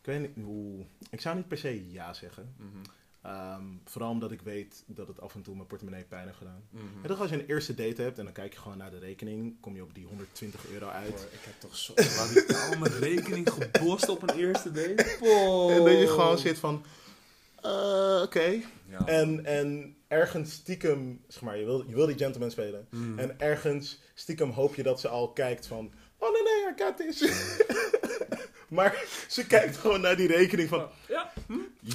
ik 0.00 0.04
weet 0.04 0.20
niet, 0.20 0.46
oeh. 0.46 0.84
Ik 1.10 1.20
zou 1.20 1.36
niet 1.36 1.48
per 1.48 1.58
se 1.58 1.90
ja 1.90 2.12
zeggen. 2.12 2.54
Mhm, 2.56 2.84
Ehm, 3.28 3.62
vooral 3.84 4.10
omdat 4.10 4.30
ik 4.32 4.42
weet 4.42 4.84
dat 4.86 5.08
het 5.08 5.20
af 5.20 5.34
en 5.34 5.42
toe 5.42 5.54
mijn 5.54 5.66
portemonnee 5.66 6.04
pijn 6.04 6.24
heeft 6.24 6.36
gedaan. 6.36 6.62
mhm. 6.70 6.84
En 7.02 7.08
toch 7.08 7.20
als 7.20 7.30
je 7.30 7.36
een 7.36 7.46
eerste 7.46 7.74
date 7.74 8.02
hebt 8.02 8.18
en 8.18 8.24
dan 8.24 8.32
kijk 8.32 8.52
je 8.52 8.58
gewoon 8.58 8.78
naar 8.78 8.90
de 8.90 8.98
rekening, 8.98 9.60
kom 9.60 9.74
je 9.74 9.82
op 9.82 9.94
die 9.94 10.06
120 10.06 10.66
euro 10.70 10.88
uit. 10.88 11.28
Ik 11.32 11.40
heb 11.40 11.54
toch 11.58 11.76
zo 11.76 11.92
radicaal 11.96 12.78
mijn 12.78 12.92
rekening 12.92 13.50
gebost 13.50 14.08
op 14.08 14.22
een 14.22 14.36
eerste 14.36 14.70
date. 14.70 15.16
En 15.76 15.84
dat 15.84 15.98
je 15.98 16.06
gewoon 16.08 16.38
zit 16.38 16.58
van, 16.58 16.84
eh, 17.62 18.20
oké. 18.22 18.60
Ja. 18.88 19.06
En, 19.06 19.44
en 19.44 19.96
ergens 20.08 20.52
stiekem, 20.52 21.20
zeg 21.28 21.42
maar, 21.42 21.58
je 21.58 21.64
wil, 21.64 21.84
je 21.88 21.94
wil 21.94 22.06
die 22.06 22.18
gentleman 22.18 22.50
spelen. 22.50 22.86
Mhm. 22.90 23.18
En 23.18 23.40
ergens 23.40 24.00
stiekem 24.14 24.50
hoop 24.50 24.74
je 24.74 24.82
dat 24.82 25.00
ze 25.00 25.08
al 25.08 25.32
kijkt 25.32 25.66
van... 25.66 25.92
Oh 26.18 26.32
nee, 26.32 26.42
nee, 26.42 26.72
I 26.72 26.82
got 26.82 26.96
this. 26.96 27.30
maar 28.78 29.04
ze 29.28 29.46
kijkt 29.46 29.76
gewoon 29.76 30.00
naar 30.00 30.16
die 30.16 30.28
rekening 30.28 30.68
van... 30.68 30.88
Ja. 31.08 31.32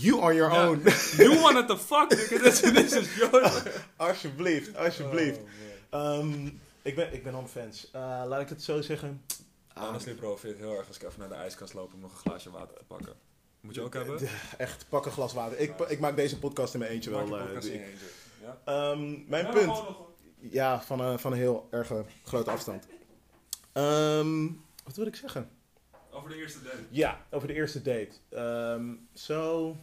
You 0.02 0.22
on 0.22 0.36
your 0.36 0.54
Ja. 0.54 0.68
own. 0.68 0.82
You 1.18 1.40
wanted 1.42 1.68
to 1.68 1.78
fuck, 1.78 2.10
nigga. 2.14 2.40
This, 2.44 2.62
is 2.94 3.16
yours. 3.16 3.64
alsjeblieft, 3.98 4.76
alsjeblieft. 4.78 5.40
Oh, 5.40 6.18
Ehm, 6.18 6.46
ik, 6.82 6.96
ben, 6.96 7.14
ik 7.14 7.24
ben 7.24 7.36
on 7.36 7.48
fans. 7.48 7.90
Eh, 7.92 8.02
laat 8.28 8.42
ik 8.42 8.50
het 8.50 8.64
zo 8.64 8.82
zeggen. 8.82 9.26
Ah, 9.74 9.84
Honestly 9.86 10.14
bro, 10.14 10.36
vind 10.38 10.54
het 10.58 10.62
heel 10.68 10.78
erg 10.78 10.88
als 10.88 10.96
ik 10.96 11.04
even 11.04 11.20
naar 11.20 11.30
de 11.30 11.36
ijskast 11.36 11.74
loop 11.74 11.94
om 11.94 12.00
nog 12.00 12.12
een 12.12 12.18
glaasje 12.18 12.52
water 12.52 12.78
te 12.78 12.84
pakken. 12.88 13.14
Moet 13.62 13.76
je 13.76 13.82
ook 13.82 13.94
hebben? 13.94 14.20
Echt, 14.58 14.86
pak 14.90 15.06
een 15.06 15.12
glas 15.12 15.34
water. 15.34 15.60
Ik, 15.60 15.80
ik 15.80 16.00
maak 16.00 16.16
deze 16.16 16.40
podcast 16.40 16.74
in 16.74 16.80
mijn 16.80 16.92
eentje 16.92 17.10
wel. 17.10 17.38
eh, 17.40 17.56
ik- 17.56 17.62
je 17.64 17.72
eentje. 17.72 18.06
Ja? 18.42 18.58
Ehm, 18.66 19.30
mijn 19.30 19.46
Ja, 19.46 19.52
punt. 19.52 19.66
nog- 19.66 19.98
Ja, 20.40 20.82
van 20.82 21.00
een, 21.00 21.20
van 21.20 21.32
een 21.32 21.38
heel 21.38 21.68
erg 21.72 21.92
grote 22.24 22.52
afstand. 22.52 22.86
Ehm, 23.72 24.44
wat 24.84 24.96
wil 24.96 25.06
ik 25.08 25.16
zeggen? 25.16 25.50
Over 26.24 26.36
de 26.36 26.42
eerste 26.42 26.62
date. 26.64 26.84
Ja, 26.90 27.26
over 27.30 27.48
de 27.48 27.54
eerste 27.54 27.82
date. 27.82 28.12
Ehm, 28.30 28.96
Zo. 29.14 29.76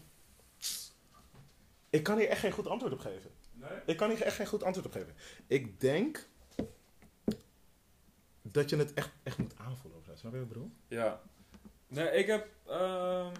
ik 1.91 2.03
kan 2.03 2.19
hier 2.19 2.29
echt 2.29 2.41
geen 2.41 2.53
goed 2.53 2.67
antwoord 2.67 2.93
op 2.93 2.99
geven. 2.99 3.31
Nee? 3.53 3.71
Ik 3.87 3.97
kan 3.97 4.11
hier 4.11 4.23
echt 4.23 4.37
geen 4.37 4.47
goed 4.47 4.63
antwoord 4.63 4.87
op 4.87 4.93
geven. 4.93 5.15
Ik 5.47 5.81
denk 5.81 6.27
dat 8.43 8.71
je 8.71 8.77
het 8.77 8.95
echt, 8.95 9.11
echt 9.23 9.39
moet 9.39 9.55
aanvoelen 9.57 9.99
of 9.99 10.05
zo. 10.05 10.17
Snap 10.17 10.33
je 10.33 10.39
wat 10.39 10.47
ik 10.47 10.53
bedoel? 10.53 10.71
Ja. 10.89 11.21
Nee, 11.87 12.11
ik 12.11 12.27
heb... 12.27 12.49
ehm 12.67 13.33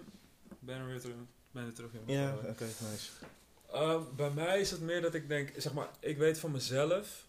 ben 0.59 0.79
er 0.79 0.87
weer 0.87 1.01
terug. 1.01 1.17
Ben 1.51 1.67
er 1.67 1.73
terug, 1.73 1.93
jongen. 1.93 2.13
Ja, 2.15 2.35
oké, 2.35 2.65
nice. 2.65 3.11
Ehm, 3.73 4.03
bij 4.17 4.31
mij 4.31 4.61
is 4.61 4.71
het 4.71 4.81
meer 4.81 5.01
dat 5.01 5.15
ik 5.15 5.29
denk, 5.29 5.53
zeg 5.57 5.73
maar, 5.73 5.91
ik 6.01 6.19
weet 6.19 6.39
van 6.39 6.51
mezelf 6.51 7.29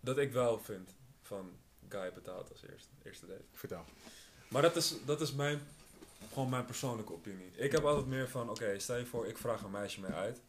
dat 0.00 0.18
ik 0.18 0.32
wel 0.32 0.58
vind 0.58 0.96
van 1.22 1.52
guy 1.98 2.12
betaalt 2.12 2.50
als 2.50 2.62
eerste, 2.70 2.88
eerste 3.04 3.26
date. 3.26 3.44
Vertel. 3.52 3.84
Maar 4.48 4.62
dat 4.62 4.76
is, 4.76 4.94
dat 5.04 5.20
is 5.20 5.32
mijn, 5.32 5.60
gewoon 6.32 6.48
mijn 6.48 6.64
persoonlijke 6.64 7.12
opinie. 7.12 7.50
Ik 7.56 7.72
heb 7.72 7.84
altijd 7.84 8.06
meer 8.06 8.28
van, 8.28 8.50
oké, 8.50 8.78
stel 8.78 8.96
je 8.96 9.06
voor 9.06 9.26
ik 9.26 9.38
vraag 9.38 9.62
een 9.62 9.70
meisje 9.70 10.00
mee 10.00 10.10
uit, 10.12 10.40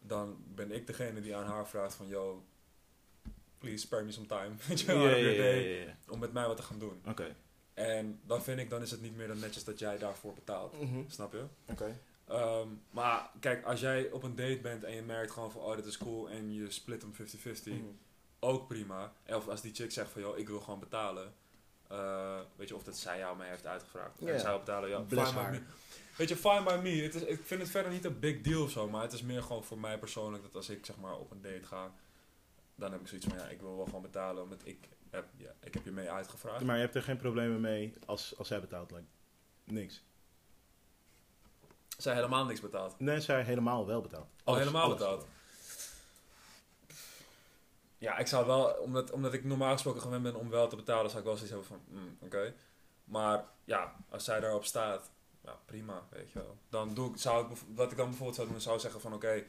dan 0.00 0.36
ben 0.54 0.72
ik 0.72 0.86
degene 0.86 1.20
die 1.20 1.36
aan 1.36 1.46
haar 1.46 1.68
vraagt 1.68 1.94
van, 1.94 2.06
yo, 2.08 2.44
please 3.58 3.78
spare 3.78 4.04
me 4.04 4.12
some 4.12 4.26
time, 4.26 4.50
weet 4.68 4.80
je 4.80 4.86
wel, 4.86 6.14
om 6.14 6.18
met 6.18 6.32
mij 6.32 6.46
wat 6.46 6.56
te 6.56 6.62
gaan 6.62 6.78
doen. 6.78 7.00
Oké. 7.06 7.36
En 7.74 8.20
dan 8.26 8.42
vind 8.42 8.58
ik, 8.60 8.70
dan 8.70 8.82
is 8.82 8.90
het 8.90 9.00
niet 9.02 9.16
meer 9.16 9.26
dan 9.28 9.38
netjes 9.38 9.64
dat 9.64 9.78
jij 9.78 9.98
daarvoor 9.98 10.34
betaalt. 10.34 10.80
Mhm. 10.80 11.00
Snap 11.08 11.32
je? 11.32 11.44
Oké. 11.66 11.98
Ehm, 12.28 12.68
maar 12.90 13.30
kijk, 13.40 13.64
als 13.64 13.80
jij 13.80 14.10
op 14.10 14.22
een 14.22 14.36
date 14.36 14.58
bent 14.62 14.84
en 14.84 14.94
je 14.94 15.02
merkt 15.02 15.30
gewoon 15.32 15.50
van, 15.50 15.60
oh, 15.60 15.76
dit 15.76 15.86
is 15.86 15.98
cool 15.98 16.30
en 16.30 16.52
je 16.54 16.70
split 16.70 17.02
hem 17.02 17.12
50-50, 17.14 17.72
Mhm. 17.72 17.84
Ook 18.40 18.68
prima. 18.68 19.12
Of 19.26 19.48
als 19.48 19.60
die 19.60 19.74
chick 19.74 19.92
zegt 19.92 20.10
van, 20.10 20.20
joh, 20.22 20.38
ik 20.38 20.48
wil 20.48 20.60
gewoon 20.60 20.80
betalen. 20.80 21.34
Eh, 21.88 22.38
weet 22.56 22.68
je, 22.68 22.74
of 22.74 22.82
dat 22.82 22.96
zij 22.96 23.18
jou 23.18 23.36
mee 23.36 23.48
heeft 23.48 23.66
uitgevraagd. 23.66 24.18
En 24.18 24.40
zij 24.40 24.58
betalen, 24.58 24.88
ja, 24.88 25.00
Bless 25.00 25.30
fine 25.30 25.50
by 25.50 25.50
me. 25.50 25.62
Weet 26.16 26.28
je, 26.28 26.36
fine 26.36 26.62
by 26.62 26.78
me. 26.82 27.02
Het 27.02 27.14
is, 27.14 27.22
ik 27.22 27.40
vind 27.44 27.60
het 27.60 27.70
verder 27.70 27.92
niet 27.92 28.04
een 28.04 28.18
big 28.18 28.40
deal 28.40 28.62
of 28.62 28.70
zo, 28.70 28.88
maar 28.88 29.02
het 29.02 29.12
is 29.12 29.22
meer 29.22 29.42
gewoon 29.42 29.64
voor 29.64 29.78
mij 29.78 29.98
persoonlijk 29.98 30.42
dat 30.42 30.54
als 30.54 30.68
ik 30.68 30.86
zeg 30.86 30.96
maar 30.96 31.16
op 31.18 31.30
een 31.30 31.40
date 31.40 31.62
ga, 31.66 31.92
dan 32.74 32.92
heb 32.92 33.00
ik 33.00 33.06
zoiets 33.08 33.26
van, 33.26 33.38
ja, 33.38 33.44
ik 33.48 33.60
wil 33.60 33.76
wel 33.76 33.84
gewoon 33.84 34.02
betalen, 34.02 34.42
omdat 34.42 34.60
ik 34.64 34.88
heb, 35.10 35.24
ja, 35.36 35.52
ik 35.62 35.74
heb 35.74 35.84
je 35.84 35.90
mee 35.90 36.10
uitgevraagd. 36.10 36.64
Maar 36.64 36.76
je 36.76 36.82
hebt 36.82 36.94
er 36.94 37.02
geen 37.02 37.16
problemen 37.16 37.60
mee 37.60 37.94
als, 38.06 38.38
als 38.38 38.48
zij 38.48 38.60
betaalt? 38.60 38.90
Like, 38.90 39.04
niks. 39.64 40.02
Zij 41.98 42.14
helemaal 42.14 42.44
niks 42.44 42.60
betaald. 42.60 42.98
Nee, 43.00 43.20
zij 43.20 43.42
helemaal 43.42 43.86
wel 43.86 44.00
betaald. 44.00 44.24
Oh, 44.26 44.30
Alles- 44.44 44.58
helemaal 44.60 44.82
alles. 44.82 44.98
betaald. 44.98 45.26
Ja, 47.98 48.18
ik 48.18 48.26
zou 48.26 48.46
wel, 48.46 48.64
omdat, 48.64 49.10
omdat 49.10 49.32
ik 49.32 49.44
normaal 49.44 49.72
gesproken 49.72 50.00
gewend 50.00 50.22
ben 50.22 50.34
om 50.34 50.50
wel 50.50 50.68
te 50.68 50.76
betalen, 50.76 51.10
zou 51.10 51.18
ik 51.18 51.26
wel 51.26 51.36
zoiets 51.36 51.52
hebben 51.52 51.68
van, 51.68 51.80
mm, 51.88 52.16
oké. 52.20 52.54
Maar 53.04 53.44
ja, 53.64 53.96
als 54.08 54.24
zij 54.24 54.40
daarop 54.40 54.64
staat, 54.64 55.10
ja, 55.44 55.58
prima, 55.64 56.06
weet 56.10 56.30
je 56.32 56.38
wel. 56.38 56.56
Dan 56.68 56.94
doe 56.94 57.10
ik, 57.10 57.16
zou 57.16 57.52
ik, 57.52 57.58
wat 57.74 57.90
ik 57.90 57.96
dan 57.96 58.06
bijvoorbeeld 58.06 58.36
zou 58.36 58.48
doen, 58.48 58.60
zou 58.60 58.78
zeggen 58.78 59.00
van, 59.00 59.14
oké, 59.14 59.44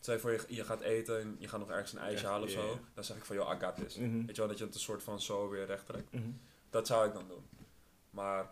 stel 0.00 0.14
je 0.14 0.20
voor 0.20 0.32
je, 0.32 0.44
je 0.48 0.64
gaat 0.64 0.80
eten 0.80 1.20
en 1.20 1.36
je 1.38 1.48
gaat 1.48 1.60
nog 1.60 1.70
ergens 1.70 1.92
een 1.92 1.98
ijsje 1.98 2.26
halen 2.26 2.42
of 2.42 2.50
zo. 2.50 2.78
Dan 2.94 3.04
zeg 3.04 3.16
ik 3.16 3.24
van, 3.24 3.36
joh, 3.36 3.54
I 3.54 3.64
got 3.64 3.76
this. 3.76 3.96
Mhm. 3.96 4.26
Weet 4.26 4.34
je 4.34 4.40
wel, 4.40 4.48
dat 4.48 4.58
je 4.58 4.64
het 4.64 4.74
een 4.74 4.80
soort 4.80 5.02
van 5.02 5.20
zo 5.20 5.48
weer 5.48 5.66
recht 5.66 5.86
trekt. 5.86 6.12
Mhm. 6.12 6.30
Dat 6.70 6.86
zou 6.86 7.06
ik 7.06 7.12
dan 7.12 7.28
doen. 7.28 7.48
Maar 8.10 8.50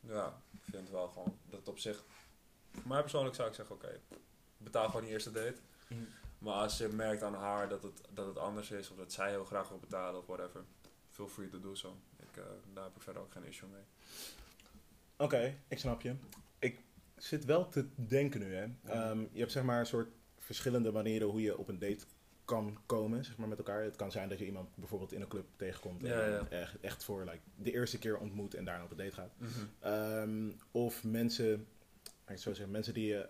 ja, 0.00 0.42
ik 0.52 0.60
vind 0.62 0.90
wel 0.90 1.08
gewoon 1.08 1.38
dat 1.46 1.58
het 1.58 1.68
op 1.68 1.78
zich. 1.78 2.04
Voor 2.72 2.88
mij 2.88 3.00
persoonlijk 3.00 3.34
zou 3.34 3.48
ik 3.48 3.54
zeggen: 3.54 3.74
oké, 3.74 4.00
betaal 4.56 4.86
gewoon 4.86 5.02
die 5.02 5.10
eerste 5.10 5.30
date. 5.30 5.56
Mhm. 5.88 6.02
Maar 6.38 6.54
als 6.54 6.78
je 6.78 6.88
merkt 6.88 7.22
aan 7.22 7.34
haar 7.34 7.68
dat 7.68 7.82
het, 7.82 8.00
dat 8.10 8.26
het 8.26 8.38
anders 8.38 8.70
is, 8.70 8.90
of 8.90 8.96
dat 8.96 9.12
zij 9.12 9.30
heel 9.30 9.44
graag 9.44 9.68
wil 9.68 9.78
betalen 9.78 10.20
of 10.20 10.26
whatever, 10.26 10.64
feel 11.10 11.28
free 11.28 11.48
to 11.48 11.60
do 11.60 11.74
so. 11.74 11.96
Ik, 12.16 12.36
eh, 12.36 12.44
daar 12.74 12.84
heb 12.84 12.96
ik 12.96 13.02
verder 13.02 13.22
ook 13.22 13.32
geen 13.32 13.44
issue 13.44 13.68
mee. 13.68 13.82
Oké, 15.16 15.54
ik 15.68 15.78
snap 15.78 16.00
je. 16.00 16.14
Ik 16.58 16.80
zit 17.16 17.44
wel 17.44 17.68
te 17.68 17.86
denken 17.94 18.40
nu, 18.40 18.54
hè. 18.54 18.66
Ehm, 18.84 19.20
je 19.32 19.38
hebt 19.38 19.52
zeg 19.52 19.62
maar 19.62 19.80
een 19.80 19.86
soort 19.86 20.08
verschillende 20.38 20.92
manieren 20.92 21.28
hoe 21.28 21.40
je 21.40 21.58
op 21.58 21.68
een 21.68 21.78
date 21.78 22.04
kan 22.44 22.78
komen, 22.86 23.24
zeg 23.24 23.36
maar, 23.36 23.48
met 23.48 23.58
elkaar. 23.58 23.82
Het 23.82 23.96
kan 23.96 24.10
zijn 24.10 24.28
dat 24.28 24.38
je 24.38 24.46
iemand 24.46 24.68
bijvoorbeeld 24.74 25.12
in 25.12 25.20
een 25.20 25.28
club 25.28 25.46
tegenkomt 25.56 26.04
en 26.04 26.08
ja. 26.08 26.46
Echt, 26.48 26.80
echt 26.80 27.04
voor 27.04 27.24
like, 27.24 27.40
de 27.54 27.72
eerste 27.72 27.98
keer 27.98 28.18
ontmoet 28.18 28.54
en 28.54 28.64
daarna 28.64 28.84
op 28.84 28.90
een 28.90 28.96
date 28.96 29.12
gaat. 29.12 29.32
Mhm. 29.36 29.50
Ehm, 29.80 30.50
of 30.70 31.04
mensen, 31.04 31.66
ik 32.02 32.10
het 32.24 32.40
zo 32.40 32.52
zeggen, 32.52 32.70
mensen 32.70 32.94
die 32.94 33.06
je 33.06 33.28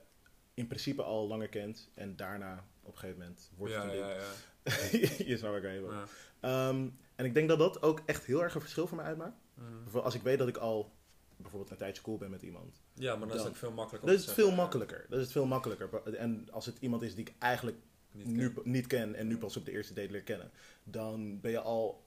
in 0.55 0.67
principe 0.67 1.03
al 1.03 1.27
langer 1.27 1.49
kent 1.49 1.91
en 1.95 2.17
daarna 2.17 2.65
op 2.89 2.95
een 2.95 3.01
gegeven 3.01 3.21
moment 3.21 3.51
wordt 3.57 3.75
het 3.75 3.83
Ja, 3.85 3.93
ja, 3.93 4.09
ja. 4.09 4.23
je 5.31 5.37
snapt 5.37 5.43
waar 5.43 5.57
ik 5.57 5.63
heen 5.63 5.81
wil. 5.81 5.93
ja. 5.93 6.05
Ehm, 6.41 6.89
en 7.15 7.25
ik 7.25 7.35
denk 7.35 7.49
dat 7.49 7.59
dat 7.59 7.83
ook 7.83 8.03
echt 8.07 8.25
heel 8.25 8.43
erg 8.43 8.55
een 8.55 8.61
verschil 8.61 8.87
voor 8.87 8.97
mij 8.97 9.07
uitmaakt. 9.07 9.37
Bijvoorbeeld 9.55 10.05
Als 10.05 10.15
ik 10.15 10.23
weet 10.23 10.39
dat 10.39 10.49
ik 10.49 10.57
al 10.57 10.93
bijvoorbeeld 11.37 11.71
een 11.71 11.77
tijdje 11.77 12.03
cool 12.03 12.19
ben 12.19 12.31
met 12.31 12.43
iemand. 12.43 12.83
Ja, 12.95 13.17
maar 13.17 13.29
dan 13.29 13.37
is 13.37 13.43
het 13.43 13.59
veel 13.59 13.73
makkelijker. 13.73 14.11
Dat 14.11 14.19
is 14.19 14.33
veel 14.33 14.51
makkelijker. 14.51 15.07
Dat 15.09 15.21
is 15.21 15.33
veel 15.33 15.47
makkelijker. 15.47 16.15
En 16.15 16.49
als 16.51 16.67
het 16.67 16.77
iemand 16.81 17.03
is 17.03 17.15
die 17.15 17.25
ik 17.25 17.35
eigenlijk 17.39 17.77
niet 18.13 18.27
nu 18.27 18.53
ken. 18.53 18.63
niet 18.65 18.87
ken 18.87 19.15
en 19.15 19.27
nu 19.27 19.39
pas 19.39 19.57
op 19.57 19.65
de 19.65 19.71
eerste 19.71 19.95
date 19.95 20.11
leer 20.11 20.23
kennen, 20.23 20.51
dan 20.85 21.41
ben 21.41 21.51
je 21.51 21.61
al. 21.61 22.07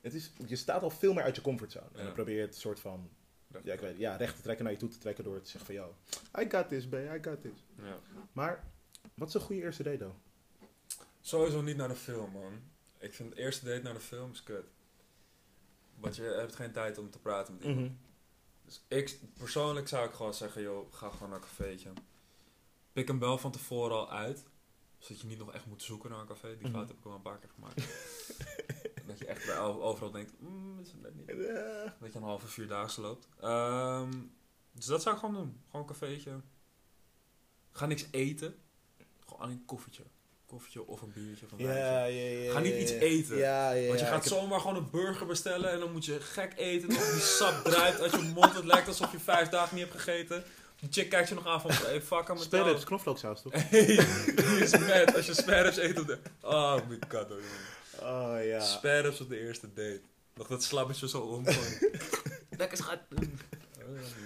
Het 0.00 0.14
is, 0.14 0.32
je 0.46 0.56
staat 0.56 0.82
al 0.82 0.90
veel 0.90 1.12
meer 1.12 1.22
uit 1.22 1.36
je 1.36 1.42
comfortzone. 1.42 1.88
En 1.94 2.04
dan 2.04 2.12
probeer 2.12 2.36
je 2.36 2.40
het 2.40 2.56
soort 2.56 2.80
van 2.80 3.10
ja, 3.62 3.72
ik 3.72 3.80
weet, 3.80 3.98
ja, 3.98 4.16
recht 4.16 4.36
te 4.36 4.42
trekken 4.42 4.64
naar 4.64 4.72
je 4.72 4.78
toe 4.78 4.88
te 4.88 4.98
trekken 4.98 5.24
door 5.24 5.40
te 5.40 5.48
zeggen 5.48 5.66
van 5.66 5.74
yo, 5.74 5.94
I 6.40 6.50
got 6.50 6.68
this, 6.68 6.88
babe, 6.88 7.18
I 7.18 7.22
got 7.22 7.42
this. 7.42 7.64
Ja. 7.76 7.98
Maar 8.32 8.64
wat 9.20 9.28
is 9.28 9.34
een 9.34 9.40
goede 9.40 9.62
eerste 9.62 9.82
date 9.82 9.96
dan? 9.98 10.14
Sowieso 11.20 11.60
niet 11.62 11.76
naar 11.76 11.88
de 11.88 11.94
film, 11.94 12.30
man. 12.32 12.52
Ik 12.98 13.14
vind 13.14 13.34
de 13.34 13.40
eerste 13.40 13.64
date 13.64 13.82
naar 13.82 13.94
de 13.94 14.00
film 14.00 14.30
is 14.30 14.42
kut. 14.42 14.70
Want 15.94 16.16
je 16.16 16.22
hebt 16.22 16.54
geen 16.56 16.72
tijd 16.72 16.98
om 16.98 17.10
te 17.10 17.18
praten 17.18 17.54
met 17.54 17.62
iemand. 17.64 17.86
Mhm. 17.86 17.94
Dus 18.64 18.84
ik, 18.88 19.18
persoonlijk 19.38 19.88
zou 19.88 20.06
ik 20.08 20.14
gewoon 20.14 20.34
zeggen, 20.34 20.62
joh, 20.62 20.92
ga 20.92 21.10
gewoon 21.10 21.28
naar 21.28 21.38
een 21.38 21.44
cafeetje. 21.44 21.92
Pik 22.92 23.08
hem 23.08 23.18
wel 23.18 23.38
van 23.38 23.50
tevoren 23.52 23.96
al 23.96 24.10
uit. 24.10 24.44
Zodat 24.98 25.20
je 25.20 25.26
niet 25.26 25.38
nog 25.38 25.52
echt 25.52 25.66
moet 25.66 25.82
zoeken 25.82 26.10
naar 26.10 26.20
een 26.20 26.26
café. 26.26 26.48
Die 26.56 26.66
Mhm. 26.66 26.72
fout 26.74 26.88
heb 26.88 26.96
ik 26.96 27.04
wel 27.04 27.14
een 27.14 27.22
paar 27.22 27.38
keer 27.38 27.50
gemaakt. 27.54 27.76
dat 29.06 29.18
je 29.18 29.26
echt 29.26 29.46
bij 29.46 29.58
overal 29.58 30.10
denkt, 30.10 30.40
mm, 30.40 30.80
is 30.80 30.90
het 30.92 31.00
net 31.00 31.14
niet. 31.14 31.26
Dat 32.00 32.12
je 32.12 32.18
een 32.18 32.22
halve 32.22 32.46
vierdaagse 32.48 33.00
loopt. 33.00 33.28
Ehm, 33.40 34.12
dus 34.72 34.84
dat 34.86 35.02
zou 35.02 35.14
ik 35.14 35.20
gewoon 35.20 35.34
doen. 35.34 35.60
Gewoon 35.66 35.86
een 35.86 35.92
cafeetje. 35.92 36.40
Ga 37.70 37.86
niks 37.86 38.06
eten. 38.10 38.58
Gewoon 39.30 39.44
alleen 39.44 39.56
een 39.56 39.64
koffietje. 39.64 40.02
Koffietje 40.46 40.86
of 40.86 41.02
een 41.02 41.12
biertje 41.12 41.46
een 41.56 41.66
Ja, 41.66 42.04
ja, 42.04 42.28
ja, 42.28 42.52
Ga 42.52 42.58
niet 42.58 42.74
iets 42.74 42.90
eten. 42.90 43.36
Ja, 43.36 43.72
ja, 43.72 43.86
Want 43.88 44.00
je 44.00 44.06
gaat 44.06 44.26
zomaar 44.26 44.60
gewoon 44.60 44.76
een 44.76 44.90
burger 44.90 45.26
bestellen 45.26 45.70
en 45.70 45.78
dan 45.80 45.92
moet 45.92 46.04
je 46.04 46.20
gek 46.20 46.52
eten. 46.56 46.88
Die 46.88 46.98
sap 47.20 47.64
druipt 47.64 48.00
uit 48.00 48.10
je 48.10 48.32
mond. 48.34 48.54
Het 48.54 48.64
lijkt 48.64 48.88
alsof 48.88 49.12
je 49.12 49.18
vijf 49.18 49.48
dagen 49.48 49.76
niet 49.76 49.84
hebt 49.88 50.00
gegeten. 50.00 50.44
Die 50.76 50.88
chick 50.92 51.10
kijkt 51.10 51.28
je 51.28 51.34
nog 51.34 51.46
aan 51.46 51.60
van, 51.60 51.70
hey, 51.70 52.02
fuck 52.02 52.28
hem 52.28 52.36
is 52.76 52.84
knoflooksaus, 52.84 53.42
toch? 53.42 53.52
Hey, 53.70 53.86
die 54.36 54.58
is 54.58 54.78
mad 54.78 55.14
als 55.16 55.26
je 55.26 55.34
sparrows 55.34 55.76
eet 55.76 56.00
op 56.00 56.06
de... 56.06 56.18
Oh 56.40 56.76
my 56.88 56.98
god, 57.08 57.30
oh. 57.30 57.36
Oh 58.02 58.44
ja. 58.44 58.60
Sparrows 58.60 59.20
op 59.20 59.28
de 59.28 59.40
eerste 59.40 59.66
date. 59.66 60.00
Nog 60.34 60.46
dat 60.46 60.62
slabbetje 60.62 61.08
zo 61.08 61.20
om. 61.20 61.44
Lekker 62.58 62.76
schat. 62.76 62.98
Uh, 63.08 63.26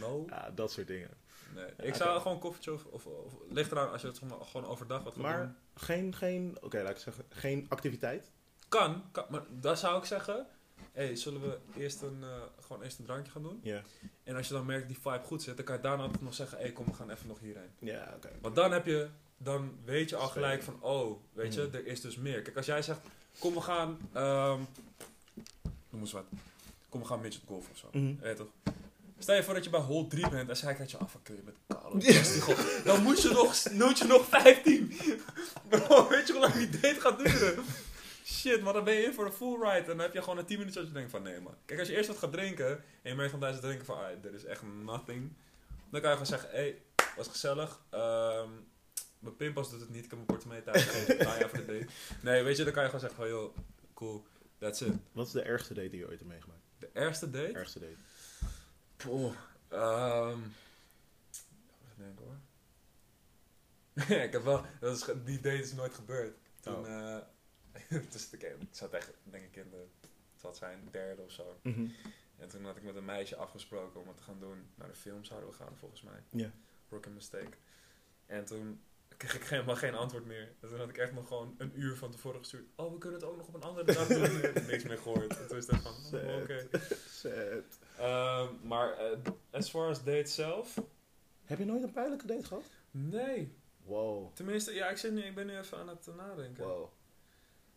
no. 0.01 0.25
Ja, 0.29 0.51
dat 0.55 0.73
soort 0.73 0.87
dingen. 0.87 1.11
Nee. 1.55 1.89
Ik 1.89 1.95
zou 1.95 2.21
gewoon 2.21 2.39
koffietje 2.39 2.73
of, 2.73 2.85
of, 2.85 3.07
of... 3.07 3.33
Ligt 3.49 3.71
eraan 3.73 3.91
als 3.93 4.01
je 4.01 4.07
het 4.07 4.19
gewoon- 4.19 4.67
overdag 4.67 5.03
wat 5.03 5.17
Maar 5.17 5.39
doen. 5.43 5.55
geen, 5.75 6.15
geen 6.15 6.57
oké, 6.61 6.83
laat 6.83 6.91
ik 6.91 6.97
zeggen, 6.99 7.25
geen 7.29 7.67
activiteit. 7.69 8.31
Kan, 8.69 9.03
kan, 9.13 9.25
maar 9.29 9.43
daar 9.51 9.77
zou 9.77 9.99
ik 9.99 10.05
zeggen... 10.05 10.47
hey, 10.93 11.17
zullen 11.17 11.41
we 11.41 11.59
eerst 11.77 12.03
een, 12.03 12.19
eh, 12.23 12.29
gewoon 12.61 12.83
eerst 12.83 12.99
een 12.99 13.05
drankje 13.05 13.33
gaan 13.33 13.43
doen? 13.43 13.61
Ja. 13.63 13.83
En 14.25 14.37
als 14.37 14.49
je 14.49 14.55
dan 14.55 14.67
merkt 14.67 14.87
die 14.89 14.99
vibe 14.99 15.21
goed 15.25 15.43
zit, 15.43 15.57
dan 15.57 15.65
kan 15.65 15.77
je 15.77 15.83
daarna 15.83 16.03
altijd 16.03 16.23
nog 16.23 16.35
zeggen: 16.35 16.59
hé, 16.59 16.73
kom, 16.73 16.85
we 16.87 16.93
gaan 16.93 17.11
even 17.11 17.27
nog 17.29 17.39
hierheen. 17.39 17.71
Ja, 17.79 18.13
oké. 18.17 18.29
Want 18.41 18.55
dan 18.57 18.73
heb 18.73 18.87
je, 18.87 19.09
dan 19.37 19.79
weet 19.85 20.09
je 20.11 20.17
al 20.17 20.29
gelijk 20.29 20.63
van: 20.63 20.83
oh, 20.83 21.21
weet 21.33 21.55
je, 21.55 21.63
Mhm. 21.63 21.75
er 21.77 21.87
is 21.87 22.01
dus 22.01 22.17
meer. 22.17 22.43
Kijk, 22.43 22.57
als 22.57 22.67
jij 22.67 22.83
zegt: 22.83 23.01
kom, 23.39 23.55
we 23.55 23.61
gaan, 23.61 23.99
ehm 24.13 24.61
noem 25.91 26.01
eens 26.01 26.13
wat, 26.13 26.25
kom, 26.89 27.01
we 27.01 27.07
gaan 27.07 27.21
midget 27.21 27.43
golf 27.47 27.71
of 27.71 27.77
zo. 27.77 27.89
Je 27.93 28.35
toch? 28.37 28.49
Stel 29.25 29.37
je 29.37 29.43
voor 29.43 29.55
dat 29.55 29.65
je 29.65 29.71
bij 29.71 29.81
hole 29.81 30.07
3 30.07 30.29
bent 30.29 30.49
en 30.49 30.57
zij 30.57 30.75
kijkt 30.75 30.91
je 30.91 30.97
af 30.97 31.11
van 31.11 31.23
kun 31.23 31.37
je 31.37 31.43
met 31.45 31.55
Carlo. 31.69 31.99
Dan 32.85 33.03
moet 33.03 33.23
je 33.23 33.29
nog, 33.29 33.73
moet 33.73 33.99
je 33.99 34.05
nog 34.05 34.29
15. 34.29 34.97
Bro, 35.69 36.09
weet 36.09 36.27
je 36.27 36.33
hoe 36.33 36.43
lang 36.43 36.55
die 36.55 36.71
date 36.71 37.01
gaat 37.01 37.19
duren? 37.19 37.65
Shit, 38.25 38.63
maar 38.63 38.73
dan 38.73 38.85
ben 38.85 38.95
je 38.95 39.03
in 39.03 39.15
voor 39.15 39.27
een 39.27 39.33
full 39.33 39.59
ride. 39.61 39.79
En 39.79 39.85
dan 39.87 39.99
heb 39.99 40.13
je 40.13 40.23
gewoon 40.23 40.39
een 40.39 40.45
10 40.45 40.59
minuten 40.59 40.81
dat 40.81 40.89
je 40.89 40.97
denkt 40.97 41.11
van 41.11 41.23
nee 41.23 41.41
man. 41.41 41.55
Kijk, 41.65 41.79
als 41.81 41.89
je 41.89 41.97
eerst 41.97 42.09
wat 42.09 42.19
gaat 42.19 42.33
drinken 42.33 42.71
en 43.03 43.11
je 43.11 43.15
merkt 43.15 43.31
van 43.31 43.41
tijdens 43.41 43.61
het 43.61 43.71
drinken 43.71 43.95
van 43.95 44.05
ah, 44.05 44.23
dit 44.23 44.33
is 44.33 44.45
echt 44.45 44.63
nothing. 44.83 45.33
Dan 45.91 46.01
kan 46.01 46.11
je 46.11 46.17
gewoon 46.17 46.27
zeggen, 46.27 46.51
hé, 46.51 46.57
hey, 46.57 46.83
was 47.17 47.29
gezellig. 47.29 47.81
Ehm, 47.91 48.49
mijn 49.19 49.37
pinpas 49.37 49.71
doet 49.71 49.81
het 49.81 49.91
niet, 49.91 50.05
ik 50.05 50.11
heb 50.11 50.13
mijn 50.13 50.27
portemonnee 50.27 50.63
thuis 50.63 50.83
gegeven. 50.83 51.49
Voor 51.49 51.59
de 51.59 51.67
date. 51.67 51.87
Nee, 52.23 52.43
weet 52.43 52.57
je, 52.57 52.65
dan 52.65 52.73
kan 52.73 52.83
je 52.83 52.89
gewoon 52.89 53.05
zeggen 53.05 53.21
van 53.21 53.29
joh, 53.29 53.57
cool, 53.95 54.25
that's 54.59 54.81
it. 54.81 54.95
Wat 55.13 55.27
is 55.27 55.33
de 55.33 55.43
ergste 55.43 55.75
date 55.75 55.89
die 55.89 55.99
je 55.99 56.07
ooit 56.09 56.19
hebt 56.19 56.31
meegemaakt? 56.31 56.61
De 56.79 56.89
ergste 56.93 57.31
date? 57.31 57.53
Ergste 57.53 57.79
date. 57.79 57.97
Poeh. 59.05 59.35
Ehm 59.69 60.41
even 61.85 61.97
denken 61.97 62.25
hoor. 62.25 62.37
Ik 64.25 64.33
heb 64.33 64.43
wel, 64.43 64.65
dat 64.81 64.97
is, 64.97 65.05
die 65.25 65.41
date 65.41 65.59
is 65.63 65.73
nooit 65.73 65.95
gebeurd. 65.95 66.37
Toen, 66.61 66.75
Oh. 66.75 67.17
eh, 67.17 67.23
dus 68.11 68.31
ik, 68.31 68.43
ik 68.43 68.57
zat 68.71 68.93
echt, 68.93 69.13
denk 69.23 69.45
ik 69.45 69.57
in 69.57 69.71
de, 69.71 69.87
het 70.01 70.41
zal 70.41 70.51
het 70.51 70.59
zijn, 70.59 70.89
derde 70.91 71.23
of 71.23 71.31
zo. 71.31 71.59
Mhm. 71.63 71.87
En 72.37 72.49
toen 72.49 72.65
had 72.65 72.77
ik 72.77 72.83
met 72.83 72.97
een 72.97 73.05
meisje 73.05 73.37
afgesproken 73.37 74.01
om 74.01 74.09
het 74.09 74.17
te 74.17 74.23
gaan 74.23 74.41
doen. 74.41 74.67
Naar 74.75 74.89
de 74.89 74.95
film 74.95 75.25
zouden 75.25 75.51
we 75.51 75.55
gaan, 75.57 75.77
volgens 75.77 76.03
mij. 76.03 76.23
Ja. 76.31 76.51
Rookie 76.91 77.13
Mistake. 77.13 77.57
En 78.27 78.45
toen 78.45 78.83
kreeg 79.17 79.35
ik 79.35 79.43
helemaal 79.45 79.77
geen 79.77 79.95
antwoord 79.95 80.25
meer. 80.27 80.53
En 80.61 80.69
toen 80.69 80.79
had 80.79 80.89
ik 80.89 80.99
echt 80.99 81.13
nog 81.13 81.29
gewoon 81.29 81.55
een 81.59 81.73
uur 81.81 81.97
van 81.97 82.11
tevoren 82.11 82.39
gestuurd. 82.39 82.65
Oh, 82.77 82.93
we 82.93 82.99
kunnen 82.99 83.21
het 83.21 83.29
ook 83.29 83.37
nog 83.37 83.47
op 83.47 83.55
een 83.55 83.63
andere 83.63 83.93
dag 83.93 84.07
doen. 84.07 84.41
Niks 84.67 84.85
meer 84.85 84.99
gehoord. 84.99 85.37
En 85.39 85.49
toen 85.49 85.57
is 85.57 85.67
echt 85.67 85.83
van, 85.83 86.21
oh, 86.21 86.37
oké. 86.43 86.69
Sad. 87.09 87.79
Ehm, 87.99 88.49
maar 88.63 88.93
eh, 88.99 89.19
as 89.51 89.71
far 89.71 89.89
as 89.89 90.05
date 90.05 90.27
zelf? 90.31 90.83
Heb 91.45 91.59
je 91.59 91.65
nooit 91.65 91.83
een 91.83 91.93
pijnlijke 91.93 92.27
date 92.27 92.47
gehad? 92.47 92.65
Nee. 92.91 93.55
Wow. 93.85 94.35
Tenminste, 94.35 94.73
ja, 94.73 94.89
ik, 94.89 94.97
zit 94.97 95.13
nu, 95.13 95.23
ik 95.23 95.35
ben 95.35 95.47
nu 95.47 95.59
even 95.59 95.79
aan 95.79 95.89
het 95.89 96.07
eh, 96.09 96.15
nadenken. 96.15 96.65
Wow. 96.65 96.89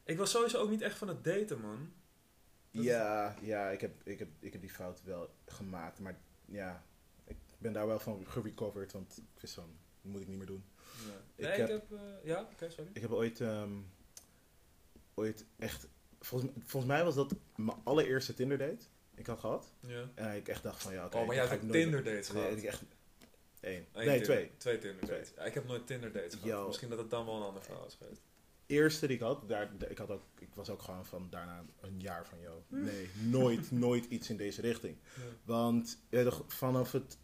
Ik 0.03 0.17
was 0.17 0.31
sowieso 0.31 0.57
ook 0.57 0.69
niet 0.69 0.81
echt 0.81 0.97
van 0.97 1.07
het 1.07 1.23
daten, 1.23 1.59
man. 1.61 1.91
Dat 2.71 2.81
is- 2.83 2.87
Ja, 2.89 3.35
ja 3.41 3.69
ik, 3.69 3.81
heb, 3.81 3.91
ik, 4.03 4.19
heb, 4.19 4.27
ik 4.39 4.51
heb 4.51 4.61
die 4.61 4.71
fout 4.71 5.01
wel 5.03 5.29
gemaakt. 5.45 5.99
Maar 5.99 6.17
ja, 6.45 6.83
ik 7.25 7.35
ben 7.57 7.73
daar 7.73 7.87
wel 7.87 7.99
van 7.99 8.25
gerecoverd. 8.27 8.91
Want 8.91 9.17
ik 9.17 9.41
wist 9.41 9.53
van, 9.53 9.69
dat 10.01 10.11
moet 10.11 10.21
ik 10.21 10.27
niet 10.27 10.37
meer 10.37 10.47
doen. 10.47 10.63
Ja. 11.05 11.13
Ik 11.35 11.43
Nee, 11.43 11.51
ik 11.51 11.57
heb- 11.57 11.67
heb... 11.69 11.91
eh, 11.91 11.99
ja, 12.23 12.41
oké, 12.53 12.69
sorry. 12.69 12.89
Ik 12.93 13.01
heb 13.01 13.11
ooit, 13.11 13.41
ehm, 13.41 13.71
ooit 15.13 15.45
echt... 15.59 15.87
Volgens, 16.19 16.51
volgens 16.65 16.91
mij 16.91 17.03
was 17.03 17.15
dat 17.15 17.35
mijn 17.55 17.77
allereerste 17.83 18.33
Tinder 18.33 18.57
date. 18.57 18.85
Ik 19.15 19.25
had 19.27 19.39
gehad. 19.39 19.71
Ja. 19.79 20.09
En 20.15 20.35
ik 20.35 20.47
echt 20.47 20.63
dacht 20.63 20.83
van, 20.83 20.93
ja, 20.93 21.05
oké. 21.05 21.17
oh, 21.17 21.25
maar 21.27 21.35
jij 21.35 21.45
hebt 21.47 21.61
nooit- 21.61 21.73
Tinder 21.73 22.03
dates 22.03 22.31
Nee, 22.31 22.41
gehad? 22.43 22.57
ik 22.57 22.63
echt... 22.63 22.81
Eén. 23.59 23.73
Eén 23.73 23.85
Nee, 23.93 24.05
Tinder- 24.05 24.23
twee. 24.23 24.51
Twee 24.57 24.77
Tinder 24.77 25.03
Twee. 25.05 25.17
dates. 25.19 25.33
Ja, 25.35 25.43
ik 25.43 25.53
heb 25.53 25.67
nooit 25.67 25.87
Tinder 25.87 26.11
dates 26.11 26.33
gehad. 26.33 26.47
Yo. 26.49 26.67
Misschien 26.67 26.89
dat 26.89 26.97
het 26.97 27.09
dan 27.09 27.25
wel 27.25 27.35
een 27.35 27.41
ander 27.43 27.63
verhaal 27.63 27.85
is 27.85 27.93
geweest. 27.93 28.21
Eerste 28.65 29.07
die 29.07 29.15
ik 29.15 29.21
had, 29.21 29.49
daar, 29.49 29.71
ik, 29.89 29.97
had 29.97 30.09
ook, 30.09 30.21
ik 30.39 30.49
was 30.55 30.69
ook 30.69 30.81
gewoon 30.81 31.05
van 31.05 31.27
daarna 31.29 31.65
een 31.81 31.99
jaar 31.99 32.27
van, 32.27 32.39
joh, 32.41 32.55
Hm. 32.69 32.83
nee, 32.83 33.09
nooit, 33.23 33.71
nooit 33.85 34.05
iets 34.05 34.29
in 34.29 34.37
deze 34.37 34.61
richting. 34.61 34.97
Want 35.43 35.99
ja, 36.09 36.23
toch, 36.23 36.43
vanaf 36.47 36.91
het. 36.91 37.17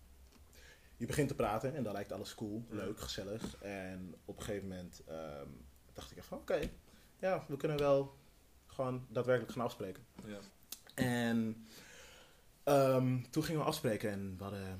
Je 1.03 1.09
begint 1.09 1.27
te 1.27 1.35
praten 1.35 1.75
en 1.75 1.83
dan 1.83 1.93
lijkt 1.93 2.11
alles 2.11 2.35
cool, 2.35 2.65
leuk, 2.69 2.99
gezellig. 2.99 3.57
En 3.61 4.15
op 4.25 4.37
een 4.37 4.43
gegeven 4.43 4.67
moment 4.67 5.01
ehm, 5.07 5.47
dacht 5.93 6.11
ik 6.11 6.17
echt 6.17 6.27
van 6.27 6.37
oké, 6.37 6.69
ja, 7.19 7.45
we 7.47 7.57
kunnen 7.57 7.77
wel 7.77 8.17
gewoon 8.65 9.05
daadwerkelijk 9.09 9.53
gaan 9.53 9.63
afspreken. 9.63 10.03
Ja. 10.25 10.39
En 10.93 11.67
ehm, 12.63 13.21
toen 13.29 13.43
gingen 13.43 13.61
we 13.61 13.67
afspreken 13.67 14.11
en 14.11 14.35
we 14.37 14.43
hadden, 14.43 14.79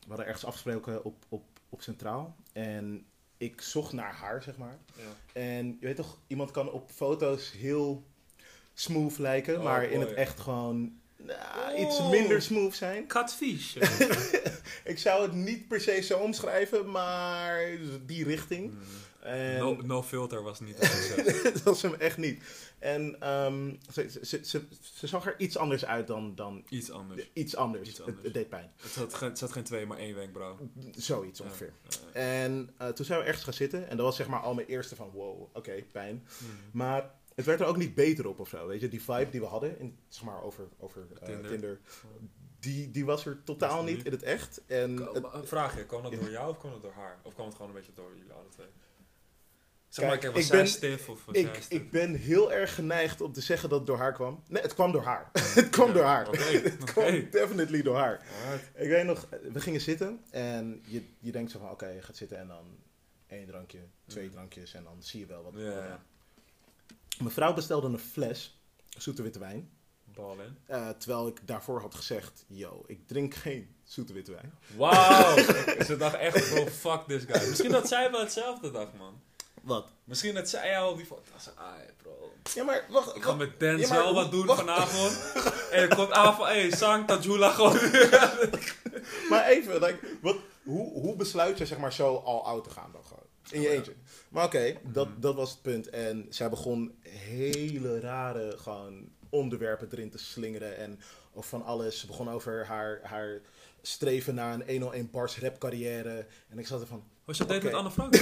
we 0.00 0.08
hadden 0.08 0.26
ergens 0.26 0.44
afgesproken 0.44 1.04
op, 1.04 1.24
op, 1.28 1.44
op 1.68 1.82
Centraal. 1.82 2.36
En 2.52 3.06
ik 3.36 3.60
zocht 3.60 3.92
naar 3.92 4.14
haar, 4.14 4.42
zeg 4.42 4.56
maar. 4.56 4.78
Ja. 4.96 5.40
En 5.40 5.66
je 5.80 5.86
weet 5.86 5.96
toch, 5.96 6.18
iemand 6.26 6.50
kan 6.50 6.70
op 6.70 6.90
foto's 6.90 7.52
heel 7.52 8.06
smooth 8.74 9.18
lijken, 9.18 9.56
Oh, 9.58 9.64
maar 9.64 9.84
in 9.84 10.00
het 10.00 10.12
echt 10.12 10.40
gewoon 10.40 11.00
nou, 11.22 11.76
iets 11.76 12.00
minder 12.10 12.42
smooth 12.42 12.74
zijn. 12.74 13.06
Catfish. 13.06 13.76
Ik 14.84 14.98
zou 14.98 15.22
het 15.22 15.32
niet 15.32 15.68
per 15.68 15.80
se 15.80 16.00
zo 16.00 16.18
omschrijven, 16.18 16.90
maar 16.90 17.60
die 18.06 18.24
richting. 18.24 18.74
En 19.20 19.58
no, 19.58 19.74
no 19.74 20.02
filter 20.02 20.42
was 20.42 20.60
niet 20.60 20.78
dat 21.42 21.62
was 21.62 21.82
hem 21.82 21.94
echt 21.94 22.16
niet. 22.16 22.42
En 22.78 23.16
ehm, 23.20 23.74
ze, 23.92 24.10
ze, 24.10 24.18
ze, 24.26 24.40
ze, 24.44 24.62
ze 24.94 25.06
zag 25.06 25.26
er 25.26 25.34
iets 25.38 25.56
anders 25.56 25.84
uit 25.84 26.06
dan, 26.06 26.34
dan 26.34 26.64
Iets 26.68 26.90
anders. 26.90 27.30
iets 27.32 27.56
anders. 27.56 27.88
Iets 27.88 27.98
Het, 27.98 28.06
anders. 28.06 28.24
het 28.24 28.34
deed 28.34 28.48
pijn. 28.48 28.72
Het 28.82 28.90
zat, 28.90 29.14
geen- 29.14 29.28
het 29.28 29.38
zat 29.38 29.52
geen 29.52 29.62
twee, 29.64 29.86
maar 29.86 29.98
één 29.98 30.14
wenkbrauw. 30.14 30.58
Zoiets 30.96 31.40
ongeveer. 31.40 31.72
Ja. 31.88 32.20
En 32.20 32.70
eh, 32.78 32.88
toen 32.88 33.04
zijn 33.04 33.18
we 33.20 33.24
ergens 33.24 33.44
gaan 33.44 33.52
zitten. 33.52 33.88
En 33.88 33.96
dat 33.96 34.06
was 34.06 34.16
zeg 34.16 34.26
maar 34.26 34.40
al 34.40 34.54
mijn 34.54 34.66
eerste 34.66 34.96
van 34.96 35.10
wow, 35.10 35.56
oké, 35.56 35.82
pijn. 35.92 36.26
Mhm. 36.38 36.50
Maar 36.72 37.10
het 37.38 37.46
werd 37.46 37.60
er 37.60 37.66
ook 37.66 37.76
niet 37.76 37.94
beter 37.94 38.26
op 38.28 38.40
of 38.40 38.48
zo. 38.48 38.66
Weet 38.66 38.80
je, 38.80 38.88
die 38.88 39.02
vibe 39.02 39.30
die 39.30 39.40
we 39.40 39.46
hadden 39.46 39.78
in, 39.78 39.98
zeg 40.08 40.22
maar, 40.24 40.42
over, 40.42 40.68
over 40.78 41.06
eh, 41.20 41.26
Tinder. 41.26 41.50
Tinder. 41.50 41.80
die, 42.60 42.90
die 42.90 43.04
was 43.04 43.26
er 43.26 43.42
totaal 43.44 43.82
niet 43.82 44.04
in 44.04 44.12
het 44.12 44.22
echt. 44.22 44.60
En 44.66 44.94
Ko- 44.96 45.12
het- 45.12 45.22
maar 45.22 45.34
Een 45.34 45.46
vraagje, 45.46 45.84
kwam 45.86 46.02
dat 46.02 46.12
door 46.12 46.30
jou 46.30 46.50
of 46.50 46.58
kwam 46.58 46.72
dat 46.72 46.82
door 46.82 46.92
haar? 46.92 47.18
Of 47.22 47.34
kwam 47.34 47.46
het 47.46 47.54
gewoon 47.54 47.70
een 47.70 47.76
beetje 47.76 47.92
door 47.94 48.10
jullie 48.16 48.32
alle 48.32 48.48
twee? 48.48 48.66
Zeg 49.88 50.04
maar, 50.06 50.18
Kijk, 50.18 50.20
kijk, 50.20 50.34
was 50.34 50.42
ik 50.42 50.48
zij 50.48 50.58
ben- 50.58 50.68
stif 50.98 51.08
of 51.08 51.24
was 51.24 51.34
jij 51.34 51.44
ik, 51.44 51.62
stif? 51.62 51.80
ik 51.80 51.90
ben 51.90 52.14
heel 52.14 52.52
erg 52.52 52.74
geneigd 52.74 53.20
om 53.20 53.32
te 53.32 53.40
zeggen 53.40 53.68
dat 53.68 53.78
het 53.78 53.86
door 53.86 53.96
haar 53.96 54.12
kwam. 54.12 54.42
Nee, 54.48 54.62
het 54.62 54.74
kwam 54.74 54.92
door 54.92 55.02
haar. 55.02 55.30
het 55.54 55.68
kwam 55.68 55.86
Ja, 55.88 55.92
door 55.94 56.02
haar. 56.04 56.28
oké, 56.28 56.38
het 56.68 56.84
kwam 56.84 57.30
definitely 57.30 57.82
door 57.82 57.96
haar. 57.96 58.24
Alright. 58.44 58.68
Ik 58.74 58.88
weet 58.88 59.04
nog, 59.04 59.28
we 59.52 59.60
gingen 59.60 59.80
zitten 59.80 60.20
en 60.30 60.82
je, 60.86 61.02
je 61.18 61.32
denkt 61.32 61.50
zo 61.50 61.58
van, 61.58 61.70
oké, 61.70 61.88
je 61.88 62.02
gaat 62.02 62.16
zitten 62.16 62.38
en 62.38 62.48
dan 62.48 62.76
één 63.26 63.46
drankje, 63.46 63.78
twee 64.06 64.24
Mm. 64.26 64.30
drankjes 64.32 64.74
en 64.74 64.84
dan 64.84 65.02
zie 65.02 65.20
je 65.20 65.26
wel 65.26 65.42
wat. 65.42 65.52
Ja, 65.56 65.64
wat- 65.64 65.74
ja. 65.74 66.04
Mijn 67.18 67.30
vrouw 67.34 67.52
bestelde 67.54 67.86
een 67.86 67.98
fles 67.98 68.60
zoete 68.98 69.22
witte 69.22 69.38
wijn. 69.38 69.70
Bal 70.14 70.32
in. 70.40 70.56
eh, 70.66 70.88
terwijl 70.88 71.26
ik 71.26 71.46
daarvoor 71.46 71.80
had 71.80 71.94
gezegd, 71.94 72.44
yo, 72.46 72.84
ik 72.86 73.06
drink 73.06 73.34
geen 73.34 73.76
zoete 73.84 74.12
witte 74.12 74.32
wijn. 74.32 74.52
Wauw! 74.76 75.36
Ze 75.86 75.96
dacht 75.98 76.14
echt, 76.14 76.50
bro, 76.50 76.66
fuck 76.66 77.00
this 77.06 77.22
guy. 77.28 77.48
Misschien 77.48 77.70
dat 77.70 77.88
zij 77.88 78.10
wel 78.10 78.20
hetzelfde 78.20 78.70
dacht, 78.70 78.94
man. 78.98 79.20
Wat? 79.62 79.88
Misschien 80.04 80.34
dat 80.34 80.48
zij 80.48 80.78
al 80.78 80.96
die 80.96 81.06
van, 81.06 81.18
dat 81.32 81.42
ze, 81.42 81.50
ai, 81.56 81.82
bro. 82.02 82.32
Ja, 82.54 82.64
maar 82.64 82.84
wacht. 82.90 83.16
Ik 83.16 83.22
ga 83.22 83.26
wacht. 83.26 83.38
met 83.38 83.60
Denzel 83.60 83.96
Ja, 83.96 84.02
maar 84.04 84.12
wat 84.12 84.30
doen 84.30 84.46
wacht. 84.46 84.58
vanavond. 84.60 85.32
en 85.70 85.80
er 85.82 85.94
komt 85.96 86.10
aan 86.10 86.34
van, 86.34 86.46
hé, 86.46 86.68
hey, 86.68 87.04
Tajula 87.04 87.50
gewoon. 87.50 87.78
Maar 89.30 89.46
even, 89.46 89.80
like, 89.80 89.98
wat, 90.20 90.36
hoe, 90.62 90.92
hoe 91.00 91.16
besluit 91.16 91.58
je 91.58 91.66
zeg 91.66 91.78
maar 91.78 91.92
zo 91.92 92.16
al 92.16 92.44
oud 92.46 92.64
te 92.64 92.70
gaan 92.70 92.90
dan 92.92 93.04
gewoon? 93.04 93.26
In 93.52 93.60
je 93.60 93.68
Oh, 93.68 93.72
eentje. 93.74 93.94
Maar 94.28 94.44
oké, 94.44 94.76
dat, 94.84 95.08
Mhm. 95.08 95.20
dat 95.20 95.34
was 95.34 95.50
het 95.50 95.62
punt. 95.62 95.88
En 95.90 96.26
zij 96.28 96.48
begon 96.50 96.94
hele 97.08 98.00
rare 98.00 98.54
gewoon 98.58 99.08
onderwerpen 99.30 99.88
erin 99.92 100.10
te 100.10 100.18
slingeren. 100.18 100.76
En 100.76 101.00
of 101.32 101.46
van 101.46 101.64
alles. 101.64 101.98
Ze 102.00 102.06
begon 102.06 102.30
over 102.30 102.66
haar, 102.66 103.00
haar 103.02 103.40
streven 103.82 104.34
naar 104.34 104.54
een 104.54 104.68
101 104.70 105.10
bars 105.10 105.38
rap 105.38 105.58
carrière. 105.58 106.26
En 106.48 106.58
ik 106.58 106.66
zat 106.66 106.80
er 106.80 106.86
van, 106.86 107.04
Was 107.24 107.38
je 107.38 107.44
date 107.44 107.56
Oké. 107.56 107.64
met 107.64 107.74
Anne 107.74 107.90
Frank? 107.90 108.14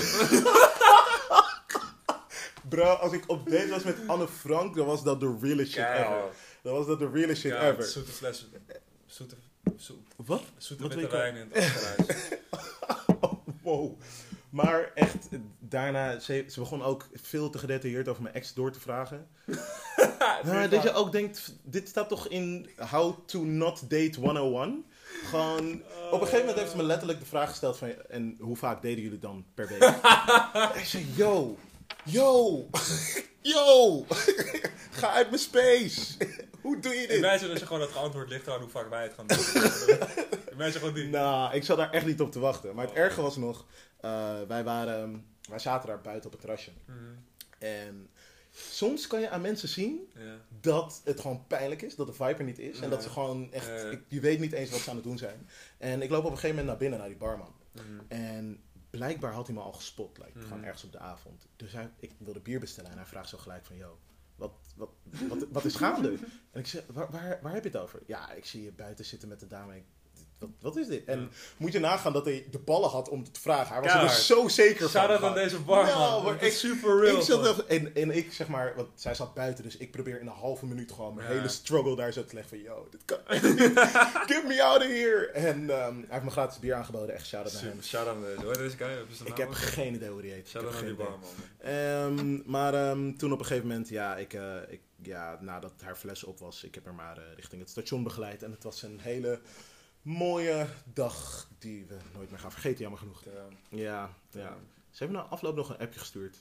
bro, 2.68 2.83
als 2.85 3.12
ik 3.12 3.24
op 3.27 3.51
date 3.51 3.68
was 3.68 3.83
met 3.83 3.97
Anne 4.07 4.29
Frank, 4.29 4.77
dan 4.77 4.87
was 4.87 5.03
dat 5.03 5.20
de 5.20 5.37
realest 5.41 5.72
shit 5.72 5.85
ever. 5.85 6.22
Dan 6.62 6.74
was 6.74 6.87
dat 6.87 6.99
de 6.99 7.11
realest 7.11 7.41
shit 7.41 7.53
Ja, 7.53 7.68
ever. 7.70 7.85
zoete 7.85 8.11
fles. 8.12 8.47
Zoete, 9.07 9.35
zo, 9.79 9.95
Wat? 10.16 10.43
zoete 10.57 10.83
Wat 10.83 10.95
witte 10.95 11.11
wijn 11.16 11.37
in 11.37 11.51
het 11.53 11.64
Oostenrijks. 11.64 12.29
wow. 13.62 14.01
Maar 14.57 14.91
echt, 14.95 15.29
daarna, 15.59 16.19
ze, 16.19 16.45
ze 16.49 16.61
begon 16.61 16.83
ook 16.83 17.07
veel 17.13 17.51
te 17.51 17.59
gedetailleerd 17.59 18.09
over 18.09 18.23
mijn 18.23 18.35
ex 18.35 18.55
door 18.55 18.73
te 18.73 18.81
vragen. 18.81 19.27
Maar 20.45 20.69
dat 20.69 20.83
je 20.83 20.93
ook 20.93 21.13
denkt, 21.13 21.55
dit 21.63 21.89
staat 21.89 22.09
toch 22.09 22.29
in 22.29 22.69
How 22.91 23.15
to 23.27 23.45
Not 23.45 23.91
Date 23.91 24.21
101? 24.21 24.85
Gewoon, 25.25 25.83
op 26.11 26.13
een 26.13 26.19
gegeven 26.19 26.39
moment 26.39 26.59
heeft 26.59 26.71
ze 26.71 26.77
me 26.77 26.83
letterlijk 26.83 27.21
de 27.21 27.27
vraag 27.27 27.49
gesteld 27.49 27.77
van, 27.77 27.89
en 28.09 28.37
hoe 28.41 28.57
vaak 28.57 28.83
deden 28.83 29.03
jullie 29.03 29.19
dan 29.19 29.45
per 29.55 29.69
week? 29.69 29.83
ik 30.81 30.85
zei, 30.85 31.07
yo, 31.15 31.57
yo, 32.07 32.69
yo, 33.55 34.05
ga 35.01 35.11
uit 35.13 35.29
mijn 35.29 35.41
space. 35.43 36.17
hoe 36.63 36.81
doe 36.81 36.95
je 36.95 37.07
dit? 37.07 37.17
Imagine 37.19 37.51
als 37.51 37.61
je 37.61 37.67
gewoon 37.67 37.81
het 37.83 37.91
geantwoord 37.91 38.29
ligt 38.29 38.49
aan 38.49 38.61
hoe 38.61 38.69
vaak 38.69 38.89
wij 38.89 39.03
het 39.03 39.15
gaan 39.15 39.27
doen. 39.27 39.39
Imagine 40.53 40.79
gewoon 40.79 40.95
die. 40.95 41.09
Nou, 41.09 41.55
ik 41.55 41.65
zat 41.65 41.77
daar 41.77 41.91
echt 41.91 42.07
niet 42.07 42.21
op 42.21 42.33
te 42.33 42.39
wachten. 42.39 42.75
Maar 42.75 42.87
het 42.87 42.95
erge 42.95 43.23
was 43.23 43.37
nog, 43.37 43.67
eh, 44.01 44.35
wij, 44.49 44.65
waren, 44.65 45.27
wij 45.49 45.59
zaten 45.59 45.89
daar 45.89 46.01
buiten 46.01 46.27
op 46.27 46.33
het 46.33 46.41
terrasje. 46.41 46.71
Mhm. 46.87 46.99
En 47.59 48.09
soms 48.53 49.07
kan 49.07 49.21
je 49.21 49.31
aan 49.31 49.41
mensen 49.41 49.69
zien 49.69 50.13
Ja. 50.15 50.37
dat 50.61 51.01
het 51.05 51.21
gewoon 51.21 51.47
pijnlijk 51.47 51.83
is, 51.83 51.95
dat 51.97 52.07
de 52.07 52.13
vibe 52.13 52.35
er 52.39 52.45
niet 52.45 52.59
is. 52.59 52.81
En 52.81 52.91
dat 52.91 53.03
ze 53.03 53.09
gewoon 53.09 53.53
echt, 53.53 53.69
ik, 53.93 54.01
je 54.09 54.21
weet 54.21 54.41
niet 54.41 54.53
eens 54.53 54.71
wat 54.71 54.81
ze 54.81 54.91
aan 54.91 54.97
het 54.97 55.05
doen 55.05 55.19
zijn. 55.19 55.49
En 55.79 56.03
ik 56.03 56.11
loop 56.11 56.25
op 56.25 56.31
een 56.31 56.39
gegeven 56.39 56.57
moment 56.57 56.67
naar 56.67 56.77
binnen, 56.77 56.99
naar 56.99 57.09
die 57.09 57.17
barman. 57.19 57.55
Mhm. 57.73 57.85
En 58.09 58.61
blijkbaar 58.97 59.33
had 59.33 59.47
hij 59.47 59.55
me 59.57 59.63
al 59.63 59.73
gespot, 59.73 60.19
like, 60.19 60.39
Mhm. 60.39 60.47
gewoon 60.47 60.65
ergens 60.65 60.85
op 60.85 60.93
de 60.93 60.99
avond. 60.99 61.47
Dus 61.57 61.73
hij, 61.73 61.91
ik 61.99 62.13
wilde 62.19 62.41
bier 62.41 62.61
bestellen 62.61 62.91
en 62.91 62.97
hij 62.97 63.07
vraagt 63.07 63.29
zo 63.29 63.39
gelijk 63.39 63.65
van, 63.65 63.77
yo, 63.77 63.99
wat, 64.37 64.53
wat, 64.77 64.91
wat, 65.29 65.47
wat 65.53 65.65
is 65.65 65.75
gaande? 65.77 66.19
En 66.53 66.61
ik 66.61 66.67
zeg, 66.67 66.87
waar, 66.87 67.11
waar, 67.11 67.39
waar 67.43 67.53
heb 67.53 67.63
je 67.63 67.69
het 67.69 67.79
over? 67.79 68.03
Ja, 68.07 68.33
ik 68.33 68.45
zie 68.45 68.63
je 68.63 68.73
buiten 68.73 69.05
zitten 69.05 69.29
met 69.29 69.41
de 69.41 69.47
dame. 69.47 69.77
Ik, 69.77 69.85
wat, 70.39 70.49
wat 70.61 70.76
is 70.76 70.87
dit? 70.87 71.05
En 71.05 71.20
Ja. 71.20 71.26
moet 71.57 71.72
je 71.72 71.78
nagaan 71.78 72.12
dat 72.12 72.24
hij 72.24 72.47
de 72.51 72.59
ballen 72.59 72.91
had 72.91 73.09
om 73.09 73.32
te 73.32 73.41
vragen. 73.41 73.72
Hij 73.74 73.82
was 73.82 73.93
er 73.93 74.01
dus 74.01 74.26
zo 74.26 74.49
zeker 74.49 74.80
van. 74.91 75.01
Shout 75.03 75.11
out 75.11 75.22
aan 75.22 75.34
deze 75.34 75.59
barman. 75.61 75.95
Nou, 75.99 76.22
maar 76.24 76.32
Het 76.32 76.43
is 76.43 76.49
ik- 76.64 76.70
super 76.70 77.01
real. 77.01 77.16
Ik 77.16 77.22
zat 77.22 77.47
er- 77.59 77.66
en, 77.66 77.95
en 77.95 78.11
ik 78.11 78.32
zeg 78.32 78.49
maar, 78.49 78.72
want 78.76 78.89
zij 78.95 79.14
zat 79.14 79.34
buiten, 79.34 79.64
dus 79.64 79.76
ik 79.76 79.91
probeer 79.91 80.20
in 80.20 80.26
een 80.26 80.32
halve 80.32 80.66
minuut 80.66 80.93
gewoon 80.93 81.14
mijn 81.14 81.28
Ja. 81.28 81.34
hele 81.34 81.49
struggle 81.49 81.97
daar 81.97 82.12
zo 82.12 82.24
te 82.24 82.34
leggen 82.34 82.59
van, 82.59 82.62
yo, 82.66 82.89
dit 82.91 83.01
kan. 83.05 83.18
Get 84.30 84.45
me 84.47 84.62
out 84.62 84.80
of 84.82 84.87
here. 84.89 85.26
En 85.26 85.70
ehm, 85.70 85.95
hij 85.95 86.05
heeft 86.09 86.24
me 86.24 86.30
gratis 86.30 86.59
bier 86.59 86.74
aangeboden, 86.74 87.14
echt 87.14 87.26
shout 87.26 87.45
out 87.45 87.53
naar 87.53 87.62
hem. 87.62 87.70
Super, 87.82 87.87
shout 87.87 88.07
out 88.07 88.16
aan 88.16 88.22
deze. 88.62 88.76
Guy? 88.76 89.05
Ik 89.24 89.37
heb 89.37 89.51
geen 89.51 89.95
idee 89.95 90.09
hoe 90.11 90.22
die 90.22 90.30
heet. 90.30 90.41
Ik 90.41 90.47
Shout 90.49 90.62
heb 90.64 90.72
out 90.72 90.80
aan 90.82 90.87
die 90.89 90.97
barman. 90.97 91.20
Ehm, 91.59 92.51
maar 92.51 92.74
ehm, 92.74 93.16
toen 93.16 93.32
op 93.32 93.39
een 93.39 93.45
gegeven 93.47 93.68
moment, 93.68 93.89
ja, 93.89 94.16
ik, 94.16 94.32
eh, 94.32 94.55
ik, 94.68 94.80
ja, 95.03 95.39
nadat 95.41 95.72
haar 95.82 95.97
fles 95.97 96.24
op 96.24 96.39
was, 96.39 96.64
ik 96.64 96.74
heb 96.74 96.84
haar 96.84 96.95
maar 96.95 97.16
eh, 97.18 97.22
richting 97.37 97.61
het 97.61 97.70
station 97.70 98.03
begeleid. 98.03 98.43
En 98.43 98.51
het 98.51 98.62
was 98.64 98.82
een 98.82 98.99
hele 99.03 99.41
mooie 100.07 100.67
dag 100.85 101.49
die 101.59 101.85
we 101.89 101.97
nooit 102.15 102.31
meer 102.31 102.39
gaan 102.41 102.53
vergeten, 102.53 102.81
jammer 102.81 102.99
genoeg. 102.99 103.23
Ja. 103.69 104.11
Ja. 104.31 104.57
Ze 104.91 105.05
hebben 105.05 105.17
na 105.23 105.29
afloop 105.29 105.57
nog 105.57 105.69
een 105.69 105.79
appje 105.79 105.99
gestuurd. 106.01 106.37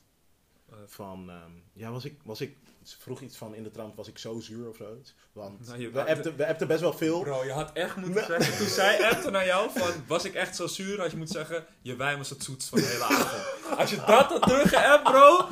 Eh, 0.69 0.75
Van, 0.87 1.29
ehm, 1.29 1.51
ja, 1.73 1.89
was 1.91 2.05
ik, 2.05 2.19
was 2.23 2.41
ik, 2.41 2.55
ze 2.83 2.95
vroeg 2.99 3.21
iets 3.21 3.37
van 3.37 3.55
in 3.55 3.63
de 3.63 3.71
trant, 3.71 3.95
was 3.95 4.07
ik 4.07 4.17
zo 4.17 4.39
zuur 4.39 4.69
of 4.69 4.75
zoiets? 4.75 5.13
Want 5.33 5.67
Nou, 5.67 5.79
je- 5.79 5.89
we, 5.91 6.05
appten, 6.05 6.35
we 6.35 6.47
appten 6.47 6.67
best 6.67 6.81
wel 6.81 6.93
veel. 6.93 7.19
Bro, 7.21 7.43
je 7.43 7.51
had 7.51 7.71
echt 7.73 7.95
moeten 7.95 8.15
Nou. 8.15 8.25
zeggen, 8.25 8.57
toen 8.57 8.67
zij 8.67 9.09
appte 9.11 9.29
naar 9.29 9.45
jou 9.45 9.69
van, 9.75 9.91
was 10.07 10.25
ik 10.25 10.33
echt 10.33 10.55
zo 10.55 10.67
zuur, 10.67 10.99
had 10.99 11.11
je 11.11 11.17
moeten 11.17 11.35
zeggen, 11.35 11.65
je 11.81 11.95
wijn 11.95 12.17
was 12.17 12.29
het 12.29 12.43
zoetst 12.43 12.69
van 12.69 12.79
de 12.79 12.85
hele 12.85 13.03
avond. 13.03 13.77
Als 13.79 13.89
je 13.89 13.95
dat 13.95 14.07
had 14.29 14.41
teruggeappt, 14.41 15.03
bro, 15.03 15.47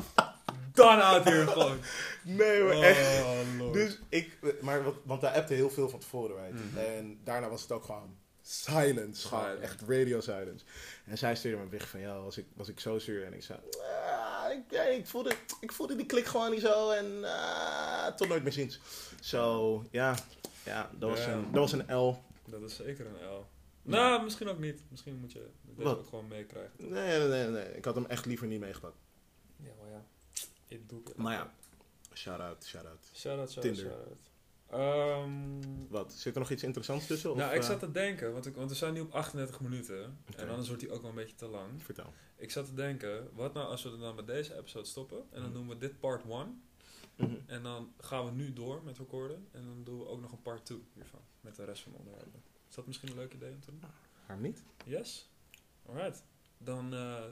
dan 0.73 1.01
out 1.01 1.23
hier 1.29 1.47
gewoon. 1.47 1.77
Nee, 2.21 2.63
maar 2.63 2.81
echt. 2.81 3.21
Oh, 3.23 3.25
lord. 3.35 3.42
Dus 3.73 3.99
ik, 4.09 4.37
maar, 4.61 4.83
wat- 4.83 4.95
want 5.03 5.21
hij 5.21 5.31
appte 5.35 5.53
heel 5.53 5.69
veel 5.69 5.89
van 5.89 5.99
tevoren, 5.99 6.47
je. 6.47 6.53
Mhm. 6.53 6.77
En 6.77 7.19
daarna 7.23 7.49
was 7.49 7.61
het 7.61 7.71
ook 7.71 7.83
gewoon 7.83 8.15
silence. 8.41 9.27
Gewoon 9.27 9.43
Silence. 9.43 9.61
echt 9.63 9.81
radio 9.87 10.19
silence. 10.21 10.65
En 11.05 11.17
zij 11.17 11.35
stuurde 11.35 11.57
me 11.63 11.69
weg 11.69 11.89
van, 11.89 11.99
ja, 11.99 12.19
was 12.19 12.37
ik, 12.37 12.45
was 12.53 12.67
ik 12.67 12.79
zo 12.79 12.99
zuur? 12.99 13.25
En 13.25 13.33
ik 13.33 13.43
zei, 13.43 13.59
"Ah, 13.81 14.51
ik, 14.51 14.59
ja, 14.71 14.81
ik, 14.83 15.07
voelde, 15.07 15.31
ik 15.59 15.71
voelde 15.71 15.95
die 15.95 16.05
klik 16.05 16.25
gewoon 16.25 16.51
niet 16.51 16.61
zo. 16.61 16.89
En 16.89 17.23
ah, 17.23 18.07
tot 18.15 18.27
nooit 18.27 18.43
meer 18.43 18.51
ziens. 18.51 18.79
Zo, 19.21 19.83
ja, 19.91 20.15
ja, 20.65 20.89
dat 20.99 21.09
was, 21.09 21.19
Ja. 21.25 21.31
een, 21.31 21.43
dat 21.51 21.71
was 21.71 21.71
een 21.71 21.95
L. 21.95 22.23
Dat 22.45 22.61
is 22.61 22.75
zeker 22.75 23.05
een 23.05 23.27
L. 23.37 23.45
Nou, 23.81 24.23
misschien 24.23 24.47
ook 24.47 24.59
niet. 24.59 24.81
Misschien 24.89 25.15
moet 25.19 25.31
je 25.31 25.47
dit 25.63 25.85
ook 25.85 26.05
gewoon 26.07 26.27
meekrijgen. 26.27 26.71
Nee, 26.77 27.19
nee, 27.19 27.27
nee, 27.27 27.47
nee. 27.47 27.75
Ik 27.75 27.85
had 27.85 27.95
hem 27.95 28.05
echt 28.05 28.25
liever 28.25 28.47
niet 28.47 28.59
meegepakt. 28.59 28.95
Ja, 29.57 29.71
maar 29.81 29.89
ja. 29.91 30.03
Ik 30.67 30.89
doe 30.89 31.01
het. 31.03 31.17
Maar 31.17 31.33
ja, 31.33 31.53
shout-out, 32.13 32.63
shout-out. 32.65 33.09
Shout-out, 33.13 33.51
shout-out, 33.51 33.75
Tinder. 33.75 33.91
shout-out. 33.91 34.31
Ehm, 34.69 35.87
Wat, 35.89 36.13
zit 36.13 36.33
er 36.33 36.39
nog 36.39 36.49
iets 36.51 36.63
interessants 36.63 37.07
tussen? 37.07 37.31
Of, 37.31 37.37
nou, 37.37 37.53
ik 37.55 37.61
eh, 37.61 37.67
zat 37.67 37.79
te 37.79 37.91
denken, 37.91 38.33
want, 38.33 38.45
ik, 38.45 38.55
want 38.55 38.69
we 38.69 38.75
zijn 38.75 38.93
nu 38.93 38.99
op 38.99 39.11
38 39.11 39.59
minuten. 39.59 40.17
En 40.37 40.49
anders 40.49 40.67
wordt 40.67 40.81
die 40.83 40.91
ook 40.91 41.01
wel 41.01 41.09
een 41.09 41.15
beetje 41.15 41.35
te 41.35 41.47
lang. 41.47 41.83
Vertel. 41.83 42.13
Ik 42.35 42.51
zat 42.51 42.65
te 42.65 42.73
denken, 42.73 43.29
wat 43.33 43.53
nou 43.53 43.67
als 43.67 43.83
we 43.83 43.89
er 43.91 43.97
dan 43.99 44.15
met 44.15 44.27
deze 44.27 44.57
episode 44.57 44.85
stoppen? 44.87 45.17
En 45.17 45.41
dan 45.41 45.43
Mhm. 45.49 45.53
doen 45.53 45.67
we 45.67 45.77
dit 45.77 45.99
part 45.99 46.23
1. 46.23 46.63
Mhm. 47.15 47.35
En 47.45 47.63
dan 47.63 47.93
gaan 47.99 48.25
we 48.25 48.31
nu 48.31 48.53
door 48.53 48.81
met 48.83 48.97
recorden. 48.97 49.47
En 49.51 49.63
dan 49.65 49.83
doen 49.83 49.97
we 49.99 50.07
ook 50.07 50.21
nog 50.21 50.31
een 50.31 50.41
part 50.41 50.65
2 50.65 50.83
hiervan. 50.93 51.19
Met 51.41 51.55
de 51.55 51.63
rest 51.63 51.81
van 51.83 51.91
de 51.91 51.97
onderwerpen. 51.97 52.43
Is 52.69 52.75
dat 52.75 52.87
misschien 52.87 53.09
een 53.09 53.15
leuk 53.15 53.33
idee 53.33 53.51
om 53.51 53.59
te 53.59 53.69
doen? 53.71 53.81
Waarom 54.27 54.45
niet? 54.45 54.63
Yes? 54.85 55.29
Alright. 55.85 56.23
Dan, 56.57 56.93
eh, 56.93 57.23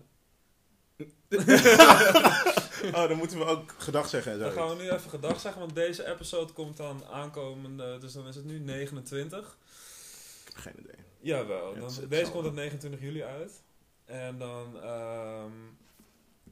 Oh, 2.95 3.07
dan 3.07 3.17
moeten 3.17 3.37
we 3.37 3.45
ook 3.45 3.73
gedag 3.77 4.09
zeggen 4.09 4.39
dan 4.39 4.51
gaan 4.51 4.69
we 4.77 4.83
nu 4.83 4.89
even 4.89 5.09
gedag 5.09 5.39
zeggen. 5.39 5.61
Want 5.61 5.75
deze 5.75 6.05
episode 6.07 6.53
komt 6.53 6.77
dan 6.77 7.05
aankomende... 7.05 7.97
Dus 7.97 8.13
dan 8.13 8.27
is 8.27 8.35
het 8.35 8.45
nu 8.45 8.59
29. 8.59 9.57
Ik 10.45 10.53
heb 10.53 10.57
geen 10.57 10.79
idee. 10.79 10.95
Jawel. 11.19 11.73
Ja, 11.73 11.79
Dan, 11.79 11.91
deze 12.09 12.31
komt 12.31 12.45
op 12.45 12.53
29 12.53 13.01
juli 13.01 13.23
uit. 13.23 13.61
En 14.05 14.37
dan... 14.37 14.81
ehm, 14.81 15.51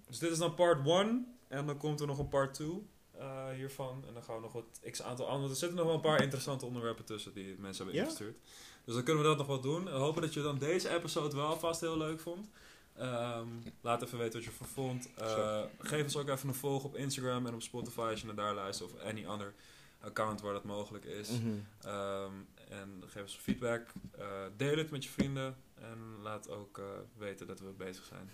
dus 0.08 0.18
dit 0.20 0.32
is 0.32 0.38
dan 0.38 0.54
part 0.54 0.88
1. 0.88 1.38
En 1.48 1.66
dan 1.66 1.78
komt 1.78 2.00
er 2.00 2.08
nog 2.08 2.18
een 2.20 2.30
part 2.30 2.54
2 2.54 2.88
eh, 3.18 3.48
hiervan. 3.56 4.04
En 4.08 4.14
dan 4.14 4.24
gaan 4.24 4.36
we 4.36 4.42
nog 4.42 4.54
wat 4.54 4.80
x 4.92 5.02
aantal 5.02 5.28
andere... 5.28 5.50
Er 5.52 5.58
zitten 5.58 5.78
nog 5.78 5.86
wel 5.86 5.96
een 5.96 6.02
paar 6.02 6.22
interessante 6.22 6.66
onderwerpen 6.66 7.06
tussen 7.06 7.34
die 7.34 7.56
mensen 7.60 7.84
hebben 7.84 8.02
Ja? 8.02 8.02
ingestuurd. 8.08 8.38
Dus 8.86 8.94
dan 8.96 9.04
kunnen 9.04 9.24
we 9.24 9.30
dat 9.30 9.38
nog 9.38 9.48
wel 9.48 9.62
doen. 9.62 9.84
We 9.84 9.90
hopen 9.90 10.22
dat 10.22 10.34
je 10.34 10.42
dan 10.42 10.58
deze 10.58 10.90
episode 10.96 11.36
wel 11.36 11.60
vast 11.60 11.82
heel 11.82 11.98
leuk 11.98 12.20
vond. 12.20 12.50
Ehm, 13.00 13.48
laat 13.82 14.02
even 14.02 14.18
weten 14.18 14.34
wat 14.34 14.44
je 14.44 14.50
ervan 14.50 14.68
vond. 14.68 15.10
Eh, 15.16 15.62
geef 15.80 16.04
ons 16.04 16.18
ook 16.18 16.30
even 16.30 16.48
een 16.50 16.56
volg 16.56 16.84
op 16.84 16.96
Instagram 16.96 17.46
en 17.48 17.54
op 17.54 17.62
Spotify 17.62 18.00
als 18.00 18.20
je 18.20 18.26
naar 18.26 18.36
daar 18.36 18.54
luistert. 18.54 18.94
Of 18.94 19.02
any 19.02 19.26
other 19.26 19.54
account 20.02 20.42
waar 20.42 20.54
dat 20.54 20.64
mogelijk 20.64 21.06
is. 21.06 21.30
Mhm. 21.30 21.50
Ehm, 21.82 22.34
en 22.70 23.04
geef 23.08 23.22
ons 23.22 23.38
feedback. 23.42 23.88
Eh, 24.18 24.26
deel 24.58 24.78
het 24.78 24.92
met 24.92 25.04
je 25.04 25.10
vrienden. 25.10 25.56
En 25.76 26.22
laat 26.22 26.50
ook 26.50 26.78
eh, 26.78 26.86
weten 27.18 27.48
dat 27.48 27.60
we 27.60 27.66
bezig 27.78 28.06
zijn. 28.06 28.32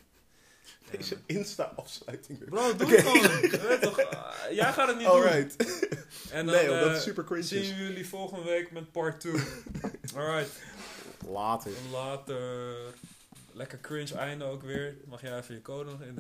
Deze 0.98 1.18
Insta-afsluiting. 1.26 2.46
Bro, 2.50 2.76
doe 2.76 2.96
het 2.96 3.06
gewoon. 3.06 3.80
toch, 3.80 3.98
jij 4.52 4.74
gaat 4.74 4.88
het 4.88 4.98
niet 4.98 5.06
doen. 5.06 5.16
Alright. 5.16 5.56
nee, 6.44 6.68
dat 6.68 6.96
is 6.96 7.04
super 7.04 7.24
crazy. 7.24 7.64
Zien 7.64 7.76
jullie 7.76 8.08
volgende 8.08 8.44
week 8.44 8.72
met 8.72 8.92
part 8.92 9.20
2. 9.20 9.34
Alright. 10.16 10.52
Later. 11.28 11.72
Later 11.92 12.76
lekker 13.56 13.80
cringe 13.80 14.16
einde 14.16 14.44
ook 14.44 14.64
weer. 14.64 14.98
Mag 15.06 15.22
jij 15.22 15.38
even 15.38 15.56
je 15.56 15.62
code 15.62 15.92
nog 15.92 16.02
in? 16.02 16.14